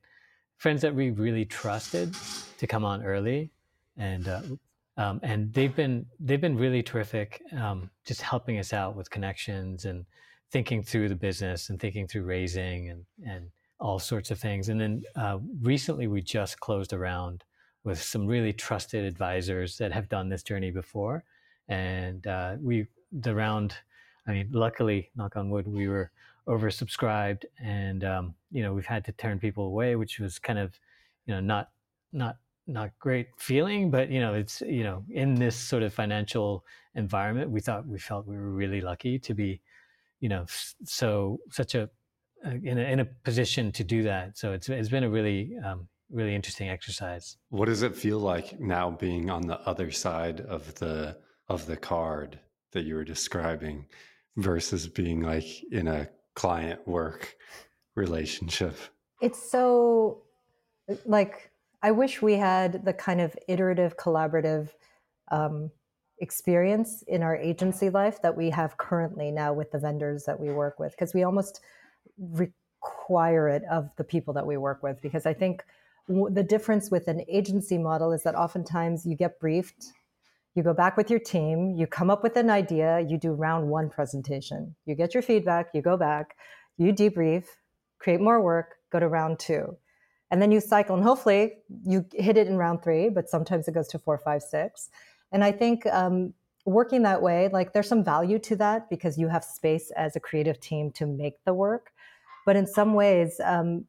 friends 0.57 0.83
that 0.83 0.94
we 0.94 1.11
really 1.11 1.44
trusted 1.44 2.14
to 2.59 2.66
come 2.66 2.85
on 2.85 3.03
early 3.03 3.51
and 3.96 4.29
uh, 4.29 4.40
um, 4.96 5.20
and 5.22 5.53
they've 5.53 5.75
been 5.75 6.07
they've 6.20 6.40
been 6.40 6.57
really 6.57 6.83
terrific, 6.83 7.42
um, 7.57 7.90
just 8.05 8.22
helping 8.22 8.59
us 8.59 8.72
out 8.72 8.96
with 8.96 9.11
connections 9.11 9.85
and 9.85 10.07
thinking 10.51 10.83
through 10.83 11.09
the 11.09 11.14
business 11.16 11.68
and 11.68 11.79
thinking 11.79 12.07
through 12.07 12.25
raising 12.25 12.88
and 12.88 13.05
and 13.27 13.51
all 13.79 13.99
sorts 13.99 14.31
of 14.31 14.38
things. 14.38 14.70
And 14.70 14.81
then 14.81 15.03
uh, 15.14 15.38
recently, 15.61 16.07
we 16.07 16.22
just 16.22 16.61
closed 16.61 16.94
a 16.94 16.99
round 16.99 17.44
with 17.87 18.03
some 18.03 18.27
really 18.27 18.53
trusted 18.53 19.05
advisors 19.05 19.79
that 19.79 19.92
have 19.92 20.09
done 20.09 20.29
this 20.29 20.42
journey 20.42 20.72
before, 20.72 21.25
and 21.68 22.27
uh, 22.27 22.57
we 22.61 22.87
the 23.12 23.35
round. 23.35 23.75
I 24.27 24.33
mean, 24.33 24.49
luckily, 24.51 25.11
knock 25.14 25.37
on 25.37 25.51
wood, 25.51 25.68
we 25.68 25.87
were 25.87 26.11
oversubscribed, 26.49 27.44
and 27.62 28.03
um, 28.05 28.35
you 28.51 28.62
know 28.62 28.75
we've 28.75 28.85
had 28.85 29.05
to 29.05 29.12
turn 29.12 29.38
people 29.38 29.66
away, 29.66 29.94
which 29.94 30.18
was 30.18 30.38
kind 30.40 30.59
of 30.59 30.79
you 31.27 31.35
know 31.35 31.40
not 31.40 31.70
not 32.12 32.38
not 32.66 32.90
great 32.99 33.29
feeling, 33.38 33.88
but 33.88 34.11
you 34.11 34.18
know, 34.20 34.35
it's 34.35 34.61
you 34.62 34.83
know, 34.83 35.05
in 35.11 35.37
this 35.37 35.55
sort 35.55 35.85
of 35.85 35.94
financial 35.94 36.64
environment, 36.96 37.51
we 37.51 37.61
thought 37.61 37.87
we 37.87 38.01
felt 38.01 38.27
we 38.27 38.37
were 38.37 38.51
really 38.51 38.81
lucky 38.81 39.16
to 39.20 39.33
be, 39.33 39.61
you 40.18 40.29
know, 40.29 40.44
so 40.85 41.38
such 41.53 41.77
a 41.77 41.88
in 42.44 42.79
a, 42.79 42.83
in 42.83 43.01
a 43.01 43.05
position 43.05 43.70
to 43.72 43.85
do 43.85 44.03
that. 44.03 44.37
So 44.37 44.53
it's 44.53 44.68
it's 44.68 44.88
been 44.88 45.05
a 45.05 45.11
really 45.11 45.57
um, 45.64 45.87
really 46.11 46.35
interesting 46.35 46.69
exercise. 46.69 47.37
What 47.49 47.66
does 47.66 47.83
it 47.83 47.97
feel 47.97 48.19
like 48.19 48.61
now 48.61 48.90
being 48.90 49.31
on 49.31 49.47
the 49.47 49.61
other 49.61 49.90
side 49.90 50.40
of 50.40 50.75
the 50.77 51.16
of 51.49 51.66
the 51.66 51.77
card 51.77 52.38
that 52.73 52.85
you 52.85 52.95
were 52.95 53.05
describing 53.05 53.87
versus 54.37 54.88
being 54.88 55.23
like 55.23 55.47
in 55.71 55.88
a 55.88 56.09
client 56.35 56.87
work 56.87 57.37
relationship? 57.95 58.77
It's 59.21 59.51
so 59.51 60.23
like 61.05 61.51
I 61.83 61.90
wish 61.90 62.23
we 62.23 62.35
had 62.35 62.85
the 62.85 62.92
kind 62.92 63.21
of 63.21 63.37
iterative, 63.49 63.97
collaborative 63.97 64.71
um, 65.31 65.71
experience 66.21 67.05
in 67.07 67.23
our 67.23 67.37
agency 67.37 67.90
life 67.90 68.23
that 68.23 68.37
we 68.37 68.51
have 68.51 68.77
currently 68.77 69.31
now 69.31 69.53
with 69.53 69.71
the 69.71 69.79
vendors 69.79 70.25
that 70.25 70.38
we 70.38 70.51
work 70.51 70.79
with, 70.79 70.92
because 70.92 71.14
we 71.14 71.23
almost 71.23 71.61
require 72.19 73.49
it 73.49 73.62
of 73.71 73.90
the 73.97 74.05
people 74.05 74.35
that 74.35 74.47
we 74.47 74.57
work 74.57 74.83
with. 74.83 75.01
Because 75.03 75.27
I 75.27 75.35
think 75.35 75.64
w- 75.66 75.75
the 76.09 76.42
difference 76.42 76.90
with 76.90 77.09
an 77.09 77.23
agency 77.29 77.79
model 77.79 78.12
is 78.12 78.23
that 78.23 78.35
oftentimes 78.35 79.05
you 79.07 79.16
get 79.16 79.40
briefed, 79.40 79.87
you 80.55 80.62
go 80.62 80.73
back 80.73 80.97
with 80.97 81.11
your 81.11 81.19
team, 81.19 81.75
you 81.77 81.87
come 81.87 82.11
up 82.11 82.23
with 82.23 82.37
an 82.37 82.49
idea, 82.49 83.01
you 83.01 83.19
do 83.19 83.33
round 83.33 83.69
one 83.69 83.90
presentation, 83.90 84.75
you 84.87 84.95
get 84.95 85.14
your 85.14 85.23
feedback, 85.23 85.69
you 85.75 85.83
go 85.83 85.97
back, 85.97 86.37
you 86.79 86.92
debrief, 86.92 87.45
create 87.99 88.21
more 88.21 88.40
work, 88.40 88.77
go 88.90 89.01
to 89.01 89.09
round 89.09 89.38
two. 89.38 89.77
And 90.31 90.40
then 90.42 90.51
you 90.51 90.61
cycle 90.61 90.97
and 90.97 91.05
hopefully 91.05 91.55
you 91.85 92.05
hit 92.12 92.37
it 92.37 92.49
in 92.49 92.57
round 92.57 92.83
three 92.83 93.09
but 93.09 93.29
sometimes 93.29 93.69
it 93.69 93.75
goes 93.75 93.88
to 93.88 93.99
four 93.99 94.19
five 94.19 94.42
six. 94.42 94.88
And 95.33 95.45
i 95.45 95.53
think 95.53 95.87
um, 95.87 96.35
working 96.64 97.03
that 97.03 97.23
way 97.23 97.49
like 97.53 97.73
there's 97.73 97.88
some 97.88 98.03
value 98.03 98.38
to 98.40 98.57
that 98.57 98.90
because 98.90 99.19
you 99.19 99.29
have 99.29 99.45
space 99.45 99.92
as 99.97 100.16
a 100.16 100.21
creative 100.21 100.59
team 100.61 100.90
to 100.92 101.07
make 101.07 101.45
the 101.45 101.55
work. 101.55 101.90
But 102.45 102.57
in 102.57 102.66
some 102.66 102.95
ways 102.95 103.40
um, 103.45 103.85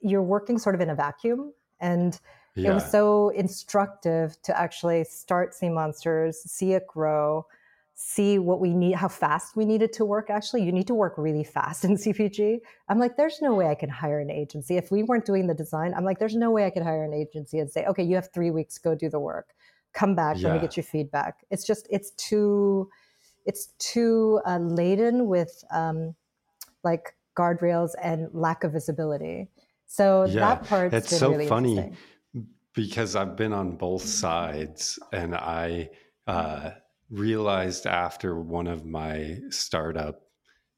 you're 0.00 0.22
working 0.22 0.58
sort 0.58 0.74
of 0.74 0.80
in 0.80 0.90
a 0.90 0.94
vacuum 0.94 1.52
and 1.80 2.20
yeah. 2.54 2.70
it 2.70 2.74
was 2.74 2.90
so 2.90 3.30
instructive 3.30 4.40
to 4.42 4.58
actually 4.58 5.04
start 5.04 5.54
sea 5.54 5.68
monsters 5.68 6.38
see 6.40 6.72
it 6.72 6.86
grow 6.86 7.44
see 8.02 8.38
what 8.38 8.60
we 8.60 8.72
need, 8.72 8.94
how 8.94 9.08
fast 9.08 9.56
we 9.56 9.66
needed 9.66 9.92
to 9.92 10.06
work. 10.06 10.30
Actually, 10.30 10.64
you 10.64 10.72
need 10.72 10.86
to 10.86 10.94
work 10.94 11.12
really 11.18 11.44
fast 11.44 11.84
in 11.88 11.96
CPG. 11.96 12.60
I'm 12.88 12.98
like, 12.98 13.16
there's 13.16 13.42
no 13.42 13.54
way 13.54 13.68
I 13.68 13.74
can 13.74 13.90
hire 13.90 14.20
an 14.20 14.30
agency. 14.30 14.78
If 14.78 14.90
we 14.90 15.02
weren't 15.02 15.26
doing 15.26 15.46
the 15.46 15.54
design, 15.54 15.92
I'm 15.94 16.04
like, 16.04 16.18
there's 16.18 16.34
no 16.34 16.50
way 16.50 16.64
I 16.64 16.70
could 16.70 16.82
hire 16.82 17.04
an 17.04 17.12
agency 17.12 17.58
and 17.58 17.70
say, 17.70 17.84
okay, 17.84 18.02
you 18.02 18.14
have 18.14 18.32
three 18.32 18.50
weeks, 18.50 18.78
go 18.78 18.94
do 18.94 19.10
the 19.10 19.20
work. 19.20 19.48
Come 19.92 20.14
back, 20.14 20.38
yeah. 20.38 20.48
let 20.48 20.54
me 20.54 20.60
get 20.60 20.78
your 20.78 20.84
feedback. 20.84 21.44
It's 21.50 21.66
just, 21.66 21.86
it's 21.90 22.12
too, 22.12 22.88
it's 23.44 23.74
too 23.78 24.40
uh, 24.46 24.58
laden 24.58 25.26
with 25.26 25.62
um, 25.70 26.14
like 26.82 27.14
guardrails 27.40 27.92
and 28.02 28.28
lack 28.32 28.64
of 28.64 28.72
visibility. 28.72 29.48
So 29.86 30.24
yeah, 30.24 30.40
that 30.40 30.64
part's 30.64 30.94
it's 30.94 31.16
so 31.16 31.30
really 31.30 31.46
funny 31.46 31.92
because 32.74 33.16
I've 33.16 33.36
been 33.36 33.52
on 33.52 33.76
both 33.76 34.04
sides 34.04 34.98
and 35.12 35.34
I, 35.34 35.90
uh, 36.26 36.70
realized 37.10 37.86
after 37.86 38.40
one 38.40 38.68
of 38.68 38.86
my 38.86 39.38
startup 39.50 40.22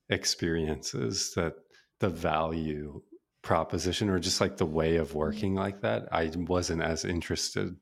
experiences 0.08 1.32
that 1.36 1.54
the 2.00 2.08
value 2.08 3.02
proposition 3.42 4.08
or 4.08 4.18
just 4.18 4.40
like 4.40 4.56
the 4.56 4.66
way 4.66 4.96
of 4.96 5.14
working 5.14 5.54
like 5.54 5.80
that 5.80 6.08
i 6.12 6.30
wasn't 6.36 6.80
as 6.80 7.04
interested 7.04 7.76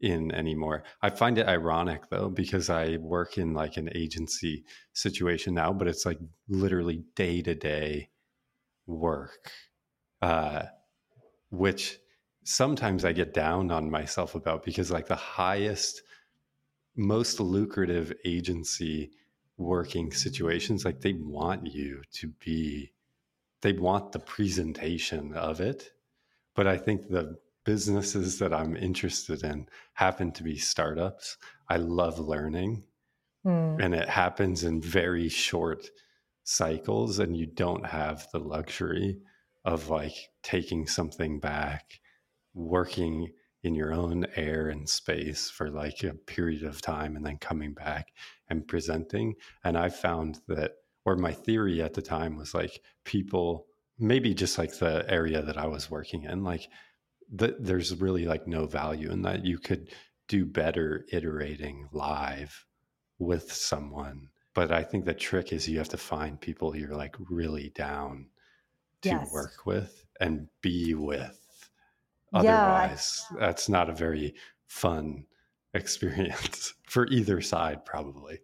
in 0.00 0.32
anymore 0.32 0.82
i 1.02 1.10
find 1.10 1.38
it 1.38 1.46
ironic 1.46 2.08
though 2.10 2.28
because 2.28 2.68
i 2.68 2.96
work 2.96 3.38
in 3.38 3.54
like 3.54 3.76
an 3.76 3.88
agency 3.94 4.64
situation 4.92 5.54
now 5.54 5.72
but 5.72 5.88
it's 5.88 6.06
like 6.06 6.18
literally 6.48 7.04
day 7.14 7.42
to 7.42 7.54
day 7.54 8.08
work 8.86 9.50
uh, 10.22 10.62
which 11.50 11.98
sometimes 12.44 13.04
i 13.04 13.12
get 13.12 13.32
down 13.32 13.70
on 13.70 13.90
myself 13.90 14.34
about 14.34 14.64
because 14.64 14.90
like 14.90 15.06
the 15.06 15.14
highest 15.14 16.02
most 16.96 17.40
lucrative 17.40 18.12
agency 18.24 19.10
working 19.56 20.12
situations 20.12 20.84
like 20.84 21.00
they 21.00 21.14
want 21.14 21.66
you 21.66 22.02
to 22.12 22.28
be 22.44 22.92
they 23.62 23.72
want 23.72 24.12
the 24.12 24.18
presentation 24.18 25.32
of 25.34 25.60
it. 25.60 25.92
But 26.54 26.66
i 26.66 26.76
think 26.76 27.08
the 27.08 27.38
businesses 27.64 28.38
that 28.38 28.52
i'm 28.52 28.76
interested 28.76 29.42
in 29.42 29.66
happen 29.94 30.30
to 30.32 30.42
be 30.42 30.58
startups. 30.58 31.38
I 31.68 31.76
love 31.76 32.18
learning. 32.18 32.84
Mm. 33.46 33.84
and 33.84 33.94
it 33.94 34.08
happens 34.08 34.64
in 34.64 34.80
very 34.80 35.28
short 35.28 35.90
cycles 36.44 37.18
and 37.18 37.36
you 37.36 37.46
don't 37.46 37.86
have 37.86 38.28
the 38.32 38.38
luxury 38.38 39.18
of 39.64 39.88
like 39.88 40.14
taking 40.42 40.86
something 40.86 41.40
back 41.40 42.00
working 42.54 43.30
in 43.62 43.74
your 43.74 43.92
own 43.92 44.26
air 44.36 44.68
and 44.68 44.88
space 44.88 45.50
for 45.50 45.70
like 45.70 46.04
a 46.04 46.14
period 46.14 46.62
of 46.62 46.82
time 46.82 47.16
and 47.16 47.24
then 47.24 47.38
coming 47.38 47.72
back 47.72 48.08
and 48.48 48.68
presenting. 48.68 49.34
And 49.64 49.76
I 49.76 49.88
found 49.88 50.40
that, 50.48 50.72
or 51.06 51.16
my 51.16 51.32
theory 51.32 51.82
at 51.82 51.94
the 51.94 52.02
time 52.02 52.36
was 52.36 52.54
like 52.54 52.80
people, 53.04 53.66
maybe 53.98 54.34
just 54.34 54.58
like 54.58 54.78
the 54.78 55.04
area 55.08 55.42
that 55.42 55.56
I 55.56 55.66
was 55.66 55.90
working 55.90 56.24
in, 56.24 56.44
like 56.44 56.68
the, 57.32 57.56
there's 57.58 58.00
really 58.00 58.26
like 58.26 58.46
no 58.46 58.66
value 58.66 59.10
in 59.10 59.22
that. 59.22 59.46
You 59.46 59.58
could 59.58 59.90
do 60.28 60.44
better 60.44 61.06
iterating 61.10 61.88
live 61.90 62.66
with 63.18 63.50
someone. 63.50 64.28
But 64.54 64.70
I 64.70 64.82
think 64.82 65.04
the 65.04 65.14
trick 65.14 65.52
is 65.52 65.68
you 65.68 65.78
have 65.78 65.88
to 65.90 65.96
find 65.96 66.40
people 66.40 66.76
you're 66.76 66.94
like 66.94 67.16
really 67.28 67.70
down 67.74 68.26
to 69.02 69.08
yes. 69.10 69.32
work 69.32 69.66
with 69.66 70.06
and 70.20 70.48
be 70.62 70.94
with. 70.94 71.40
Otherwise, 72.32 73.24
yeah. 73.32 73.40
that's 73.40 73.68
not 73.68 73.90
a 73.90 73.94
very 73.94 74.34
fun 74.66 75.24
experience 75.74 76.74
for 76.88 77.06
either 77.08 77.40
side, 77.40 77.84
probably. 77.84 78.40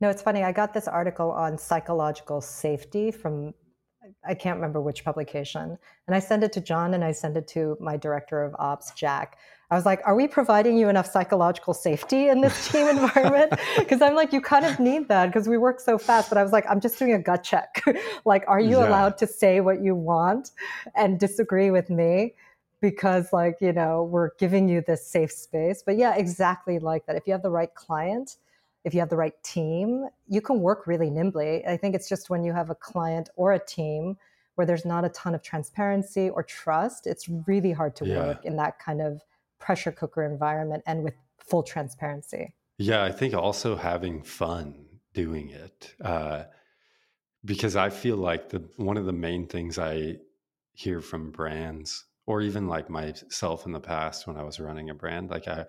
No, 0.00 0.08
it's 0.08 0.22
funny. 0.22 0.44
I 0.44 0.52
got 0.52 0.72
this 0.72 0.88
article 0.88 1.30
on 1.30 1.58
psychological 1.58 2.40
safety 2.40 3.10
from, 3.10 3.52
I 4.26 4.34
can't 4.34 4.56
remember 4.56 4.80
which 4.80 5.04
publication. 5.04 5.78
And 6.06 6.16
I 6.16 6.18
sent 6.18 6.42
it 6.42 6.52
to 6.54 6.60
John 6.60 6.94
and 6.94 7.04
I 7.04 7.12
sent 7.12 7.36
it 7.36 7.46
to 7.48 7.76
my 7.80 7.96
director 7.96 8.42
of 8.42 8.54
ops, 8.58 8.92
Jack. 8.92 9.38
I 9.70 9.74
was 9.74 9.84
like, 9.84 10.00
are 10.04 10.14
we 10.14 10.26
providing 10.26 10.78
you 10.78 10.88
enough 10.88 11.10
psychological 11.10 11.74
safety 11.74 12.28
in 12.28 12.40
this 12.40 12.68
team 12.68 12.86
environment? 12.98 13.52
Because 13.76 14.00
I'm 14.00 14.14
like, 14.14 14.32
you 14.32 14.40
kind 14.40 14.64
of 14.64 14.80
need 14.80 15.08
that 15.08 15.26
because 15.26 15.46
we 15.46 15.58
work 15.58 15.80
so 15.80 15.98
fast. 15.98 16.30
But 16.30 16.38
I 16.38 16.42
was 16.42 16.52
like, 16.52 16.64
I'm 16.68 16.80
just 16.80 16.98
doing 16.98 17.12
a 17.12 17.18
gut 17.18 17.44
check. 17.44 17.82
like, 18.24 18.44
are 18.48 18.60
you 18.60 18.78
yeah. 18.78 18.88
allowed 18.88 19.18
to 19.18 19.26
say 19.26 19.60
what 19.60 19.82
you 19.82 19.94
want 19.94 20.50
and 20.94 21.18
disagree 21.18 21.70
with 21.70 21.90
me? 21.90 22.34
because 22.80 23.32
like 23.32 23.56
you 23.60 23.72
know 23.72 24.04
we're 24.04 24.30
giving 24.38 24.68
you 24.68 24.80
this 24.86 25.04
safe 25.04 25.32
space 25.32 25.82
but 25.84 25.96
yeah 25.96 26.14
exactly 26.14 26.78
like 26.78 27.04
that 27.06 27.16
if 27.16 27.26
you 27.26 27.32
have 27.32 27.42
the 27.42 27.50
right 27.50 27.74
client 27.74 28.36
if 28.88 28.94
you 28.94 29.00
have 29.00 29.10
the 29.10 29.16
right 29.16 29.40
team 29.42 30.06
you 30.28 30.40
can 30.40 30.60
work 30.60 30.86
really 30.86 31.10
nimbly 31.10 31.64
i 31.66 31.76
think 31.76 31.94
it's 31.94 32.08
just 32.08 32.30
when 32.30 32.42
you 32.42 32.54
have 32.54 32.70
a 32.70 32.74
client 32.74 33.28
or 33.36 33.52
a 33.52 33.58
team 33.58 34.16
where 34.54 34.66
there's 34.66 34.86
not 34.86 35.04
a 35.04 35.10
ton 35.10 35.34
of 35.34 35.42
transparency 35.42 36.30
or 36.30 36.42
trust 36.42 37.06
it's 37.06 37.28
really 37.46 37.70
hard 37.70 37.94
to 37.94 38.06
yeah. 38.06 38.16
work 38.16 38.44
in 38.46 38.56
that 38.56 38.78
kind 38.78 39.02
of 39.02 39.22
pressure 39.58 39.92
cooker 39.92 40.24
environment 40.24 40.82
and 40.86 41.04
with 41.04 41.14
full 41.36 41.62
transparency 41.62 42.54
yeah 42.78 43.04
i 43.04 43.12
think 43.12 43.34
also 43.34 43.76
having 43.76 44.22
fun 44.22 44.74
doing 45.12 45.50
it 45.50 45.94
uh, 46.02 46.44
because 47.44 47.76
i 47.76 47.90
feel 47.90 48.16
like 48.16 48.48
the 48.48 48.62
one 48.76 48.96
of 48.96 49.04
the 49.04 49.12
main 49.12 49.46
things 49.46 49.78
i 49.78 50.16
hear 50.72 51.02
from 51.02 51.30
brands 51.30 52.04
or 52.28 52.42
even 52.42 52.68
like 52.68 52.90
myself 52.90 53.64
in 53.64 53.72
the 53.72 53.80
past 53.80 54.26
when 54.26 54.36
I 54.36 54.42
was 54.42 54.60
running 54.60 54.90
a 54.90 54.94
brand, 54.94 55.30
like 55.30 55.48
I, 55.48 55.64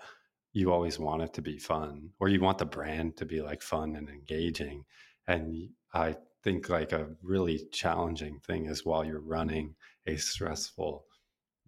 you 0.53 0.71
always 0.71 0.99
want 0.99 1.21
it 1.21 1.33
to 1.33 1.41
be 1.41 1.57
fun, 1.57 2.09
or 2.19 2.29
you 2.29 2.41
want 2.41 2.57
the 2.57 2.65
brand 2.65 3.17
to 3.17 3.25
be 3.25 3.41
like 3.41 3.61
fun 3.61 3.95
and 3.95 4.09
engaging. 4.09 4.83
And 5.27 5.69
I 5.93 6.15
think 6.43 6.69
like 6.69 6.91
a 6.91 7.09
really 7.21 7.61
challenging 7.71 8.39
thing 8.39 8.65
is 8.65 8.85
while 8.85 9.05
you're 9.05 9.19
running 9.19 9.75
a 10.07 10.15
stressful 10.15 11.05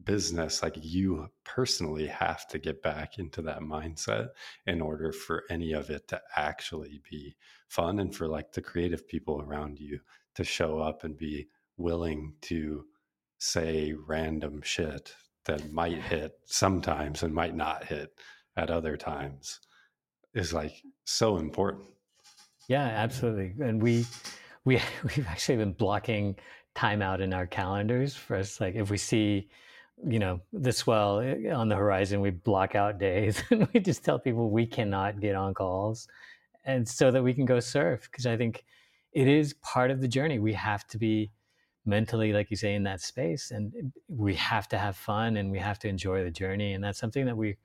business, 0.03 0.63
like 0.63 0.75
you 0.81 1.27
personally 1.43 2.07
have 2.07 2.47
to 2.47 2.57
get 2.57 2.81
back 2.81 3.19
into 3.19 3.41
that 3.43 3.59
mindset 3.59 4.29
in 4.65 4.81
order 4.81 5.11
for 5.11 5.43
any 5.49 5.73
of 5.73 5.89
it 5.89 6.07
to 6.07 6.21
actually 6.35 7.01
be 7.09 7.35
fun 7.67 7.99
and 7.99 8.15
for 8.15 8.27
like 8.27 8.51
the 8.51 8.61
creative 8.61 9.07
people 9.07 9.41
around 9.41 9.79
you 9.79 9.99
to 10.35 10.43
show 10.43 10.79
up 10.79 11.03
and 11.03 11.17
be 11.17 11.47
willing 11.77 12.33
to 12.41 12.85
say 13.37 13.93
random 14.07 14.61
shit 14.63 15.13
that 15.45 15.71
might 15.71 16.01
hit 16.01 16.33
sometimes 16.45 17.23
and 17.23 17.33
might 17.33 17.55
not 17.55 17.83
hit 17.83 18.11
at 18.57 18.69
other 18.69 18.97
times 18.97 19.59
is 20.33 20.53
like 20.53 20.81
so 21.05 21.37
important. 21.37 21.85
Yeah, 22.67 22.83
absolutely. 22.85 23.53
And 23.65 23.81
we 23.81 24.05
we 24.65 24.79
we've 25.03 25.27
actually 25.27 25.57
been 25.57 25.73
blocking 25.73 26.35
time 26.75 27.01
out 27.01 27.21
in 27.21 27.33
our 27.33 27.45
calendars 27.45 28.15
for 28.15 28.37
us 28.37 28.61
like 28.61 28.75
if 28.75 28.89
we 28.89 28.97
see 28.97 29.49
you 30.07 30.19
know 30.19 30.39
the 30.53 30.71
swell 30.71 31.19
eh, 31.19 31.51
on 31.51 31.67
the 31.67 31.75
horizon 31.75 32.21
we 32.21 32.29
block 32.29 32.75
out 32.75 32.97
days 32.97 33.43
and 33.51 33.67
we 33.73 33.79
just 33.79 34.05
tell 34.05 34.17
people 34.17 34.49
we 34.49 34.65
cannot 34.65 35.19
get 35.19 35.35
on 35.35 35.53
calls 35.53 36.07
and 36.63 36.87
so 36.87 37.11
that 37.11 37.21
we 37.21 37.33
can 37.33 37.45
go 37.45 37.59
surf 37.59 38.07
because 38.09 38.25
i 38.25 38.37
think 38.37 38.63
it 39.11 39.27
is 39.27 39.53
part 39.55 39.91
of 39.91 39.99
the 39.99 40.07
journey 40.07 40.39
we 40.39 40.53
have 40.53 40.87
to 40.87 40.97
be 40.97 41.29
mentally 41.85 42.31
like 42.31 42.49
you 42.49 42.55
say 42.55 42.73
in 42.73 42.83
that 42.83 43.01
space 43.01 43.51
and 43.51 43.73
we 44.07 44.33
have 44.35 44.67
to 44.67 44.77
have 44.77 44.95
fun 44.95 45.35
and 45.35 45.51
we 45.51 45.59
have 45.59 45.77
to 45.77 45.89
enjoy 45.89 46.23
the 46.23 46.31
journey 46.31 46.73
and 46.73 46.83
that's 46.83 46.99
something 46.99 47.25
that 47.25 47.35
we 47.35 47.57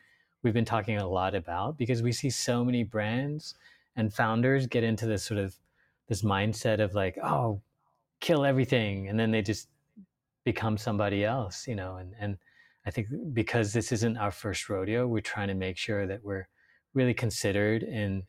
we've 0.47 0.55
been 0.55 0.65
talking 0.65 0.97
a 0.99 1.09
lot 1.09 1.35
about 1.35 1.77
because 1.77 2.05
we 2.05 2.13
see 2.13 2.31
so 2.31 2.65
many 2.65 2.85
brands 2.85 3.57
and 3.97 4.15
founders 4.15 4.69
get 4.69 4.85
into 4.85 5.05
this 5.05 5.25
sort 5.25 5.41
of 5.41 5.57
this 6.07 6.23
mindset 6.23 6.79
of 6.79 6.95
like 6.95 7.19
oh 7.21 7.61
kill 8.21 8.45
everything 8.45 9.09
and 9.09 9.19
then 9.19 9.33
they 9.33 9.43
just 9.43 9.67
become 10.45 10.79
somebody 10.79 11.25
else 11.25 11.67
you 11.67 11.75
know 11.75 11.97
and 11.97 12.15
and 12.21 12.39
i 12.87 12.93
think 12.93 13.09
because 13.33 13.73
this 13.73 13.91
isn't 13.91 14.17
our 14.19 14.31
first 14.31 14.69
rodeo 14.69 15.05
we're 15.05 15.21
trying 15.21 15.49
to 15.49 15.55
make 15.55 15.77
sure 15.77 16.07
that 16.07 16.23
we're 16.23 16.47
really 16.95 17.13
considered 17.13 17.83
in 17.83 18.23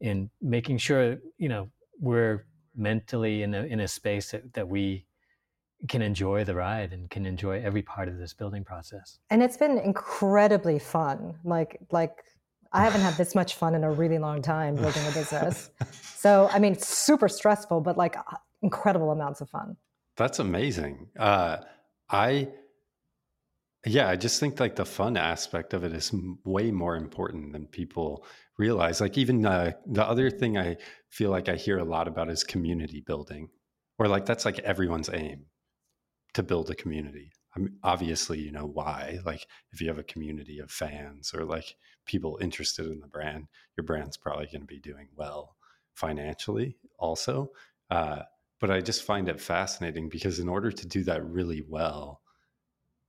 in 0.00 0.30
making 0.40 0.78
sure 0.78 1.18
you 1.36 1.50
know 1.50 1.68
we're 2.00 2.46
mentally 2.74 3.42
in 3.42 3.52
a 3.54 3.64
in 3.64 3.80
a 3.80 3.88
space 3.88 4.30
that, 4.30 4.54
that 4.54 4.66
we 4.66 5.04
can 5.86 6.02
enjoy 6.02 6.44
the 6.44 6.54
ride 6.54 6.92
and 6.92 7.08
can 7.08 7.24
enjoy 7.24 7.60
every 7.62 7.82
part 7.82 8.08
of 8.08 8.18
this 8.18 8.34
building 8.34 8.64
process. 8.64 9.18
And 9.30 9.42
it's 9.42 9.56
been 9.56 9.78
incredibly 9.78 10.78
fun. 10.78 11.34
Like 11.44 11.78
like 11.92 12.24
I 12.72 12.82
haven't 12.82 13.00
had 13.02 13.14
this 13.14 13.34
much 13.34 13.54
fun 13.54 13.74
in 13.74 13.84
a 13.84 13.90
really 13.90 14.18
long 14.18 14.42
time 14.42 14.74
building 14.74 15.06
a 15.06 15.12
business. 15.12 15.70
so 15.92 16.48
I 16.52 16.58
mean, 16.58 16.76
super 16.76 17.28
stressful, 17.28 17.80
but 17.80 17.96
like 17.96 18.16
incredible 18.62 19.12
amounts 19.12 19.40
of 19.40 19.48
fun. 19.48 19.76
That's 20.16 20.40
amazing. 20.40 21.08
Uh, 21.18 21.58
I 22.10 22.48
yeah, 23.86 24.08
I 24.08 24.16
just 24.16 24.40
think 24.40 24.58
like 24.58 24.74
the 24.74 24.84
fun 24.84 25.16
aspect 25.16 25.72
of 25.72 25.84
it 25.84 25.92
is 25.92 26.12
way 26.44 26.72
more 26.72 26.96
important 26.96 27.52
than 27.52 27.66
people 27.66 28.26
realize. 28.58 29.00
Like 29.00 29.16
even 29.16 29.46
uh, 29.46 29.72
the 29.86 30.04
other 30.04 30.30
thing 30.30 30.58
I 30.58 30.76
feel 31.08 31.30
like 31.30 31.48
I 31.48 31.54
hear 31.54 31.78
a 31.78 31.84
lot 31.84 32.08
about 32.08 32.28
is 32.28 32.42
community 32.42 33.00
building, 33.00 33.48
or 34.00 34.08
like 34.08 34.26
that's 34.26 34.44
like 34.44 34.58
everyone's 34.58 35.08
aim 35.12 35.46
to 36.34 36.42
build 36.42 36.70
a 36.70 36.74
community. 36.74 37.32
I 37.56 37.60
mean, 37.60 37.76
obviously, 37.82 38.40
you 38.40 38.52
know 38.52 38.66
why. 38.66 39.18
Like, 39.24 39.46
if 39.72 39.80
you 39.80 39.88
have 39.88 39.98
a 39.98 40.04
community 40.04 40.58
of 40.58 40.70
fans 40.70 41.32
or 41.34 41.44
like 41.44 41.76
people 42.06 42.38
interested 42.40 42.86
in 42.86 43.00
the 43.00 43.06
brand, 43.06 43.48
your 43.76 43.84
brand's 43.84 44.16
probably 44.16 44.46
going 44.46 44.60
to 44.60 44.66
be 44.66 44.80
doing 44.80 45.08
well 45.16 45.56
financially, 45.94 46.76
also. 46.98 47.50
Uh, 47.90 48.22
but 48.60 48.70
I 48.70 48.80
just 48.80 49.04
find 49.04 49.28
it 49.28 49.40
fascinating 49.40 50.08
because 50.08 50.38
in 50.38 50.48
order 50.48 50.70
to 50.70 50.86
do 50.86 51.04
that 51.04 51.24
really 51.24 51.62
well, 51.66 52.20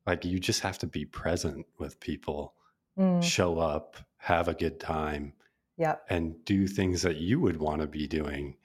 like 0.05 0.25
you 0.25 0.39
just 0.39 0.61
have 0.61 0.77
to 0.79 0.87
be 0.87 1.05
present 1.05 1.65
with 1.77 1.99
people, 1.99 2.53
mm. 2.97 3.21
show 3.23 3.59
up, 3.59 3.97
have 4.17 4.47
a 4.47 4.53
good 4.53 4.79
time, 4.79 5.33
yeah, 5.77 5.95
and 6.09 6.43
do 6.45 6.67
things 6.67 7.01
that 7.03 7.17
you 7.17 7.39
would 7.39 7.57
want 7.57 7.81
to 7.81 7.87
be 7.87 8.07
doing 8.07 8.57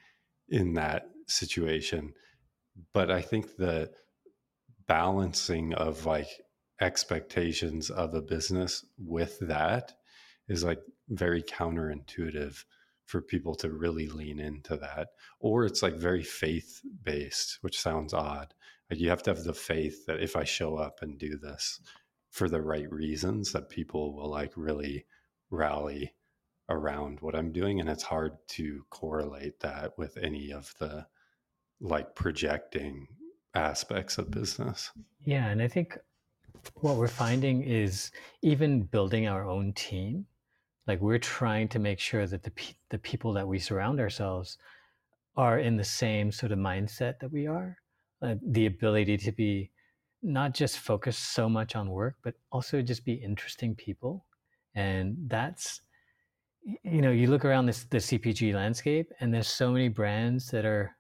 in 0.48 0.74
that 0.74 1.09
situation. 1.26 2.12
But 2.92 3.11
I 3.11 3.22
think 3.22 3.57
the 3.57 3.90
balancing 4.87 5.74
of 5.74 6.07
like 6.07 6.28
expectations 6.80 7.91
of 7.91 8.14
a 8.14 8.22
business 8.22 8.85
with 8.99 9.39
that 9.41 9.93
is 10.49 10.64
like 10.64 10.80
very 11.09 11.43
counterintuitive 11.43 12.64
for 13.07 13.20
people 13.20 13.55
to 13.55 13.70
really 13.70 14.09
lean 14.09 14.41
into 14.41 14.76
that. 14.76 15.09
Or 15.41 15.64
it's 15.64 15.82
like 15.82 15.95
very 15.95 16.22
faith 16.22 16.80
based 17.03 17.59
which 17.61 17.80
sounds 17.80 18.14
odd. 18.14 18.55
Like 18.91 19.01
you 19.01 19.09
have 19.11 19.22
to 19.24 19.30
have 19.30 19.45
the 19.45 19.55
faith 19.55 20.07
that 20.07 20.22
if 20.22 20.37
i 20.37 20.45
show 20.45 20.76
up 20.76 21.01
and 21.03 21.18
do 21.18 21.37
this 21.37 21.80
for 22.30 22.49
the 22.49 22.61
right 22.61 22.91
reasons 22.91 23.53
that 23.53 23.68
people 23.68 24.14
will 24.14 24.28
like 24.28 24.53
really 24.57 25.07
rally 25.51 26.12
around 26.68 27.20
what 27.20 27.35
i'm 27.35 27.53
doing 27.53 27.78
and 27.80 27.89
it's 27.89 28.03
hard 28.03 28.32
to 28.49 28.85
correlate 28.91 29.61
that 29.61 29.97
with 29.97 30.16
any 30.16 30.53
of 30.53 30.74
the 30.80 31.07
like 31.80 32.14
projecting 32.14 33.07
aspects 33.55 34.18
of 34.18 34.30
business. 34.30 34.90
Yeah, 35.24 35.48
and 35.48 35.62
I 35.62 35.68
think 35.68 35.98
what 36.80 36.96
we're 36.96 37.09
finding 37.09 37.62
is 37.62 38.11
even 38.42 38.82
building 38.82 39.26
our 39.26 39.48
own 39.48 39.72
team, 39.72 40.26
like 40.86 41.00
we're 41.00 41.18
trying 41.18 41.68
to 41.68 41.78
make 41.78 41.98
sure 41.98 42.26
that 42.26 42.42
the 42.42 42.50
pe- 42.50 42.74
the 42.90 42.98
people 42.98 43.32
that 43.34 43.46
we 43.46 43.59
surround 43.59 44.00
ourselves 44.00 44.59
are 45.36 45.59
in 45.59 45.76
the 45.76 45.84
same 45.84 46.30
sort 46.30 46.52
of 46.52 46.59
mindset 46.59 47.18
that 47.20 47.32
we 47.32 47.46
are. 47.46 47.76
Uh, 48.22 48.36
the 48.42 48.66
ability 48.66 49.16
to 49.18 49.32
be 49.32 49.70
not 50.22 50.55
just 50.55 50.78
focused 50.78 51.34
so 51.34 51.48
much 51.48 51.76
on 51.76 51.90
work, 51.90 52.16
but 52.22 52.34
also 52.50 52.80
just 52.80 53.05
be 53.05 53.12
interesting 53.12 53.74
people. 53.74 54.24
And 54.74 55.16
that's, 55.26 55.82
you 56.82 57.02
know, 57.02 57.11
you 57.11 57.26
look 57.26 57.44
around 57.44 57.66
this 57.66 57.84
the 57.84 57.98
CPG 57.98 58.55
landscape, 58.55 59.11
and 59.20 59.32
there's 59.32 59.48
so 59.48 59.70
many 59.70 59.88
brands 59.88 60.50
that 60.50 60.64
are, 60.64 60.96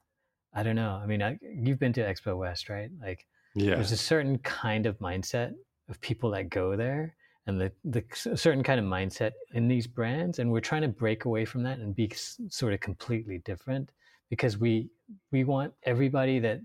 I 0.54 0.62
don't 0.62 0.76
know. 0.76 1.00
I 1.02 1.06
mean, 1.06 1.22
I, 1.22 1.38
you've 1.42 1.78
been 1.78 1.92
to 1.94 2.00
Expo 2.00 2.38
West, 2.38 2.68
right? 2.68 2.90
Like, 3.00 3.26
Yeah. 3.54 3.74
there's 3.74 3.92
a 3.92 3.96
certain 3.96 4.38
kind 4.38 4.86
of 4.86 4.98
mindset 4.98 5.54
of 5.88 6.00
people 6.00 6.30
that 6.30 6.48
go 6.48 6.76
there 6.76 7.16
and 7.46 7.60
the, 7.60 7.72
the 7.84 8.02
certain 8.36 8.62
kind 8.62 8.80
of 8.80 8.86
mindset 8.86 9.32
in 9.52 9.68
these 9.68 9.86
brands 9.86 10.38
and 10.38 10.50
we're 10.50 10.60
trying 10.60 10.82
to 10.82 10.88
break 10.88 11.24
away 11.26 11.44
from 11.44 11.62
that 11.64 11.78
and 11.78 11.94
be 11.94 12.10
s- 12.10 12.40
sort 12.48 12.72
of 12.72 12.80
completely 12.80 13.38
different 13.44 13.92
because 14.30 14.56
we 14.56 14.88
we 15.30 15.44
want 15.44 15.74
everybody 15.82 16.38
that 16.38 16.60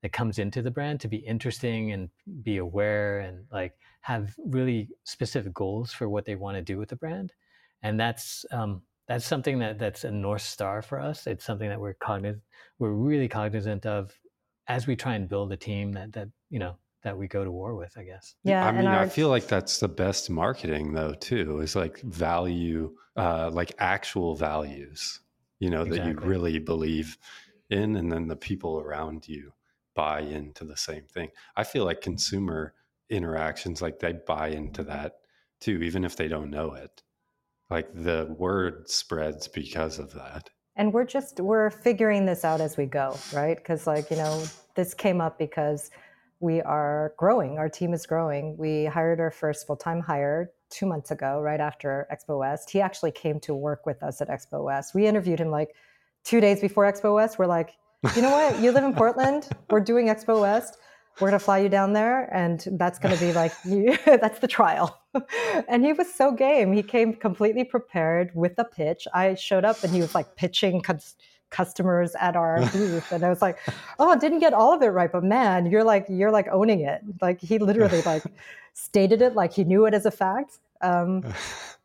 that 0.00 0.12
comes 0.12 0.38
into 0.38 0.62
the 0.62 0.70
brand 0.70 1.00
to 1.00 1.08
be 1.08 1.18
interesting 1.18 1.92
and 1.92 2.08
be 2.42 2.56
aware 2.56 3.20
and 3.20 3.46
like 3.52 3.76
have 4.00 4.34
really 4.38 4.88
specific 5.04 5.52
goals 5.52 5.92
for 5.92 6.08
what 6.08 6.24
they 6.24 6.34
want 6.34 6.56
to 6.56 6.62
do 6.62 6.78
with 6.78 6.88
the 6.88 6.96
brand 6.96 7.32
and 7.82 8.00
that's 8.00 8.44
um, 8.52 8.82
that's 9.08 9.24
something 9.26 9.58
that 9.58 9.78
that's 9.78 10.04
a 10.04 10.10
north 10.10 10.42
star 10.42 10.82
for 10.82 11.00
us 11.00 11.26
it's 11.26 11.44
something 11.44 11.68
that 11.68 11.80
we're 11.80 11.94
cognizant 11.94 12.42
we're 12.78 12.90
really 12.92 13.28
cognizant 13.28 13.86
of 13.86 14.18
as 14.68 14.86
we 14.86 14.96
try 14.96 15.14
and 15.14 15.28
build 15.28 15.52
a 15.52 15.56
team 15.56 15.92
that 15.92 16.12
that 16.12 16.28
you 16.50 16.58
know 16.58 16.76
that 17.02 17.16
we 17.18 17.26
go 17.28 17.44
to 17.44 17.50
war 17.50 17.74
with 17.74 17.96
i 17.98 18.04
guess 18.04 18.34
Yeah, 18.44 18.64
I 18.66 18.72
and 18.72 18.78
mean, 18.78 18.94
I 18.94 19.06
feel 19.06 19.28
like 19.28 19.46
that's 19.46 19.78
the 19.78 19.88
best 19.88 20.28
marketing, 20.28 20.92
though, 20.94 21.14
too, 21.14 21.60
is 21.60 21.76
like 21.76 22.00
value, 22.00 22.96
uh, 23.16 23.50
like 23.52 23.72
actual 23.78 24.34
values, 24.34 25.20
you 25.60 25.70
know, 25.70 25.84
that 25.84 26.04
you 26.04 26.14
really 26.18 26.58
believe 26.58 27.18
in, 27.70 27.94
and 27.96 28.10
then 28.10 28.26
the 28.26 28.36
people 28.36 28.80
around 28.80 29.28
you 29.28 29.52
buy 29.94 30.20
into 30.20 30.64
the 30.64 30.76
same 30.76 31.04
thing. 31.04 31.30
I 31.56 31.64
feel 31.64 31.84
like 31.84 32.00
consumer 32.00 32.74
interactions, 33.10 33.80
like 33.80 34.00
they 34.00 34.12
buy 34.12 34.48
into 34.48 34.82
that 34.84 35.20
too, 35.60 35.82
even 35.82 36.04
if 36.04 36.16
they 36.16 36.28
don't 36.28 36.50
know 36.50 36.74
it. 36.74 37.02
Like 37.72 37.88
the 37.94 38.34
word 38.38 38.90
spreads 38.90 39.48
because 39.48 39.98
of 39.98 40.12
that. 40.12 40.50
and 40.76 40.92
we're 40.92 41.06
just 41.06 41.40
we're 41.40 41.70
figuring 41.70 42.26
this 42.26 42.44
out 42.44 42.60
as 42.60 42.76
we 42.76 42.84
go 42.84 43.16
right? 43.32 43.56
Because 43.56 43.86
like 43.86 44.10
you 44.10 44.18
know 44.18 44.44
this 44.74 44.92
came 44.92 45.22
up 45.22 45.38
because 45.38 45.90
we 46.40 46.60
are 46.60 47.14
growing 47.16 47.56
our 47.56 47.70
team 47.70 47.94
is 47.94 48.04
growing. 48.04 48.58
We 48.58 48.84
hired 48.84 49.20
our 49.20 49.30
first 49.30 49.66
full-time 49.66 50.00
hire 50.00 50.50
two 50.68 50.84
months 50.84 51.10
ago 51.10 51.40
right 51.40 51.60
after 51.60 52.06
expo 52.12 52.38
west. 52.40 52.68
He 52.68 52.82
actually 52.82 53.12
came 53.12 53.40
to 53.40 53.54
work 53.54 53.86
with 53.86 54.02
us 54.02 54.20
at 54.20 54.28
expo 54.28 54.62
west. 54.62 54.94
We 54.94 55.06
interviewed 55.06 55.40
him 55.40 55.50
like 55.50 55.74
two 56.24 56.40
days 56.42 56.60
before 56.60 56.84
expo 56.84 57.14
west. 57.14 57.38
We're 57.38 57.46
like 57.46 57.70
you 58.14 58.20
know 58.20 58.32
what? 58.32 58.60
You 58.60 58.72
live 58.72 58.84
in 58.84 58.92
portland. 58.92 59.48
We're 59.70 59.80
doing 59.80 60.08
expo 60.08 60.42
west. 60.42 60.76
We're 61.20 61.28
going 61.30 61.38
to 61.38 61.44
fly 61.44 61.58
you 61.60 61.70
down 61.70 61.94
there 61.94 62.28
and 62.34 62.62
that's 62.72 62.98
going 62.98 63.14
to 63.16 63.20
be 63.20 63.32
like 63.32 63.52
that's 64.04 64.40
the 64.40 64.48
trial 64.48 65.01
and 65.68 65.84
he 65.84 65.92
was 65.92 66.12
so 66.12 66.32
game. 66.32 66.72
He 66.72 66.82
came 66.82 67.14
completely 67.14 67.64
prepared 67.64 68.30
with 68.34 68.54
a 68.58 68.64
pitch. 68.64 69.06
I 69.12 69.34
showed 69.34 69.64
up 69.64 69.82
and 69.82 69.92
he 69.92 70.00
was 70.00 70.14
like 70.14 70.36
pitching 70.36 70.80
cus- 70.80 71.16
customers 71.50 72.14
at 72.18 72.36
our 72.36 72.60
booth. 72.72 73.12
And 73.12 73.24
i 73.24 73.28
was 73.28 73.42
like 73.42 73.58
oh 73.98 74.18
didn't 74.18 74.38
get 74.40 74.54
all 74.54 74.72
of 74.72 74.82
it 74.82 74.88
right 74.88 75.12
but 75.12 75.22
man 75.22 75.66
you're 75.66 75.84
like 75.84 76.06
you're 76.08 76.30
like 76.30 76.48
owning 76.50 76.80
it. 76.80 77.02
Like 77.20 77.40
he 77.40 77.58
literally 77.58 78.02
like 78.06 78.24
stated 78.74 79.22
it 79.22 79.34
like 79.34 79.52
he 79.52 79.64
knew 79.64 79.86
it 79.86 79.94
as 79.94 80.06
a 80.06 80.10
fact. 80.10 80.58
Um, 80.80 81.22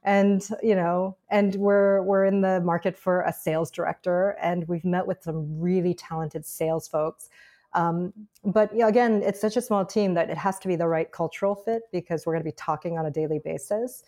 and 0.04 0.48
you 0.64 0.74
know 0.74 1.16
and 1.30 1.56
we're 1.56 2.02
we're 2.04 2.26
in 2.26 2.42
the 2.42 2.62
market 2.62 2.98
for 2.98 3.22
a 3.22 3.34
sales 3.34 3.70
director 3.70 4.38
and 4.42 4.68
we've 4.68 4.86
met 4.86 5.06
with 5.06 5.22
some 5.22 5.60
really 5.60 5.94
talented 5.94 6.46
sales 6.46 6.88
folks 6.88 7.30
um, 7.78 8.12
but 8.44 8.76
yeah, 8.76 8.88
again 8.88 9.22
it's 9.24 9.40
such 9.40 9.56
a 9.56 9.62
small 9.62 9.86
team 9.86 10.16
that 10.16 10.32
it 10.32 10.38
has 10.38 10.58
to 10.60 10.68
be 10.68 10.76
the 10.76 10.88
right 10.88 11.12
cultural 11.12 11.54
fit 11.54 11.84
because 11.92 12.26
we're 12.26 12.34
going 12.34 12.44
to 12.44 12.50
be 12.50 12.56
talking 12.58 12.98
on 12.98 13.06
a 13.06 13.12
daily 13.12 13.40
basis. 13.40 14.04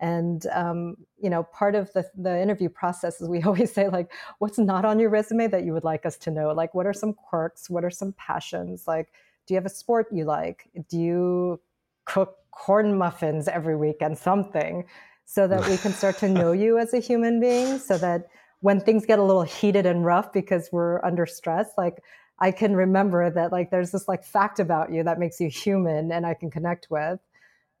And 0.00 0.46
um, 0.52 0.96
you 1.20 1.28
know 1.28 1.42
part 1.42 1.74
of 1.74 1.92
the, 1.92 2.08
the 2.16 2.40
interview 2.40 2.68
process 2.68 3.20
is 3.20 3.28
we 3.28 3.42
always 3.48 3.72
say 3.72 3.88
like 3.88 4.12
what's 4.38 4.58
not 4.58 4.84
on 4.84 5.00
your 5.00 5.10
resume 5.10 5.48
that 5.48 5.64
you 5.64 5.72
would 5.72 5.82
like 5.82 6.06
us 6.06 6.16
to 6.18 6.30
know? 6.30 6.52
Like 6.52 6.74
what 6.74 6.86
are 6.86 6.92
some 6.92 7.12
quirks? 7.12 7.68
What 7.68 7.84
are 7.84 7.90
some 7.90 8.14
passions? 8.16 8.84
Like 8.86 9.08
do 9.46 9.54
you 9.54 9.56
have 9.56 9.66
a 9.66 9.70
sport 9.70 10.06
you 10.12 10.24
like? 10.24 10.70
Do 10.88 10.98
you 10.98 11.60
cook 12.04 12.36
corn 12.52 12.96
muffins 12.96 13.48
every 13.48 13.76
weekend? 13.76 14.16
Something. 14.16 14.84
So 15.24 15.48
that 15.48 15.68
we 15.68 15.76
can 15.76 15.92
start 15.92 16.18
to 16.18 16.28
know 16.40 16.52
you 16.52 16.78
as 16.78 16.94
a 16.94 17.00
human 17.00 17.40
being 17.40 17.78
so 17.78 17.98
that 17.98 18.28
when 18.60 18.80
things 18.80 19.06
get 19.06 19.18
a 19.18 19.22
little 19.22 19.42
heated 19.42 19.86
and 19.86 20.04
rough 20.04 20.32
because 20.32 20.68
we're 20.72 21.04
under 21.04 21.26
stress 21.26 21.70
like 21.76 22.02
i 22.40 22.50
can 22.50 22.74
remember 22.74 23.30
that 23.30 23.52
like 23.52 23.70
there's 23.70 23.90
this 23.90 24.08
like 24.08 24.24
fact 24.24 24.60
about 24.60 24.92
you 24.92 25.02
that 25.02 25.18
makes 25.18 25.40
you 25.40 25.48
human 25.48 26.12
and 26.12 26.26
i 26.26 26.34
can 26.34 26.50
connect 26.50 26.88
with. 26.90 27.20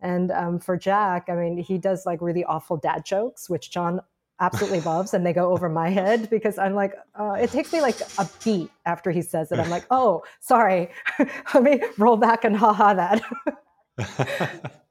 And 0.00 0.30
um, 0.30 0.60
for 0.60 0.76
jack 0.76 1.28
i 1.28 1.34
mean 1.34 1.58
he 1.58 1.76
does 1.76 2.06
like 2.06 2.20
really 2.22 2.44
awful 2.44 2.76
dad 2.76 3.04
jokes 3.04 3.50
which 3.50 3.70
john 3.70 4.00
absolutely 4.40 4.80
loves 4.92 5.12
and 5.12 5.26
they 5.26 5.32
go 5.32 5.50
over 5.50 5.68
my 5.68 5.88
head 5.90 6.30
because 6.30 6.56
i'm 6.56 6.74
like 6.74 6.94
uh, 7.18 7.32
it 7.32 7.50
takes 7.50 7.72
me 7.72 7.80
like 7.80 8.00
a 8.18 8.28
beat 8.44 8.70
after 8.86 9.10
he 9.10 9.22
says 9.22 9.50
it. 9.50 9.58
I'm 9.58 9.70
like 9.70 9.86
oh 9.90 10.22
sorry. 10.40 10.90
Let 11.54 11.62
me 11.62 11.82
roll 11.98 12.16
back 12.16 12.44
and 12.44 12.56
haha 12.56 12.94
that. 12.94 14.72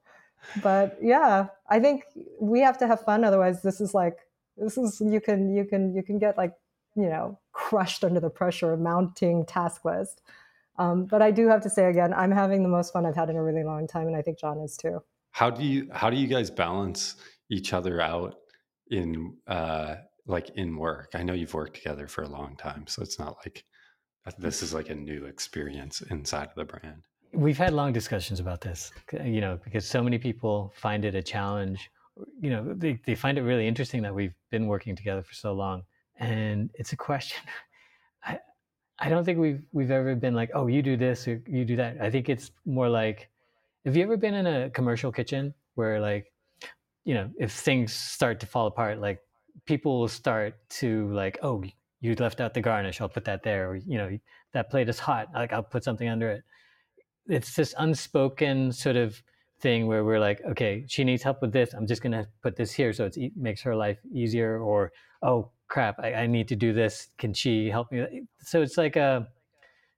But 0.62 0.98
yeah 1.02 1.48
i 1.68 1.78
think 1.78 2.04
we 2.40 2.60
have 2.60 2.78
to 2.78 2.86
have 2.86 3.00
fun 3.02 3.24
otherwise 3.24 3.62
this 3.62 3.80
is 3.80 3.92
like 3.94 4.16
this 4.56 4.76
is 4.78 5.00
you 5.00 5.20
can 5.20 5.54
you 5.54 5.64
can 5.64 5.94
you 5.94 6.02
can 6.02 6.18
get 6.18 6.36
like 6.36 6.54
you 6.98 7.08
know 7.08 7.38
crushed 7.52 8.04
under 8.04 8.20
the 8.20 8.30
pressure 8.30 8.72
of 8.72 8.80
mounting 8.80 9.44
task 9.46 9.84
list. 9.84 10.22
Um, 10.78 11.06
but 11.06 11.22
i 11.22 11.32
do 11.32 11.48
have 11.48 11.60
to 11.62 11.70
say 11.70 11.86
again 11.86 12.14
i'm 12.14 12.30
having 12.30 12.62
the 12.62 12.68
most 12.68 12.92
fun 12.92 13.04
i've 13.04 13.16
had 13.16 13.30
in 13.30 13.36
a 13.36 13.42
really 13.42 13.64
long 13.64 13.88
time 13.88 14.06
and 14.06 14.14
i 14.14 14.22
think 14.22 14.38
john 14.38 14.60
is 14.60 14.76
too. 14.76 15.02
How 15.32 15.50
do 15.50 15.64
you 15.64 15.88
how 15.92 16.10
do 16.10 16.16
you 16.16 16.26
guys 16.26 16.50
balance 16.50 17.16
each 17.50 17.72
other 17.72 18.00
out 18.00 18.36
in 18.90 19.36
uh 19.46 19.96
like 20.26 20.50
in 20.56 20.76
work? 20.76 21.10
I 21.14 21.22
know 21.22 21.32
you've 21.32 21.54
worked 21.54 21.76
together 21.76 22.06
for 22.06 22.22
a 22.22 22.28
long 22.28 22.56
time 22.56 22.86
so 22.86 23.02
it's 23.02 23.18
not 23.18 23.36
like 23.44 23.64
this 24.38 24.62
is 24.62 24.74
like 24.74 24.90
a 24.90 24.94
new 24.94 25.24
experience 25.24 26.02
inside 26.10 26.48
of 26.48 26.54
the 26.54 26.64
brand. 26.64 27.02
We've 27.32 27.58
had 27.58 27.72
long 27.72 27.92
discussions 27.92 28.40
about 28.40 28.60
this 28.60 28.92
you 29.12 29.40
know 29.40 29.58
because 29.64 29.84
so 29.86 30.02
many 30.02 30.18
people 30.18 30.72
find 30.76 31.04
it 31.04 31.14
a 31.14 31.22
challenge. 31.22 31.90
You 32.40 32.50
know 32.50 32.74
they, 32.74 33.00
they 33.06 33.14
find 33.14 33.38
it 33.38 33.42
really 33.42 33.66
interesting 33.66 34.02
that 34.02 34.14
we've 34.14 34.34
been 34.50 34.66
working 34.66 34.94
together 34.96 35.22
for 35.22 35.34
so 35.34 35.52
long 35.52 35.82
and 36.18 36.70
it's 36.74 36.92
a 36.92 36.96
question 36.96 37.42
i 38.24 38.38
i 38.98 39.08
don't 39.08 39.24
think 39.24 39.38
we've 39.38 39.62
we've 39.72 39.90
ever 39.90 40.14
been 40.14 40.34
like 40.34 40.50
oh 40.54 40.66
you 40.66 40.82
do 40.82 40.96
this 40.96 41.26
or 41.26 41.42
you 41.46 41.64
do 41.64 41.76
that. 41.76 41.96
I 42.00 42.10
think 42.10 42.28
it's 42.28 42.50
more 42.66 42.88
like 42.88 43.28
have 43.84 43.96
you 43.96 44.02
ever 44.02 44.16
been 44.16 44.34
in 44.34 44.46
a 44.46 44.70
commercial 44.70 45.10
kitchen 45.12 45.54
where 45.74 46.00
like 46.00 46.32
you 47.04 47.14
know 47.14 47.30
if 47.38 47.52
things 47.52 47.92
start 47.92 48.40
to 48.40 48.46
fall 48.46 48.66
apart 48.66 49.00
like 49.00 49.20
people 49.64 50.00
will 50.00 50.08
start 50.08 50.54
to 50.68 51.10
like 51.12 51.38
oh 51.42 51.62
you 52.00 52.14
left 52.16 52.40
out 52.40 52.54
the 52.54 52.60
garnish 52.60 53.00
i'll 53.00 53.08
put 53.08 53.24
that 53.24 53.42
there 53.42 53.70
or 53.70 53.76
you 53.76 53.98
know 53.98 54.18
that 54.52 54.70
plate 54.70 54.88
is 54.88 54.98
hot 54.98 55.28
like 55.34 55.52
i'll 55.52 55.62
put 55.62 55.84
something 55.84 56.08
under 56.08 56.30
it. 56.30 56.42
It's 57.28 57.54
this 57.54 57.74
unspoken 57.78 58.72
sort 58.72 58.96
of 58.96 59.22
thing 59.60 59.86
where 59.86 60.04
we're 60.04 60.20
like 60.20 60.40
okay 60.44 60.84
she 60.86 61.04
needs 61.04 61.22
help 61.22 61.42
with 61.42 61.52
this 61.52 61.74
i'm 61.74 61.86
just 61.86 62.02
to 62.02 62.26
put 62.42 62.56
this 62.56 62.72
here 62.72 62.92
so 62.92 63.10
it 63.14 63.32
makes 63.36 63.60
her 63.62 63.74
life 63.74 63.98
easier 64.12 64.60
or 64.60 64.92
oh 65.22 65.50
crap 65.68 66.00
I, 66.00 66.14
I 66.14 66.26
need 66.26 66.48
to 66.48 66.56
do 66.56 66.72
this. 66.72 67.08
Can 67.18 67.34
she 67.34 67.68
help 67.70 67.92
me? 67.92 68.22
So 68.40 68.62
it's 68.62 68.76
like 68.76 68.96
a 68.96 69.28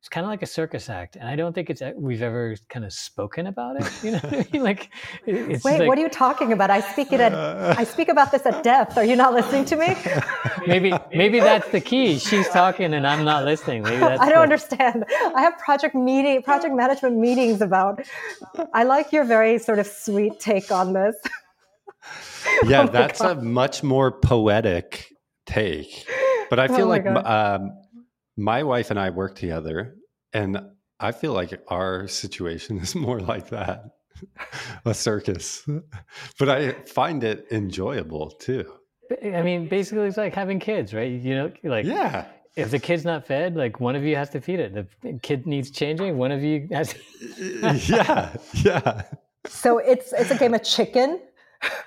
it's 0.01 0.09
kind 0.09 0.25
of 0.25 0.31
like 0.31 0.43
a 0.43 0.47
circus 0.47 0.89
act 0.89 1.17
and 1.17 1.29
i 1.29 1.37
don't 1.37 1.55
think 1.55 1.69
it's 1.69 1.83
uh, 1.83 1.93
we've 1.95 2.23
ever 2.23 2.57
kind 2.71 2.87
of 2.87 2.93
spoken 2.93 3.47
about 3.49 3.77
it 3.77 3.87
you 4.03 4.13
know 4.13 4.19
what 4.19 4.33
I 4.33 4.47
mean? 4.51 4.63
like 4.71 4.91
it's 5.27 5.63
wait 5.63 5.81
like, 5.81 5.89
what 5.89 5.99
are 5.99 6.01
you 6.01 6.09
talking 6.09 6.55
about? 6.55 6.71
I 6.71 6.81
speak 6.81 7.13
it 7.13 7.21
at 7.21 7.35
i 7.79 7.85
speak 7.85 8.09
about 8.09 8.33
this 8.33 8.47
at 8.47 8.63
depth. 8.63 8.97
Are 8.97 9.05
you 9.05 9.15
not 9.15 9.35
listening 9.35 9.67
to 9.67 9.77
me? 9.77 9.95
Maybe 10.67 10.93
maybe 11.15 11.41
that's 11.41 11.69
the 11.71 11.81
key. 11.81 12.19
She's 12.19 12.49
talking 12.49 12.93
and 12.95 13.07
i'm 13.07 13.25
not 13.25 13.45
listening. 13.45 13.83
Maybe 13.83 13.99
that's 13.99 14.21
i 14.27 14.29
don't 14.29 14.37
the- 14.37 14.43
understand. 14.43 15.05
I 15.37 15.43
have 15.43 15.59
project 15.59 15.95
meeting 15.95 16.43
project 16.43 16.75
management 16.75 17.17
meetings 17.19 17.61
about 17.61 18.01
i 18.73 18.85
like 18.85 19.13
your 19.13 19.25
very 19.25 19.59
sort 19.59 19.79
of 19.79 19.87
sweet 19.87 20.41
take 20.41 20.71
on 20.73 20.95
this. 20.95 21.17
Yeah 22.65 22.81
Oh 22.81 22.85
my 22.85 22.91
that's 22.91 23.21
a 23.21 23.35
much 23.35 23.83
more 23.83 24.11
poetic 24.11 25.13
take 25.47 26.07
but 26.49 26.59
i 26.59 26.65
Oh 26.71 26.77
feel 26.77 26.89
my 26.89 26.99
like 26.99 27.07
um, 27.07 27.73
my 28.37 28.63
wife 28.63 28.91
and 28.91 28.99
i 28.99 29.11
work 29.11 29.37
together 29.37 29.97
and 30.33 30.61
i 30.99 31.13
feel 31.13 31.33
like 31.33 31.61
our 31.69 32.09
situation 32.09 32.79
is 32.85 32.95
more 32.95 33.21
like 33.21 33.51
that 33.51 33.85
a 34.85 34.95
circus 34.95 35.67
but 36.39 36.49
i 36.49 36.73
find 36.85 37.25
it 37.25 37.47
enjoyable 37.51 38.31
too. 38.31 38.71
I 39.25 39.43
mean 39.43 39.69
basically 39.69 40.07
it's 40.07 40.17
like 40.17 40.35
having 40.35 40.61
kids 40.61 40.95
right? 40.95 41.11
You 41.11 41.35
know 41.35 41.53
like 41.65 41.85
yeah. 41.85 42.27
if 42.57 42.71
the 42.71 42.79
kid's 42.79 43.05
not 43.05 43.27
fed 43.27 43.57
like 43.57 43.81
one 43.81 43.97
of 43.97 44.05
you 44.05 44.15
has 44.17 44.31
to 44.31 44.41
feed 44.41 44.61
it. 44.61 44.75
The 44.75 45.19
kid 45.23 45.47
needs 45.47 45.71
changing 45.71 46.17
one 46.17 46.31
of 46.31 46.43
you 46.43 46.69
has 46.71 46.95
yeah 47.89 48.33
yeah. 48.53 49.03
So 49.47 49.79
it's 49.79 50.13
it's 50.13 50.31
a 50.31 50.37
game 50.37 50.55
of 50.55 50.63
chicken 50.63 51.21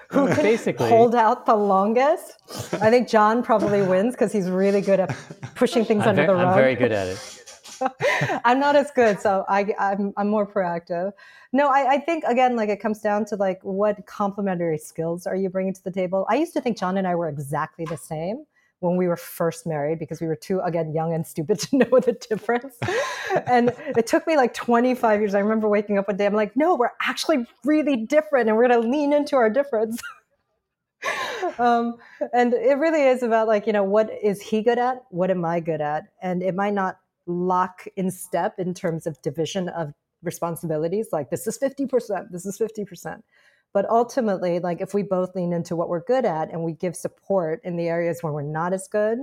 who 0.09 0.27
can 0.33 0.43
Basically. 0.43 0.89
hold 0.89 1.15
out 1.15 1.45
the 1.45 1.55
longest. 1.55 2.37
I 2.81 2.89
think 2.89 3.07
John 3.07 3.43
probably 3.43 3.81
wins 3.81 4.13
because 4.13 4.31
he's 4.31 4.49
really 4.49 4.81
good 4.81 4.99
at 4.99 5.15
pushing 5.55 5.85
things 5.85 6.03
I'm, 6.03 6.09
under 6.09 6.23
ve- 6.23 6.27
the 6.27 6.35
rug. 6.35 6.47
I'm 6.47 6.55
very 6.55 6.75
good 6.75 6.91
at 6.91 7.07
it. 7.07 7.39
I'm 8.45 8.59
not 8.59 8.75
as 8.75 8.91
good, 8.91 9.19
so 9.19 9.45
I, 9.49 9.73
I'm 9.79 10.13
I'm 10.15 10.29
more 10.29 10.47
proactive. 10.47 11.11
No, 11.51 11.67
I, 11.69 11.93
I 11.93 11.97
think 11.97 12.23
again, 12.25 12.55
like 12.55 12.69
it 12.69 12.79
comes 12.79 12.99
down 12.99 13.25
to 13.25 13.35
like 13.35 13.59
what 13.63 14.05
complementary 14.05 14.77
skills 14.77 15.25
are 15.27 15.35
you 15.35 15.49
bringing 15.49 15.73
to 15.73 15.83
the 15.83 15.91
table. 15.91 16.25
I 16.29 16.35
used 16.35 16.53
to 16.53 16.61
think 16.61 16.77
John 16.77 16.97
and 16.97 17.07
I 17.07 17.15
were 17.15 17.27
exactly 17.27 17.85
the 17.85 17.97
same 17.97 18.45
when 18.83 18.97
we 18.97 19.07
were 19.07 19.17
first 19.17 19.65
married 19.65 19.97
because 19.97 20.19
we 20.19 20.27
were 20.27 20.35
too 20.35 20.59
again 20.59 20.93
young 20.93 21.13
and 21.13 21.25
stupid 21.25 21.59
to 21.59 21.77
know 21.77 21.99
the 21.99 22.13
difference. 22.29 22.75
and 23.47 23.73
it 23.97 24.05
took 24.05 24.27
me 24.27 24.37
like 24.37 24.53
25 24.53 25.19
years. 25.21 25.33
I 25.33 25.39
remember 25.39 25.67
waking 25.67 25.97
up 25.97 26.07
one 26.07 26.17
day, 26.17 26.25
I'm 26.25 26.33
like, 26.33 26.55
no, 26.55 26.75
we're 26.75 26.91
actually 27.01 27.45
really 27.63 27.95
different, 27.95 28.49
and 28.49 28.57
we're 28.57 28.67
gonna 28.67 28.87
lean 28.87 29.13
into 29.13 29.35
our 29.35 29.49
difference. 29.49 29.99
um, 31.59 31.95
and 32.33 32.53
it 32.53 32.77
really 32.77 33.03
is 33.03 33.23
about 33.23 33.47
like 33.47 33.67
you 33.67 33.73
know 33.73 33.83
what 33.83 34.09
is 34.21 34.41
he 34.41 34.61
good 34.61 34.79
at 34.79 35.03
what 35.09 35.29
am 35.29 35.43
i 35.43 35.59
good 35.59 35.81
at 35.81 36.05
and 36.21 36.41
it 36.41 36.55
might 36.55 36.73
not 36.73 36.99
lock 37.25 37.85
in 37.97 38.09
step 38.09 38.57
in 38.57 38.73
terms 38.73 39.05
of 39.05 39.21
division 39.21 39.67
of 39.69 39.93
responsibilities 40.21 41.09
like 41.11 41.29
this 41.29 41.45
is 41.45 41.57
50% 41.57 42.31
this 42.31 42.45
is 42.45 42.57
50% 42.57 43.21
but 43.73 43.89
ultimately 43.89 44.59
like 44.59 44.81
if 44.81 44.93
we 44.93 45.03
both 45.03 45.35
lean 45.35 45.51
into 45.53 45.75
what 45.75 45.89
we're 45.89 46.03
good 46.03 46.25
at 46.25 46.51
and 46.51 46.63
we 46.63 46.73
give 46.73 46.95
support 46.95 47.59
in 47.63 47.75
the 47.75 47.87
areas 47.87 48.21
where 48.21 48.31
we're 48.33 48.41
not 48.41 48.73
as 48.73 48.87
good 48.87 49.19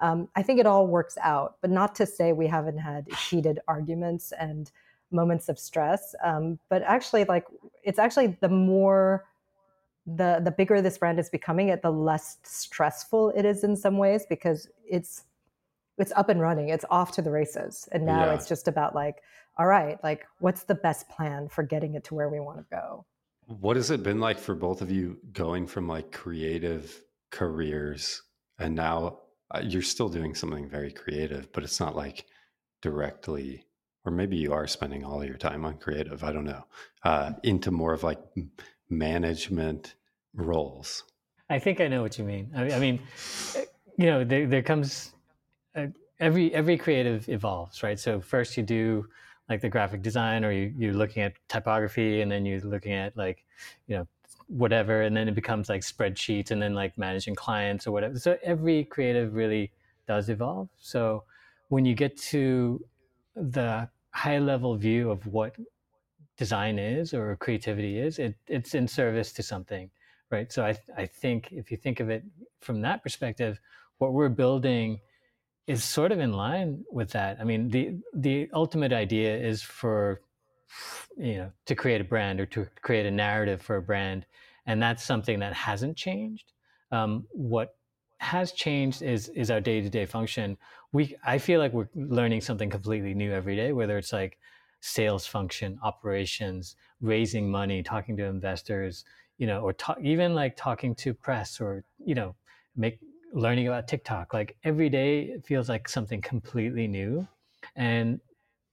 um, 0.00 0.28
i 0.36 0.42
think 0.42 0.60
it 0.60 0.66
all 0.66 0.86
works 0.86 1.18
out. 1.22 1.56
But 1.60 1.70
not 1.70 1.94
to 1.96 2.06
say 2.06 2.32
we 2.32 2.46
haven't 2.46 2.78
had 2.78 3.06
heated 3.28 3.58
arguments 3.66 4.32
and 4.38 4.70
moments 5.10 5.48
of 5.48 5.58
stress 5.58 6.14
um, 6.22 6.58
but 6.68 6.82
actually 6.82 7.24
like 7.24 7.46
it's 7.82 7.98
actually 7.98 8.36
the 8.40 8.48
more 8.48 9.24
the 10.06 10.40
the 10.42 10.50
bigger 10.50 10.80
this 10.80 10.98
brand 10.98 11.18
is 11.18 11.28
becoming 11.28 11.68
it 11.68 11.82
the 11.82 11.90
less 11.90 12.38
stressful 12.42 13.30
it 13.36 13.44
is 13.44 13.64
in 13.64 13.76
some 13.76 13.98
ways 13.98 14.24
because 14.28 14.68
it's 14.88 15.24
it's 15.98 16.12
up 16.14 16.28
and 16.28 16.40
running. 16.40 16.68
It's 16.68 16.84
off 16.90 17.12
to 17.12 17.22
the 17.22 17.30
races. 17.30 17.88
And 17.92 18.06
now 18.06 18.26
Yeah. 18.26 18.34
it's 18.34 18.46
just 18.48 18.68
about 18.68 18.94
like 18.94 19.22
all 19.58 19.66
right 19.66 20.02
like 20.04 20.24
what's 20.38 20.62
the 20.62 20.74
best 20.76 21.08
plan 21.08 21.48
for 21.48 21.64
getting 21.64 21.94
it 21.94 22.04
to 22.04 22.14
where 22.14 22.28
we 22.28 22.38
want 22.38 22.58
to 22.58 22.64
go 22.70 23.04
What 23.48 23.76
has 23.76 23.90
it 23.90 24.02
been 24.02 24.20
like 24.20 24.38
for 24.38 24.54
both 24.54 24.82
of 24.82 24.90
you 24.90 25.16
going 25.32 25.66
from 25.66 25.88
like 25.88 26.12
creative 26.12 27.00
careers 27.30 28.22
and 28.58 28.74
now 28.74 29.20
uh, 29.50 29.62
you're 29.64 29.80
still 29.80 30.10
doing 30.10 30.34
something 30.34 30.68
very 30.68 30.92
creative, 30.92 31.50
but 31.52 31.64
it's 31.64 31.80
not 31.80 31.96
like 31.96 32.26
directly, 32.82 33.64
or 34.04 34.12
maybe 34.12 34.36
you 34.36 34.52
are 34.52 34.66
spending 34.66 35.02
all 35.02 35.24
your 35.24 35.38
time 35.38 35.64
on 35.64 35.78
creative, 35.78 36.22
I 36.22 36.32
don't 36.32 36.44
know, 36.44 36.66
uh, 37.04 37.32
into 37.42 37.70
more 37.70 37.94
of 37.94 38.02
like 38.02 38.20
management 38.90 39.94
roles. 40.34 41.04
I 41.48 41.58
think 41.58 41.80
I 41.80 41.88
know 41.88 42.02
what 42.02 42.18
you 42.18 42.24
mean. 42.24 42.50
I, 42.54 42.72
I 42.72 42.78
mean, 42.78 43.00
eh, 43.56 43.64
you 43.96 44.06
know, 44.06 44.24
there, 44.24 44.46
there 44.46 44.62
comes 44.62 45.12
uh, 45.74 45.86
every 46.20 46.52
every 46.52 46.76
creative 46.76 47.26
evolves, 47.30 47.82
right? 47.82 47.98
So 47.98 48.20
first 48.20 48.58
you 48.58 48.62
do 48.62 49.08
like 49.48 49.60
the 49.60 49.68
graphic 49.68 50.02
design, 50.02 50.44
or 50.44 50.52
you, 50.52 50.72
you're 50.76 50.94
looking 50.94 51.22
at 51.22 51.34
typography, 51.48 52.20
and 52.20 52.30
then 52.30 52.44
you're 52.44 52.60
looking 52.60 52.92
at 52.92 53.16
like, 53.16 53.44
you 53.86 53.96
know, 53.96 54.06
whatever, 54.48 55.02
and 55.02 55.16
then 55.16 55.28
it 55.28 55.34
becomes 55.34 55.68
like 55.68 55.82
spreadsheets, 55.82 56.50
and 56.50 56.60
then 56.60 56.74
like 56.74 56.96
managing 56.98 57.34
clients 57.34 57.86
or 57.86 57.92
whatever. 57.92 58.18
So 58.18 58.38
every 58.42 58.84
creative 58.84 59.34
really 59.34 59.70
does 60.06 60.28
evolve. 60.28 60.68
So 60.78 61.24
when 61.68 61.84
you 61.84 61.94
get 61.94 62.16
to 62.16 62.84
the 63.36 63.88
high 64.10 64.38
level 64.38 64.76
view 64.76 65.10
of 65.10 65.26
what 65.26 65.56
design 66.36 66.78
is 66.78 67.14
or 67.14 67.36
creativity 67.36 67.98
is, 67.98 68.18
it, 68.18 68.34
it's 68.46 68.74
in 68.74 68.88
service 68.88 69.32
to 69.32 69.42
something 69.42 69.90
right 70.30 70.52
so 70.52 70.64
I, 70.64 70.76
I 70.96 71.06
think 71.06 71.48
if 71.52 71.70
you 71.70 71.76
think 71.76 72.00
of 72.00 72.10
it 72.10 72.24
from 72.60 72.80
that 72.82 73.02
perspective 73.02 73.60
what 73.98 74.12
we're 74.12 74.28
building 74.28 75.00
is 75.68 75.84
sort 75.84 76.12
of 76.12 76.18
in 76.18 76.32
line 76.32 76.84
with 76.90 77.10
that. 77.10 77.38
I 77.40 77.44
mean 77.44 77.68
the 77.68 77.98
the 78.14 78.48
ultimate 78.52 78.92
idea 78.92 79.36
is 79.36 79.62
for 79.62 80.20
you 81.16 81.36
know 81.36 81.52
to 81.66 81.74
create 81.74 82.00
a 82.00 82.04
brand 82.04 82.40
or 82.40 82.46
to 82.46 82.66
create 82.82 83.06
a 83.06 83.10
narrative 83.10 83.62
for 83.62 83.76
a 83.76 83.82
brand 83.82 84.26
and 84.66 84.82
that's 84.82 85.02
something 85.04 85.38
that 85.40 85.54
hasn't 85.54 85.96
changed. 85.96 86.52
Um, 86.90 87.26
what 87.30 87.76
has 88.18 88.52
changed 88.52 89.02
is 89.02 89.28
is 89.30 89.50
our 89.50 89.60
day-to-day 89.60 90.06
function. 90.06 90.56
We 90.92 91.16
i 91.24 91.38
feel 91.38 91.60
like 91.60 91.72
we're 91.72 91.88
learning 91.94 92.40
something 92.40 92.70
completely 92.70 93.14
new 93.14 93.32
every 93.32 93.56
day 93.56 93.72
whether 93.72 93.96
it's 93.98 94.12
like 94.12 94.38
sales 94.80 95.26
function 95.26 95.78
operations 95.82 96.76
raising 97.00 97.50
money 97.50 97.82
talking 97.82 98.16
to 98.16 98.24
investors 98.24 99.04
you 99.38 99.46
know, 99.46 99.60
or 99.60 99.72
talk, 99.72 99.98
even 100.02 100.34
like 100.34 100.56
talking 100.56 100.94
to 100.96 101.14
press 101.14 101.60
or, 101.60 101.84
you 102.04 102.14
know, 102.14 102.34
make 102.76 102.98
learning 103.32 103.66
about 103.66 103.88
TikTok. 103.88 104.34
Like 104.34 104.56
every 104.64 104.88
day 104.88 105.22
it 105.22 105.46
feels 105.46 105.68
like 105.68 105.88
something 105.88 106.20
completely 106.20 106.86
new. 106.86 107.26
And 107.76 108.20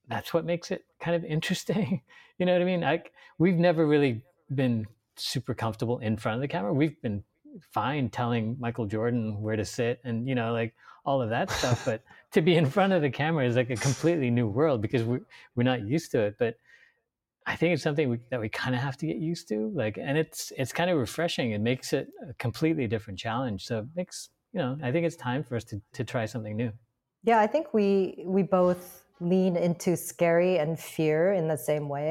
that's 0.08 0.34
what 0.34 0.46
makes 0.46 0.72
it 0.72 0.86
kind 1.00 1.16
of 1.16 1.24
interesting. 1.26 2.02
you 2.38 2.46
know 2.46 2.54
what 2.54 2.62
I 2.62 2.66
mean? 2.66 2.82
Like 2.82 3.12
we've 3.38 3.58
never 3.58 3.86
really 3.86 4.22
been 4.54 4.86
super 5.16 5.54
comfortable 5.54 6.00
in 6.00 6.18
front 6.18 6.36
of 6.36 6.42
the 6.42 6.48
camera. 6.48 6.74
We've 6.74 7.02
been 7.02 7.24
fine 7.72 8.10
telling 8.10 8.58
Michael 8.60 8.86
Jordan 8.86 9.42
where 9.42 9.56
to 9.56 9.66
sit 9.66 10.00
and, 10.04 10.28
you 10.28 10.36
know, 10.36 10.52
like 10.54 10.74
all 11.06 11.22
of 11.22 11.30
that 11.30 11.50
stuff. 11.52 11.86
but 11.86 12.04
to 12.32 12.42
be 12.42 12.56
in 12.56 12.66
front 12.66 12.94
of 12.94 13.02
the 13.02 13.10
camera 13.10 13.46
is 13.46 13.56
like 13.56 13.70
a 13.70 13.76
completely 13.76 14.30
new 14.30 14.48
world 14.48 14.82
because 14.82 15.04
we, 15.04 15.20
we're 15.56 15.64
not 15.64 15.88
used 15.88 16.12
to 16.12 16.20
it. 16.20 16.36
But 16.38 16.58
I 17.46 17.56
think 17.56 17.74
it's 17.74 17.84
something 17.84 18.10
we, 18.10 18.20
that 18.32 18.42
we 18.42 18.50
kind 18.50 18.76
of 18.76 18.82
have 18.82 18.98
to 18.98 19.06
get 19.06 19.18
used 19.18 19.48
to. 19.50 19.72
Like, 19.74 19.98
and 19.98 20.18
it's 20.18 20.52
it's 20.58 20.74
kind 20.74 20.90
of 20.90 20.98
refreshing. 20.98 21.52
It 21.52 21.62
makes 21.62 21.94
it 21.94 22.10
a 22.28 22.34
completely 22.36 22.88
different 22.88 23.20
challenge. 23.20 23.66
So 23.66 23.80
it 23.80 23.86
makes 23.96 24.30
you 24.56 24.62
know, 24.62 24.78
I 24.82 24.90
think 24.92 25.06
it's 25.06 25.18
time 25.18 25.44
for 25.44 25.56
us 25.58 25.66
to 25.66 25.82
to 25.94 26.04
try 26.04 26.26
something 26.26 26.56
new. 26.56 26.72
yeah 27.30 27.40
i 27.46 27.48
think 27.54 27.66
we 27.74 28.24
we 28.38 28.42
both 28.60 28.84
lean 29.20 29.56
into 29.68 29.96
scary 29.98 30.54
and 30.64 30.80
fear 30.80 31.34
in 31.40 31.48
the 31.48 31.58
same 31.58 31.88
way. 31.90 32.10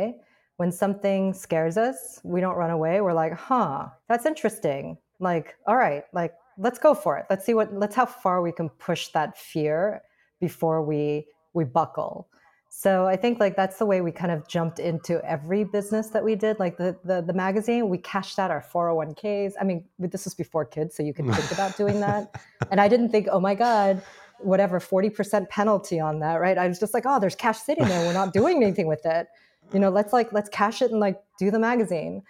When 0.61 0.71
something 0.73 1.35
scares 1.35 1.77
us 1.89 1.99
we 2.35 2.41
don't 2.45 2.57
run 2.63 2.71
away. 2.79 2.95
We're 3.01 3.19
like 3.25 3.35
huh 3.49 3.89
that's 4.09 4.27
interesting. 4.33 4.99
Like 5.29 5.47
all 5.69 5.77
right 5.87 6.05
like 6.13 6.33
let's 6.65 6.79
go 6.87 6.95
for 6.95 7.13
it. 7.19 7.25
Let's 7.31 7.45
see 7.47 7.55
what 7.55 7.69
let's 7.83 7.97
how 8.01 8.07
far 8.07 8.37
we 8.43 8.53
can 8.53 8.69
push 8.89 9.03
that 9.17 9.31
fear 9.39 10.03
before 10.47 10.79
we 10.91 11.27
we 11.55 11.65
buckle 11.65 12.29
so 12.77 13.07
i 13.07 13.14
think 13.14 13.39
like 13.39 13.55
that's 13.55 13.79
the 13.79 13.87
way 13.87 14.01
we 14.01 14.11
kind 14.11 14.33
of 14.33 14.49
jumped 14.49 14.81
into 14.81 15.25
every 15.25 15.62
business 15.62 16.09
that 16.09 16.25
we 16.25 16.35
did 16.35 16.59
like 16.59 16.77
the 16.77 16.97
the, 17.05 17.22
the 17.22 17.33
magazine. 17.33 17.89
We 17.89 17.99
cashed 17.99 18.39
out 18.39 18.51
our 18.51 18.62
401ks 18.62 19.53
i 19.61 19.64
mean 19.64 19.85
this 19.99 20.25
was 20.25 20.35
before 20.35 20.64
kids 20.64 20.97
so 20.97 21.05
you 21.05 21.14
could 21.14 21.27
think 21.33 21.53
about 21.53 21.77
doing 21.77 22.01
that. 22.01 22.35
And 22.70 22.81
i 22.81 22.89
didn't 22.89 23.11
think 23.11 23.29
oh 23.31 23.39
my 23.39 23.55
god 23.55 24.03
whatever 24.41 24.81
40% 24.81 25.49
penalty 25.49 26.01
on 26.01 26.18
that 26.18 26.41
right? 26.41 26.59
I 26.59 26.66
was 26.66 26.81
just 26.81 26.95
like 26.95 27.05
oh 27.07 27.20
there's 27.20 27.37
cash 27.37 27.59
sitting 27.59 27.87
there. 27.87 28.07
We're 28.07 28.12
not 28.12 28.33
doing 28.33 28.62
anything 28.64 28.89
with 28.89 29.07
it. 29.07 29.29
You 29.72 29.79
know 29.79 29.91
let's 29.91 30.12
like 30.12 30.33
let's 30.33 30.49
cash 30.49 30.83
it 30.83 30.91
and 30.91 30.99
like 30.99 31.22
do 31.39 31.53
the 31.53 31.61
magazine. 31.61 32.22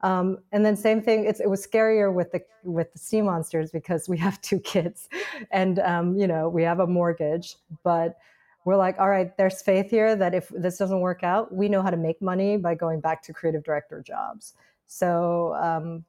Um, 0.00 0.38
and 0.50 0.66
then 0.66 0.76
same 0.76 1.00
thing 1.00 1.26
it's, 1.26 1.38
it 1.38 1.48
was 1.48 1.64
scarier 1.64 2.12
with 2.12 2.32
the 2.32 2.42
with 2.64 2.92
the 2.92 2.98
sea 2.98 3.22
monsters 3.22 3.70
because 3.70 4.08
we 4.08 4.18
have 4.18 4.40
two 4.40 4.58
kids 4.58 5.08
and 5.52 5.78
um, 5.78 6.16
you 6.16 6.26
know 6.26 6.48
we 6.48 6.64
have 6.64 6.80
a 6.80 6.88
mortgage 6.88 7.54
but 7.84 8.18
we're 8.64 8.76
like 8.76 8.98
all 8.98 9.08
right 9.08 9.36
there's 9.36 9.62
faith 9.62 9.90
here 9.90 10.14
that 10.16 10.34
if 10.34 10.48
this 10.50 10.78
doesn't 10.78 11.00
work 11.00 11.22
out 11.22 11.52
we 11.52 11.68
know 11.68 11.82
how 11.82 11.90
to 11.90 11.96
make 11.96 12.20
money 12.22 12.56
by 12.56 12.74
going 12.74 13.00
back 13.00 13.22
to 13.22 13.32
creative 13.32 13.64
director 13.64 14.02
jobs. 14.06 14.54
So 14.86 15.54
um, 15.54 16.04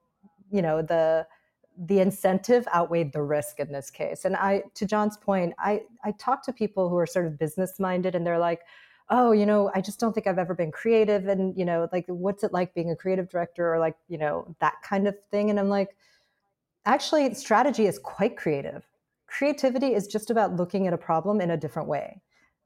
you 0.51 0.61
know 0.61 0.81
the 0.81 1.25
the 1.85 1.99
incentive 1.99 2.67
outweighed 2.75 3.11
the 3.11 3.21
risk 3.23 3.59
in 3.59 3.71
this 3.71 3.89
case. 3.89 4.25
And 4.25 4.35
i 4.35 4.63
to 4.75 4.85
john's 4.85 5.17
point 5.17 5.53
i 5.57 5.81
i 6.03 6.11
talk 6.11 6.43
to 6.45 6.53
people 6.53 6.89
who 6.89 6.97
are 6.97 7.07
sort 7.07 7.25
of 7.25 7.39
business 7.39 7.79
minded 7.79 8.13
and 8.15 8.25
they're 8.25 8.39
like 8.39 8.61
oh 9.09 9.31
you 9.31 9.45
know 9.45 9.71
i 9.73 9.81
just 9.81 9.99
don't 9.99 10.13
think 10.13 10.27
i've 10.27 10.37
ever 10.37 10.53
been 10.53 10.71
creative 10.71 11.27
and 11.27 11.57
you 11.57 11.65
know 11.65 11.89
like 11.91 12.05
what's 12.07 12.43
it 12.43 12.53
like 12.53 12.73
being 12.73 12.91
a 12.91 12.95
creative 12.95 13.27
director? 13.29 13.73
or 13.73 13.79
like 13.79 13.95
you 14.07 14.17
know 14.17 14.55
that 14.59 14.75
kind 14.83 15.07
of 15.07 15.15
thing. 15.31 15.49
And 15.49 15.59
i'm 15.59 15.69
like 15.69 15.97
actually 16.85 17.33
strategy 17.33 17.87
is 17.87 17.97
quite 17.97 18.37
creative. 18.37 18.83
Creativity 19.27 19.95
is 19.95 20.05
just 20.05 20.29
about 20.29 20.55
looking 20.55 20.85
at 20.85 20.93
a 20.93 20.97
problem 20.97 21.41
in 21.41 21.49
a 21.51 21.57
different 21.57 21.87
way 21.87 22.21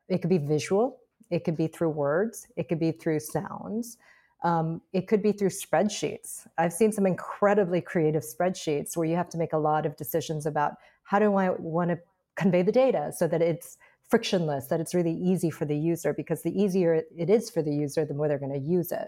it 0.09 0.19
could 0.19 0.29
be 0.29 0.37
visual 0.37 0.99
it 1.29 1.43
could 1.43 1.57
be 1.57 1.67
through 1.67 1.89
words 1.89 2.47
it 2.55 2.69
could 2.69 2.79
be 2.79 2.91
through 2.91 3.19
sounds 3.19 3.97
um, 4.43 4.81
it 4.93 5.07
could 5.07 5.23
be 5.23 5.31
through 5.31 5.49
spreadsheets. 5.49 6.45
I've 6.57 6.73
seen 6.73 6.91
some 6.91 7.05
incredibly 7.05 7.81
creative 7.81 8.23
spreadsheets 8.23 8.95
where 8.95 9.07
you 9.07 9.15
have 9.15 9.29
to 9.29 9.37
make 9.37 9.53
a 9.53 9.57
lot 9.57 9.85
of 9.85 9.95
decisions 9.95 10.45
about 10.45 10.73
how 11.03 11.19
do 11.19 11.35
I 11.35 11.49
want 11.49 11.89
to 11.89 11.99
convey 12.35 12.61
the 12.61 12.71
data 12.71 13.11
so 13.15 13.27
that 13.27 13.41
it's 13.41 13.77
frictionless, 14.09 14.67
that 14.67 14.79
it's 14.79 14.93
really 14.93 15.13
easy 15.13 15.49
for 15.49 15.65
the 15.65 15.75
user, 15.75 16.13
because 16.13 16.43
the 16.43 16.61
easier 16.61 17.01
it 17.15 17.29
is 17.29 17.49
for 17.49 17.61
the 17.61 17.73
user, 17.73 18.05
the 18.05 18.13
more 18.13 18.27
they're 18.27 18.37
going 18.37 18.53
to 18.53 18.59
use 18.59 18.91
it. 18.91 19.07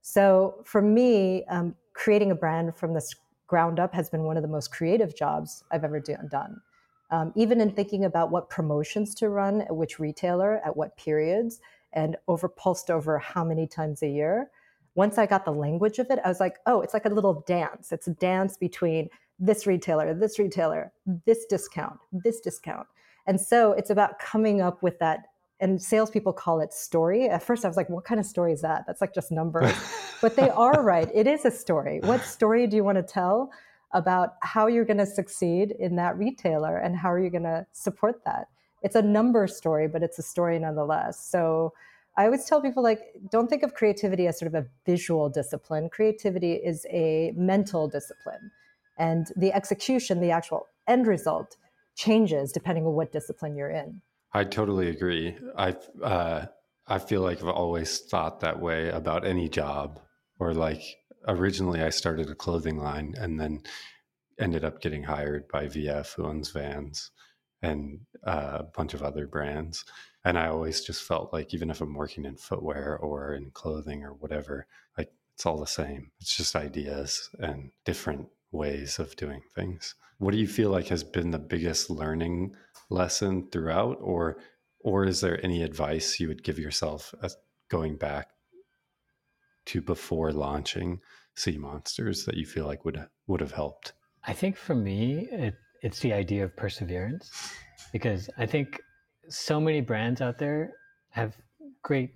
So 0.00 0.62
for 0.64 0.80
me, 0.80 1.44
um, 1.46 1.76
creating 1.92 2.30
a 2.30 2.34
brand 2.34 2.74
from 2.74 2.94
the 2.94 3.06
ground 3.46 3.78
up 3.78 3.92
has 3.94 4.08
been 4.08 4.22
one 4.22 4.36
of 4.36 4.42
the 4.42 4.48
most 4.48 4.72
creative 4.72 5.14
jobs 5.14 5.62
I've 5.70 5.84
ever 5.84 6.00
do- 6.00 6.16
done. 6.30 6.60
Um, 7.12 7.32
even 7.36 7.60
in 7.60 7.70
thinking 7.70 8.04
about 8.04 8.32
what 8.32 8.50
promotions 8.50 9.14
to 9.16 9.28
run 9.28 9.60
at 9.60 9.76
which 9.76 10.00
retailer, 10.00 10.60
at 10.64 10.76
what 10.76 10.96
periods, 10.96 11.60
and 11.92 12.16
over 12.26 12.48
pulsed 12.48 12.90
over 12.90 13.18
how 13.18 13.44
many 13.44 13.68
times 13.68 14.02
a 14.02 14.08
year 14.08 14.50
once 14.94 15.18
I 15.18 15.26
got 15.26 15.44
the 15.44 15.52
language 15.52 15.98
of 15.98 16.10
it, 16.10 16.18
I 16.24 16.28
was 16.28 16.40
like, 16.40 16.58
oh, 16.66 16.82
it's 16.82 16.94
like 16.94 17.06
a 17.06 17.08
little 17.08 17.44
dance. 17.46 17.92
It's 17.92 18.08
a 18.08 18.12
dance 18.12 18.56
between 18.56 19.08
this 19.38 19.66
retailer, 19.66 20.14
this 20.14 20.38
retailer, 20.38 20.92
this 21.26 21.46
discount, 21.46 21.98
this 22.12 22.40
discount. 22.40 22.86
And 23.26 23.40
so 23.40 23.72
it's 23.72 23.90
about 23.90 24.18
coming 24.18 24.60
up 24.60 24.82
with 24.82 24.98
that. 24.98 25.26
And 25.60 25.80
salespeople 25.80 26.32
call 26.32 26.60
it 26.60 26.72
story. 26.72 27.28
At 27.28 27.42
first, 27.42 27.64
I 27.64 27.68
was 27.68 27.76
like, 27.76 27.88
what 27.88 28.04
kind 28.04 28.18
of 28.18 28.26
story 28.26 28.52
is 28.52 28.60
that? 28.62 28.84
That's 28.86 29.00
like 29.00 29.14
just 29.14 29.30
numbers. 29.30 29.72
but 30.20 30.36
they 30.36 30.50
are 30.50 30.82
right. 30.82 31.08
It 31.14 31.26
is 31.26 31.44
a 31.44 31.50
story. 31.50 32.00
What 32.02 32.24
story 32.24 32.66
do 32.66 32.76
you 32.76 32.84
want 32.84 32.96
to 32.96 33.02
tell 33.02 33.50
about 33.92 34.34
how 34.42 34.66
you're 34.66 34.84
going 34.84 34.98
to 34.98 35.06
succeed 35.06 35.74
in 35.78 35.96
that 35.96 36.16
retailer 36.18 36.78
and 36.78 36.96
how 36.96 37.12
are 37.12 37.18
you 37.18 37.30
going 37.30 37.42
to 37.42 37.66
support 37.72 38.24
that? 38.24 38.48
It's 38.82 38.96
a 38.96 39.02
number 39.02 39.46
story, 39.46 39.86
but 39.88 40.02
it's 40.02 40.18
a 40.18 40.22
story 40.22 40.58
nonetheless. 40.58 41.24
So 41.24 41.72
I 42.16 42.24
always 42.24 42.44
tell 42.44 42.60
people 42.60 42.82
like, 42.82 43.00
don't 43.30 43.48
think 43.48 43.62
of 43.62 43.74
creativity 43.74 44.26
as 44.26 44.38
sort 44.38 44.54
of 44.54 44.64
a 44.64 44.66
visual 44.84 45.28
discipline. 45.28 45.88
Creativity 45.88 46.54
is 46.54 46.86
a 46.90 47.32
mental 47.36 47.88
discipline. 47.88 48.50
And 48.98 49.26
the 49.36 49.52
execution, 49.52 50.20
the 50.20 50.30
actual 50.30 50.66
end 50.86 51.06
result, 51.06 51.56
changes 51.94 52.52
depending 52.52 52.86
on 52.86 52.92
what 52.94 53.12
discipline 53.12 53.56
you're 53.56 53.70
in. 53.70 54.00
I 54.32 54.44
totally 54.44 54.88
agree. 54.88 55.36
I 55.56 55.76
uh, 56.02 56.46
I 56.86 56.98
feel 56.98 57.20
like 57.20 57.38
I've 57.38 57.48
always 57.48 58.00
thought 58.00 58.40
that 58.40 58.60
way 58.60 58.88
about 58.88 59.26
any 59.26 59.48
job. 59.48 60.00
Or 60.38 60.54
like 60.54 60.82
originally, 61.26 61.82
I 61.82 61.90
started 61.90 62.30
a 62.30 62.34
clothing 62.34 62.78
line 62.78 63.14
and 63.18 63.38
then 63.38 63.62
ended 64.38 64.64
up 64.64 64.80
getting 64.80 65.04
hired 65.04 65.48
by 65.48 65.66
VF, 65.66 66.14
who 66.14 66.24
owns 66.24 66.50
Vans, 66.50 67.10
and 67.62 68.00
uh, 68.26 68.58
a 68.60 68.62
bunch 68.62 68.94
of 68.94 69.02
other 69.02 69.26
brands. 69.26 69.84
And 70.24 70.38
I 70.38 70.48
always 70.48 70.82
just 70.82 71.04
felt 71.04 71.32
like 71.32 71.54
even 71.54 71.70
if 71.70 71.80
I'm 71.80 71.94
working 71.94 72.24
in 72.24 72.36
footwear 72.36 72.96
or 72.96 73.34
in 73.34 73.50
clothing 73.50 74.04
or 74.04 74.14
whatever, 74.14 74.66
like 74.96 75.12
it's 75.34 75.46
all 75.46 75.58
the 75.58 75.66
same. 75.66 76.10
It's 76.20 76.36
just 76.36 76.56
ideas 76.56 77.30
and 77.38 77.70
different 77.84 78.28
ways 78.50 78.98
of 78.98 79.16
doing 79.16 79.42
things. 79.54 79.94
What 80.18 80.32
do 80.32 80.38
you 80.38 80.46
feel 80.46 80.70
like 80.70 80.88
has 80.88 81.02
been 81.02 81.30
the 81.30 81.38
biggest 81.38 81.90
learning 81.90 82.54
lesson 82.90 83.48
throughout 83.50 83.98
or 84.00 84.38
or 84.84 85.04
is 85.04 85.20
there 85.20 85.44
any 85.44 85.62
advice 85.62 86.18
you 86.18 86.28
would 86.28 86.42
give 86.42 86.58
yourself 86.58 87.14
going 87.70 87.96
back 87.96 88.28
to 89.66 89.80
before 89.80 90.32
launching 90.32 91.00
Sea 91.34 91.56
Monsters 91.56 92.24
that 92.24 92.36
you 92.36 92.46
feel 92.46 92.66
like 92.66 92.84
would 92.84 93.06
would 93.26 93.40
have 93.40 93.52
helped? 93.52 93.92
I 94.24 94.32
think 94.32 94.56
for 94.56 94.74
me, 94.74 95.28
it, 95.30 95.54
it's 95.82 96.00
the 96.00 96.12
idea 96.12 96.44
of 96.44 96.56
perseverance 96.56 97.30
because 97.92 98.30
I 98.38 98.46
think 98.46 98.80
so 99.28 99.60
many 99.60 99.80
brands 99.80 100.20
out 100.20 100.38
there 100.38 100.72
have 101.10 101.36
great 101.82 102.10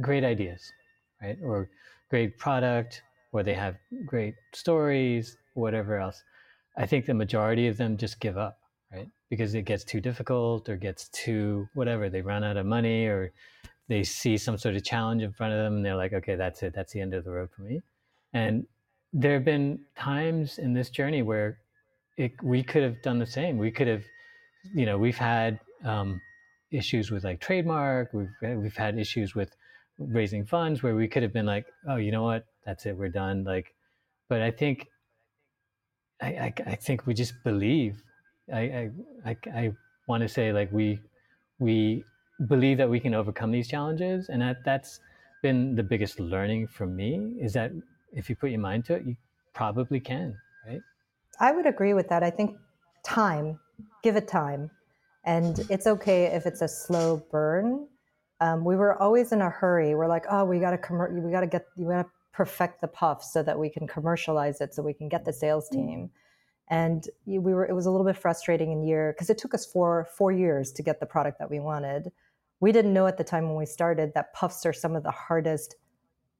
great 0.00 0.24
ideas, 0.24 0.72
right? 1.20 1.38
Or 1.42 1.68
great 2.08 2.38
product, 2.38 3.02
or 3.32 3.42
they 3.42 3.54
have 3.54 3.76
great 4.06 4.34
stories, 4.52 5.36
whatever 5.54 5.98
else. 5.98 6.22
I 6.76 6.86
think 6.86 7.06
the 7.06 7.14
majority 7.14 7.66
of 7.68 7.76
them 7.76 7.96
just 7.96 8.20
give 8.20 8.38
up, 8.38 8.58
right? 8.92 9.08
Because 9.28 9.54
it 9.54 9.62
gets 9.62 9.84
too 9.84 10.00
difficult 10.00 10.68
or 10.68 10.76
gets 10.76 11.08
too 11.08 11.68
whatever. 11.74 12.08
They 12.08 12.22
run 12.22 12.44
out 12.44 12.56
of 12.56 12.66
money 12.66 13.06
or 13.06 13.32
they 13.90 14.04
see 14.04 14.38
some 14.38 14.56
sort 14.56 14.76
of 14.76 14.84
challenge 14.84 15.20
in 15.20 15.32
front 15.32 15.52
of 15.52 15.58
them 15.58 15.74
and 15.74 15.84
they're 15.84 15.96
like, 15.96 16.12
okay, 16.12 16.36
that's 16.36 16.62
it. 16.62 16.72
That's 16.72 16.92
the 16.92 17.00
end 17.00 17.12
of 17.12 17.24
the 17.24 17.32
road 17.32 17.48
for 17.50 17.62
me. 17.62 17.82
And 18.32 18.64
there 19.12 19.34
have 19.34 19.44
been 19.44 19.80
times 19.98 20.58
in 20.58 20.72
this 20.72 20.90
journey 20.90 21.22
where 21.22 21.58
it, 22.16 22.30
we 22.40 22.62
could 22.62 22.84
have 22.84 23.02
done 23.02 23.18
the 23.18 23.26
same. 23.26 23.58
We 23.58 23.72
could 23.72 23.88
have, 23.88 24.04
you 24.72 24.86
know, 24.86 24.96
we've 24.96 25.18
had 25.18 25.58
um, 25.84 26.20
issues 26.70 27.10
with 27.10 27.24
like 27.24 27.40
trademark. 27.40 28.12
We've 28.12 28.30
we've 28.40 28.76
had 28.76 28.96
issues 28.96 29.34
with 29.34 29.56
raising 29.98 30.46
funds 30.46 30.84
where 30.84 30.94
we 30.94 31.08
could 31.08 31.24
have 31.24 31.32
been 31.32 31.46
like, 31.46 31.66
oh, 31.88 31.96
you 31.96 32.12
know 32.12 32.22
what, 32.22 32.46
that's 32.64 32.86
it, 32.86 32.96
we're 32.96 33.08
done. 33.08 33.42
Like, 33.42 33.74
but 34.28 34.40
I 34.40 34.52
think 34.52 34.86
I 36.22 36.28
I, 36.28 36.54
I 36.64 36.74
think 36.76 37.08
we 37.08 37.14
just 37.14 37.34
believe. 37.42 38.00
I 38.52 38.60
I 38.60 38.90
I, 39.26 39.36
I 39.52 39.72
want 40.06 40.22
to 40.22 40.28
say 40.28 40.52
like 40.52 40.70
we 40.70 41.00
we 41.58 42.04
believe 42.46 42.78
that 42.78 42.88
we 42.88 43.00
can 43.00 43.14
overcome 43.14 43.50
these 43.50 43.68
challenges, 43.68 44.28
and 44.28 44.42
that 44.42 44.64
that's 44.64 45.00
been 45.42 45.74
the 45.74 45.82
biggest 45.82 46.20
learning 46.20 46.66
for 46.66 46.86
me 46.86 47.34
is 47.40 47.52
that 47.54 47.72
if 48.12 48.28
you 48.28 48.36
put 48.36 48.50
your 48.50 48.60
mind 48.60 48.84
to 48.86 48.94
it, 48.94 49.04
you 49.06 49.16
probably 49.54 50.00
can, 50.00 50.36
right? 50.66 50.80
I 51.38 51.52
would 51.52 51.66
agree 51.66 51.94
with 51.94 52.08
that. 52.08 52.22
I 52.22 52.30
think 52.30 52.56
time, 53.04 53.58
give 54.02 54.16
it 54.16 54.28
time. 54.28 54.70
And 55.24 55.58
it's 55.70 55.86
okay 55.86 56.26
if 56.26 56.46
it's 56.46 56.62
a 56.62 56.68
slow 56.68 57.22
burn. 57.30 57.86
Um, 58.40 58.64
we 58.64 58.76
were 58.76 59.00
always 59.00 59.32
in 59.32 59.42
a 59.42 59.50
hurry. 59.50 59.94
We're 59.94 60.08
like, 60.08 60.24
oh, 60.30 60.44
we 60.44 60.58
got 60.58 60.70
to 60.70 60.78
com- 60.78 61.22
we 61.22 61.30
got 61.30 61.40
to 61.40 61.46
get 61.46 61.66
we 61.76 61.84
got 61.84 62.02
to 62.02 62.08
perfect 62.32 62.80
the 62.80 62.88
puff 62.88 63.22
so 63.22 63.42
that 63.42 63.58
we 63.58 63.68
can 63.68 63.86
commercialize 63.86 64.60
it, 64.60 64.74
so 64.74 64.82
we 64.82 64.94
can 64.94 65.08
get 65.08 65.24
the 65.24 65.32
sales 65.32 65.68
mm. 65.68 65.72
team. 65.72 66.10
And 66.68 67.04
we 67.26 67.38
were 67.38 67.66
it 67.66 67.74
was 67.74 67.86
a 67.86 67.90
little 67.90 68.06
bit 68.06 68.16
frustrating 68.16 68.72
in 68.72 68.82
year 68.82 69.12
because 69.12 69.28
it 69.28 69.36
took 69.36 69.52
us 69.52 69.66
four 69.66 70.08
four 70.16 70.32
years 70.32 70.72
to 70.72 70.82
get 70.82 71.00
the 71.00 71.06
product 71.06 71.38
that 71.38 71.50
we 71.50 71.60
wanted. 71.60 72.10
We 72.60 72.72
didn't 72.72 72.92
know 72.92 73.06
at 73.06 73.16
the 73.16 73.24
time 73.24 73.46
when 73.46 73.56
we 73.56 73.66
started 73.66 74.12
that 74.14 74.34
puffs 74.34 74.64
are 74.66 74.72
some 74.72 74.94
of 74.94 75.02
the 75.02 75.10
hardest 75.10 75.76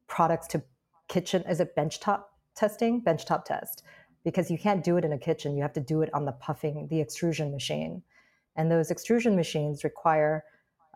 products 0.07 0.47
to 0.49 0.63
kitchen. 1.09 1.43
Is 1.49 1.61
it 1.61 1.75
benchtop 1.75 2.25
testing? 2.55 3.03
Benchtop 3.03 3.45
test 3.45 3.83
because 4.23 4.51
you 4.51 4.59
can't 4.59 4.85
do 4.85 4.97
it 4.99 5.05
in 5.05 5.13
a 5.13 5.19
kitchen. 5.19 5.57
You 5.57 5.63
have 5.63 5.73
to 5.73 5.81
do 5.81 6.03
it 6.03 6.13
on 6.13 6.27
the 6.27 6.33
puffing, 6.33 6.87
the 6.89 7.01
extrusion 7.01 7.51
machine. 7.51 8.03
And 8.57 8.71
those 8.71 8.91
extrusion 8.91 9.35
machines 9.35 9.83
require, 9.83 10.45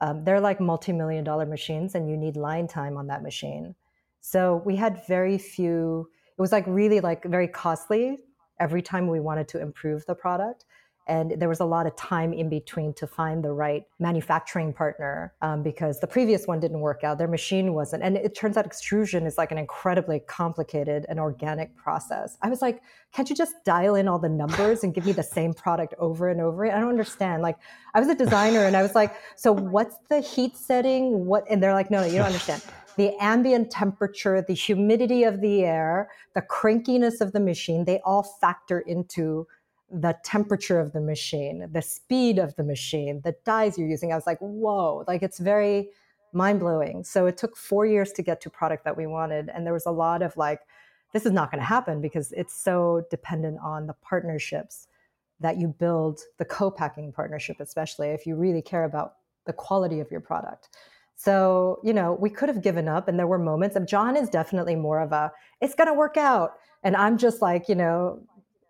um, 0.00 0.24
they're 0.24 0.40
like 0.40 0.60
multi 0.60 0.92
million 0.92 1.24
dollar 1.24 1.46
machines, 1.46 1.94
and 1.94 2.08
you 2.08 2.16
need 2.16 2.36
line 2.36 2.68
time 2.68 2.96
on 2.96 3.06
that 3.06 3.22
machine. 3.22 3.74
So 4.20 4.62
we 4.66 4.76
had 4.76 5.06
very 5.06 5.38
few, 5.38 6.10
it 6.36 6.40
was 6.40 6.52
like 6.52 6.64
really 6.66 7.00
like 7.00 7.24
very 7.24 7.48
costly 7.48 8.18
every 8.60 8.82
time 8.82 9.08
we 9.08 9.20
wanted 9.20 9.48
to 9.48 9.60
improve 9.60 10.04
the 10.06 10.14
product 10.14 10.64
and 11.06 11.32
there 11.38 11.48
was 11.48 11.60
a 11.60 11.64
lot 11.64 11.86
of 11.86 11.94
time 11.96 12.32
in 12.32 12.48
between 12.48 12.94
to 12.94 13.06
find 13.06 13.44
the 13.44 13.52
right 13.52 13.84
manufacturing 13.98 14.72
partner 14.72 15.34
um, 15.42 15.62
because 15.62 16.00
the 16.00 16.06
previous 16.06 16.46
one 16.46 16.60
didn't 16.60 16.80
work 16.80 17.04
out. 17.04 17.18
Their 17.18 17.28
machine 17.28 17.74
wasn't. 17.74 18.02
And 18.02 18.16
it 18.16 18.34
turns 18.34 18.56
out 18.56 18.64
extrusion 18.64 19.26
is 19.26 19.36
like 19.36 19.52
an 19.52 19.58
incredibly 19.58 20.20
complicated 20.20 21.04
and 21.08 21.20
organic 21.20 21.76
process. 21.76 22.38
I 22.42 22.48
was 22.48 22.62
like 22.62 22.82
can't 23.12 23.30
you 23.30 23.36
just 23.36 23.54
dial 23.64 23.94
in 23.94 24.08
all 24.08 24.18
the 24.18 24.28
numbers 24.28 24.82
and 24.82 24.92
give 24.92 25.06
me 25.06 25.12
the 25.12 25.22
same 25.22 25.54
product 25.54 25.94
over 25.98 26.30
and 26.30 26.40
over? 26.40 26.66
I 26.66 26.80
don't 26.80 26.88
understand. 26.88 27.42
Like 27.42 27.56
i 27.94 28.00
was 28.00 28.08
a 28.08 28.14
designer 28.14 28.64
and 28.64 28.76
i 28.76 28.82
was 28.82 28.94
like 28.96 29.14
so 29.36 29.52
what's 29.52 29.96
the 30.08 30.20
heat 30.20 30.56
setting? 30.56 31.26
What 31.26 31.44
and 31.48 31.62
they're 31.62 31.74
like 31.74 31.90
no 31.90 32.00
no 32.00 32.06
you 32.06 32.18
don't 32.18 32.26
understand. 32.26 32.62
The 32.96 33.12
ambient 33.20 33.70
temperature, 33.70 34.42
the 34.46 34.54
humidity 34.54 35.24
of 35.24 35.40
the 35.40 35.64
air, 35.64 36.10
the 36.34 36.42
crankiness 36.42 37.20
of 37.20 37.32
the 37.32 37.40
machine, 37.40 37.84
they 37.84 38.00
all 38.04 38.22
factor 38.40 38.80
into 38.80 39.48
the 39.94 40.16
temperature 40.24 40.80
of 40.80 40.92
the 40.92 41.00
machine, 41.00 41.68
the 41.70 41.82
speed 41.82 42.38
of 42.38 42.56
the 42.56 42.64
machine, 42.64 43.20
the 43.22 43.34
dies 43.44 43.78
you're 43.78 43.88
using. 43.88 44.12
I 44.12 44.16
was 44.16 44.26
like, 44.26 44.38
whoa, 44.40 45.04
like 45.06 45.22
it's 45.22 45.38
very 45.38 45.90
mind 46.32 46.58
blowing. 46.58 47.04
So 47.04 47.26
it 47.26 47.36
took 47.36 47.56
four 47.56 47.86
years 47.86 48.10
to 48.12 48.22
get 48.22 48.40
to 48.40 48.50
product 48.50 48.84
that 48.84 48.96
we 48.96 49.06
wanted. 49.06 49.50
And 49.54 49.64
there 49.64 49.72
was 49.72 49.86
a 49.86 49.92
lot 49.92 50.20
of 50.20 50.36
like, 50.36 50.60
this 51.12 51.24
is 51.24 51.30
not 51.30 51.52
going 51.52 51.60
to 51.60 51.66
happen 51.66 52.00
because 52.00 52.32
it's 52.32 52.52
so 52.52 53.04
dependent 53.08 53.58
on 53.62 53.86
the 53.86 53.94
partnerships 54.02 54.88
that 55.38 55.58
you 55.58 55.68
build, 55.68 56.20
the 56.38 56.44
co 56.44 56.72
packing 56.72 57.12
partnership, 57.12 57.58
especially 57.60 58.08
if 58.08 58.26
you 58.26 58.34
really 58.34 58.62
care 58.62 58.84
about 58.84 59.14
the 59.46 59.52
quality 59.52 60.00
of 60.00 60.10
your 60.10 60.20
product. 60.20 60.70
So, 61.14 61.78
you 61.84 61.92
know, 61.92 62.14
we 62.20 62.30
could 62.30 62.48
have 62.48 62.62
given 62.62 62.88
up 62.88 63.06
and 63.06 63.16
there 63.16 63.28
were 63.28 63.38
moments 63.38 63.76
of 63.76 63.86
John 63.86 64.16
is 64.16 64.28
definitely 64.28 64.74
more 64.74 65.00
of 65.00 65.12
a, 65.12 65.30
it's 65.60 65.76
going 65.76 65.86
to 65.86 65.94
work 65.94 66.16
out. 66.16 66.54
And 66.82 66.96
I'm 66.96 67.16
just 67.16 67.40
like, 67.40 67.68
you 67.68 67.76
know, 67.76 68.20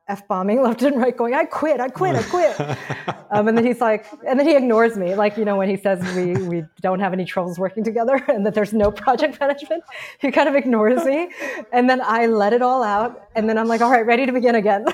f 0.09 0.27
bombing 0.29 0.63
left 0.67 0.83
and 0.83 0.97
right, 0.97 1.17
going, 1.17 1.35
"I 1.35 1.45
quit, 1.45 1.81
I 1.81 1.89
quit, 1.89 2.15
I 2.15 2.23
quit," 2.23 2.61
um, 3.31 3.49
and 3.49 3.57
then 3.57 3.65
he's 3.65 3.81
like, 3.81 4.07
and 4.27 4.39
then 4.39 4.47
he 4.47 4.57
ignores 4.57 4.97
me, 4.97 5.15
like 5.15 5.37
you 5.37 5.45
know 5.45 5.57
when 5.57 5.69
he 5.69 5.77
says 5.77 6.01
we 6.17 6.35
we 6.47 6.65
don't 6.81 7.01
have 7.01 7.13
any 7.13 7.25
troubles 7.25 7.59
working 7.59 7.85
together 7.85 8.17
and 8.29 8.45
that 8.47 8.55
there's 8.55 8.73
no 8.73 8.91
project 8.91 9.41
management, 9.41 9.83
he 10.21 10.31
kind 10.31 10.49
of 10.49 10.55
ignores 10.55 11.05
me, 11.05 11.31
and 11.73 11.89
then 11.89 12.01
I 12.03 12.27
let 12.27 12.53
it 12.53 12.63
all 12.63 12.83
out, 12.83 13.29
and 13.35 13.49
then 13.49 13.59
I'm 13.59 13.67
like, 13.67 13.81
"All 13.81 13.91
right, 13.91 14.07
ready 14.07 14.27
to 14.27 14.33
begin 14.33 14.55
again." 14.55 14.85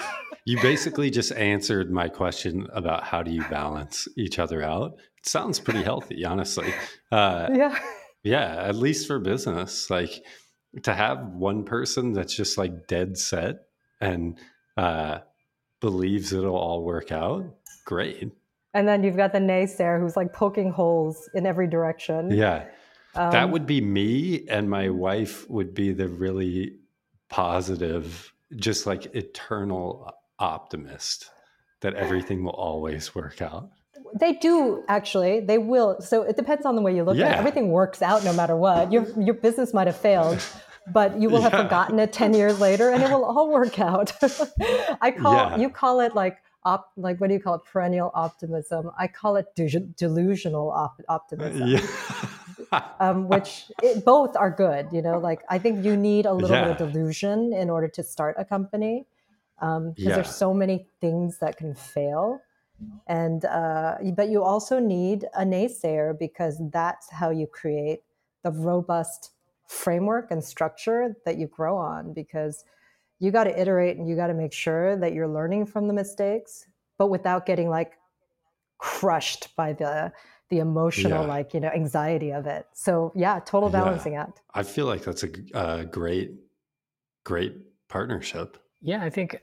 you 0.44 0.61
basically 0.62 1.11
just 1.11 1.32
answered 1.32 1.90
my 1.90 2.08
question 2.08 2.66
about 2.72 3.04
how 3.04 3.22
do 3.22 3.30
you 3.30 3.42
balance 3.50 4.08
each 4.16 4.38
other 4.38 4.62
out. 4.62 4.94
It 5.18 5.28
sounds 5.28 5.61
pretty 5.61 5.82
healthy, 5.82 6.24
honestly. 6.24 6.72
Uh, 7.12 7.48
yeah. 7.52 7.78
Yeah, 8.22 8.56
at 8.56 8.76
least 8.76 9.06
for 9.06 9.18
business, 9.18 9.90
like 9.90 10.22
to 10.82 10.94
have 10.94 11.26
one 11.32 11.64
person 11.64 12.12
that's 12.12 12.34
just 12.34 12.58
like 12.58 12.86
dead 12.86 13.18
set 13.18 13.56
and 14.00 14.38
uh, 14.81 15.20
believes 15.81 16.33
it'll 16.33 16.57
all 16.57 16.83
work 16.83 17.12
out, 17.12 17.45
great. 17.85 18.31
And 18.72 18.89
then 18.89 19.05
you've 19.05 19.16
got 19.16 19.33
the 19.33 19.39
naysayer 19.39 20.01
who's 20.01 20.16
like 20.16 20.33
poking 20.33 20.70
holes 20.70 21.28
in 21.35 21.45
every 21.45 21.66
direction. 21.66 22.31
Yeah. 22.31 22.66
Um, 23.14 23.31
that 23.33 23.51
would 23.51 23.66
be 23.66 23.81
me, 23.81 24.47
and 24.49 24.70
my 24.70 24.89
wife 24.89 25.49
would 25.51 25.74
be 25.74 25.93
the 25.93 26.09
really 26.09 26.78
positive, 27.28 28.33
just 28.57 28.87
like 28.87 29.14
eternal 29.14 30.14
optimist 30.39 31.31
that 31.81 31.95
everything 31.95 32.45
will 32.45 32.53
always 32.53 33.14
work 33.14 33.43
out. 33.43 33.70
They 34.18 34.35
do 34.35 34.85
actually. 34.89 35.41
They 35.41 35.59
will. 35.59 36.01
So 36.01 36.22
it 36.22 36.37
depends 36.37 36.64
on 36.64 36.74
the 36.76 36.83
way 36.83 36.95
you 36.95 37.05
look 37.05 37.16
yeah. 37.16 37.26
at 37.26 37.33
it. 37.33 37.39
Everything 37.39 37.70
works 37.70 38.01
out 38.03 38.24
no 38.24 38.33
matter 38.33 38.57
what. 38.57 38.93
Your 38.93 39.05
your 39.20 39.35
business 39.35 39.74
might 39.74 39.89
have 39.89 39.97
failed, 39.97 40.41
but 40.87 41.18
you 41.20 41.28
will 41.31 41.41
have 41.43 41.53
Yeah. 41.53 41.62
forgotten 41.64 41.99
it 41.99 42.12
10 42.12 42.35
years 42.35 42.61
later 42.61 42.91
and 42.91 43.03
it 43.03 43.11
will 43.11 43.24
all 43.24 43.49
work 43.51 43.78
out. 43.78 44.12
I 45.01 45.11
call 45.11 45.35
Yeah. 45.35 45.57
you 45.57 45.70
call 45.70 46.01
it 46.01 46.14
like 46.14 46.39
op, 46.64 46.93
like 46.97 47.20
what 47.20 47.28
do 47.28 47.35
you 47.35 47.41
call 47.41 47.55
it 47.55 47.64
perennial 47.64 48.11
optimism. 48.14 48.91
I 48.99 49.07
call 49.07 49.37
it 49.37 49.47
de- 49.55 49.81
delusional 49.97 50.70
op- 50.70 51.01
optimism. 51.09 51.68
yeah. 51.68 51.81
um, 53.01 53.28
which 53.28 53.70
it, 53.83 54.05
both 54.05 54.37
are 54.37 54.51
good. 54.51 54.89
You 54.93 55.03
know, 55.03 55.18
like 55.18 55.41
I 55.49 55.59
think 55.59 55.85
you 55.85 55.97
need 55.97 56.26
a 56.26 56.33
little 56.33 56.57
bit 56.57 56.81
of 56.81 56.93
delusion 56.93 57.53
in 57.53 57.70
order 57.70 57.89
to 57.89 58.03
start 58.03 58.37
a 58.39 58.45
company 58.45 59.07
because 59.59 59.95
Yeah. 59.97 60.14
there's 60.14 60.35
so 60.35 60.55
many 60.55 60.87
things 61.01 61.39
that 61.39 61.57
can 61.57 61.74
fail. 61.74 62.41
And 63.07 63.45
uh, 63.45 63.97
but 64.16 64.31
you 64.31 64.43
also 64.43 64.78
need 64.78 65.26
a 65.35 65.45
naysayer 65.45 66.18
because 66.18 66.59
that's 66.70 67.11
how 67.11 67.28
you 67.31 67.47
create 67.47 68.03
the 68.43 68.51
robust 68.51 69.33
framework 69.71 70.31
and 70.31 70.43
structure 70.45 71.14
that 71.25 71.39
you 71.39 71.47
grow 71.47 71.77
on. 71.77 72.12
Because 72.12 72.64
you 73.18 73.31
got 73.31 73.45
to 73.45 73.61
iterate 73.61 73.97
and 73.99 74.09
you 74.09 74.16
got 74.16 74.29
to 74.29 74.35
make 74.35 74.53
sure 74.53 74.97
that 74.97 75.12
you're 75.14 75.29
learning 75.29 75.66
from 75.66 75.89
the 75.89 75.95
mistakes, 75.95 76.66
but 76.99 77.09
without 77.09 77.47
getting 77.47 77.68
like 77.71 77.99
crushed 78.79 79.55
by 79.57 79.73
the 79.73 80.12
the 80.49 80.59
emotional 80.59 81.21
Yeah. 81.21 81.27
like 81.27 81.55
you 81.55 81.61
know 81.61 81.68
anxiety 81.68 82.33
of 82.33 82.47
it 82.47 82.66
so 82.73 83.12
yeah 83.14 83.39
total 83.41 83.68
Yeah. 83.68 83.83
balancing 83.83 84.16
act 84.16 84.43
I 84.55 84.62
feel 84.64 84.87
like 84.87 85.03
that's 85.05 85.23
a 85.23 85.85
great, 85.85 86.33
great 87.25 87.55
partnership. 87.89 88.57
Yeah, 88.83 89.03
I 89.05 89.11
think 89.11 89.37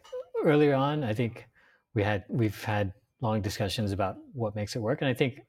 earlier 0.43 0.73
on, 0.75 1.03
I 1.03 1.13
think 1.13 1.47
we 1.93 2.03
had 2.03 2.25
we've 2.29 2.63
had 2.63 2.93
long 3.21 3.41
discussions 3.41 3.91
about 3.91 4.17
what 4.33 4.55
makes 4.55 4.75
it 4.75 4.79
work, 4.79 5.01
and 5.01 5.09
I 5.09 5.13
think 5.13 5.41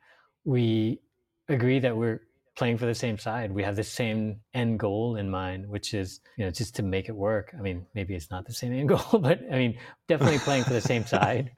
we 0.45 1.01
agree 1.49 1.79
that 1.81 1.97
we're 1.97 2.21
playing 2.59 2.77
for 2.77 2.87
the 2.87 2.95
same 2.95 3.17
side. 3.17 3.53
We 3.53 3.63
have 3.63 3.77
the 3.77 3.85
same 3.85 4.41
end 4.53 4.81
goal 4.81 5.17
in 5.17 5.31
mind, 5.31 5.69
which 5.69 5.95
is 5.95 6.21
you 6.37 6.45
know 6.45 6.51
just 6.51 6.75
to 6.77 6.83
make 6.83 7.09
it 7.09 7.17
work. 7.17 7.55
I 7.57 7.63
mean, 7.63 7.87
maybe 7.95 8.15
it's 8.15 8.31
not 8.31 8.45
the 8.45 8.53
same 8.53 8.73
end 8.73 8.89
goal, 8.89 9.21
but 9.21 9.41
I 9.51 9.57
mean, 9.57 9.79
definitely 10.09 10.41
playing 10.41 10.65
for 10.65 10.75
the 10.75 10.81
same 10.81 11.07
side. 11.17 11.53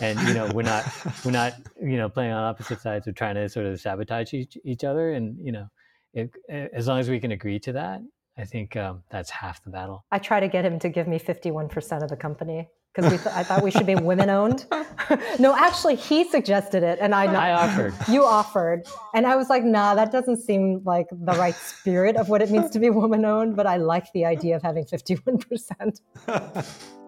And 0.00 0.18
you 0.26 0.34
know, 0.34 0.50
we're 0.52 0.62
not 0.62 0.84
we're 1.24 1.30
not 1.30 1.52
you 1.80 1.96
know 1.96 2.08
playing 2.08 2.32
on 2.32 2.42
opposite 2.42 2.80
sides. 2.80 3.06
We're 3.06 3.12
trying 3.12 3.36
to 3.36 3.48
sort 3.48 3.66
of 3.66 3.80
sabotage 3.80 4.32
each 4.34 4.56
each 4.64 4.82
other, 4.82 5.12
and 5.12 5.36
you 5.40 5.52
know, 5.52 5.68
if, 6.14 6.30
as 6.48 6.88
long 6.88 6.98
as 6.98 7.08
we 7.08 7.20
can 7.20 7.30
agree 7.30 7.60
to 7.60 7.72
that, 7.72 8.00
I 8.38 8.44
think 8.44 8.76
um, 8.76 9.02
that's 9.10 9.30
half 9.30 9.62
the 9.62 9.70
battle. 9.70 10.04
i 10.10 10.18
try 10.18 10.40
to 10.40 10.48
get 10.48 10.64
him 10.64 10.78
to 10.80 10.88
give 10.88 11.06
me 11.06 11.18
51% 11.18 12.02
of 12.02 12.08
the 12.08 12.16
company 12.16 12.68
because 12.96 13.22
th- 13.22 13.34
i 13.34 13.42
thought 13.42 13.62
we 13.62 13.70
should 13.70 13.86
be 13.86 13.94
women 14.12 14.30
owned 14.30 14.66
no 15.38 15.54
actually 15.54 15.94
he 15.94 16.24
suggested 16.28 16.82
it 16.82 16.98
and 17.00 17.14
i 17.14 17.26
I 17.26 17.52
offered. 17.52 17.94
you 18.08 18.24
offered 18.24 18.86
and 19.14 19.26
i 19.26 19.36
was 19.36 19.50
like 19.50 19.62
nah 19.64 19.94
that 19.94 20.10
doesn't 20.10 20.38
seem 20.38 20.82
like 20.84 21.06
the 21.10 21.32
right 21.32 21.54
spirit 21.54 22.16
of 22.16 22.28
what 22.28 22.40
it 22.42 22.50
means 22.50 22.70
to 22.70 22.78
be 22.78 22.90
woman 22.90 23.24
owned 23.24 23.56
but 23.56 23.66
i 23.66 23.76
like 23.76 24.12
the 24.12 24.24
idea 24.24 24.56
of 24.56 24.62
having 24.62 24.84
51% 24.84 25.90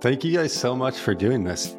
Thank 0.01 0.22
you 0.24 0.32
guys 0.32 0.53
so 0.53 0.76
much 0.76 0.97
for 0.97 1.12
doing 1.12 1.43
this. 1.43 1.76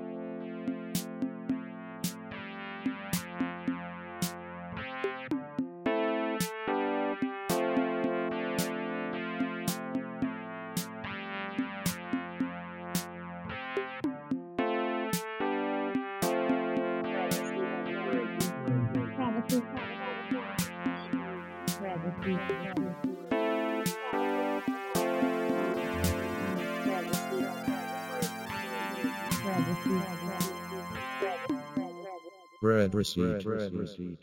Receipt. 33.18 34.20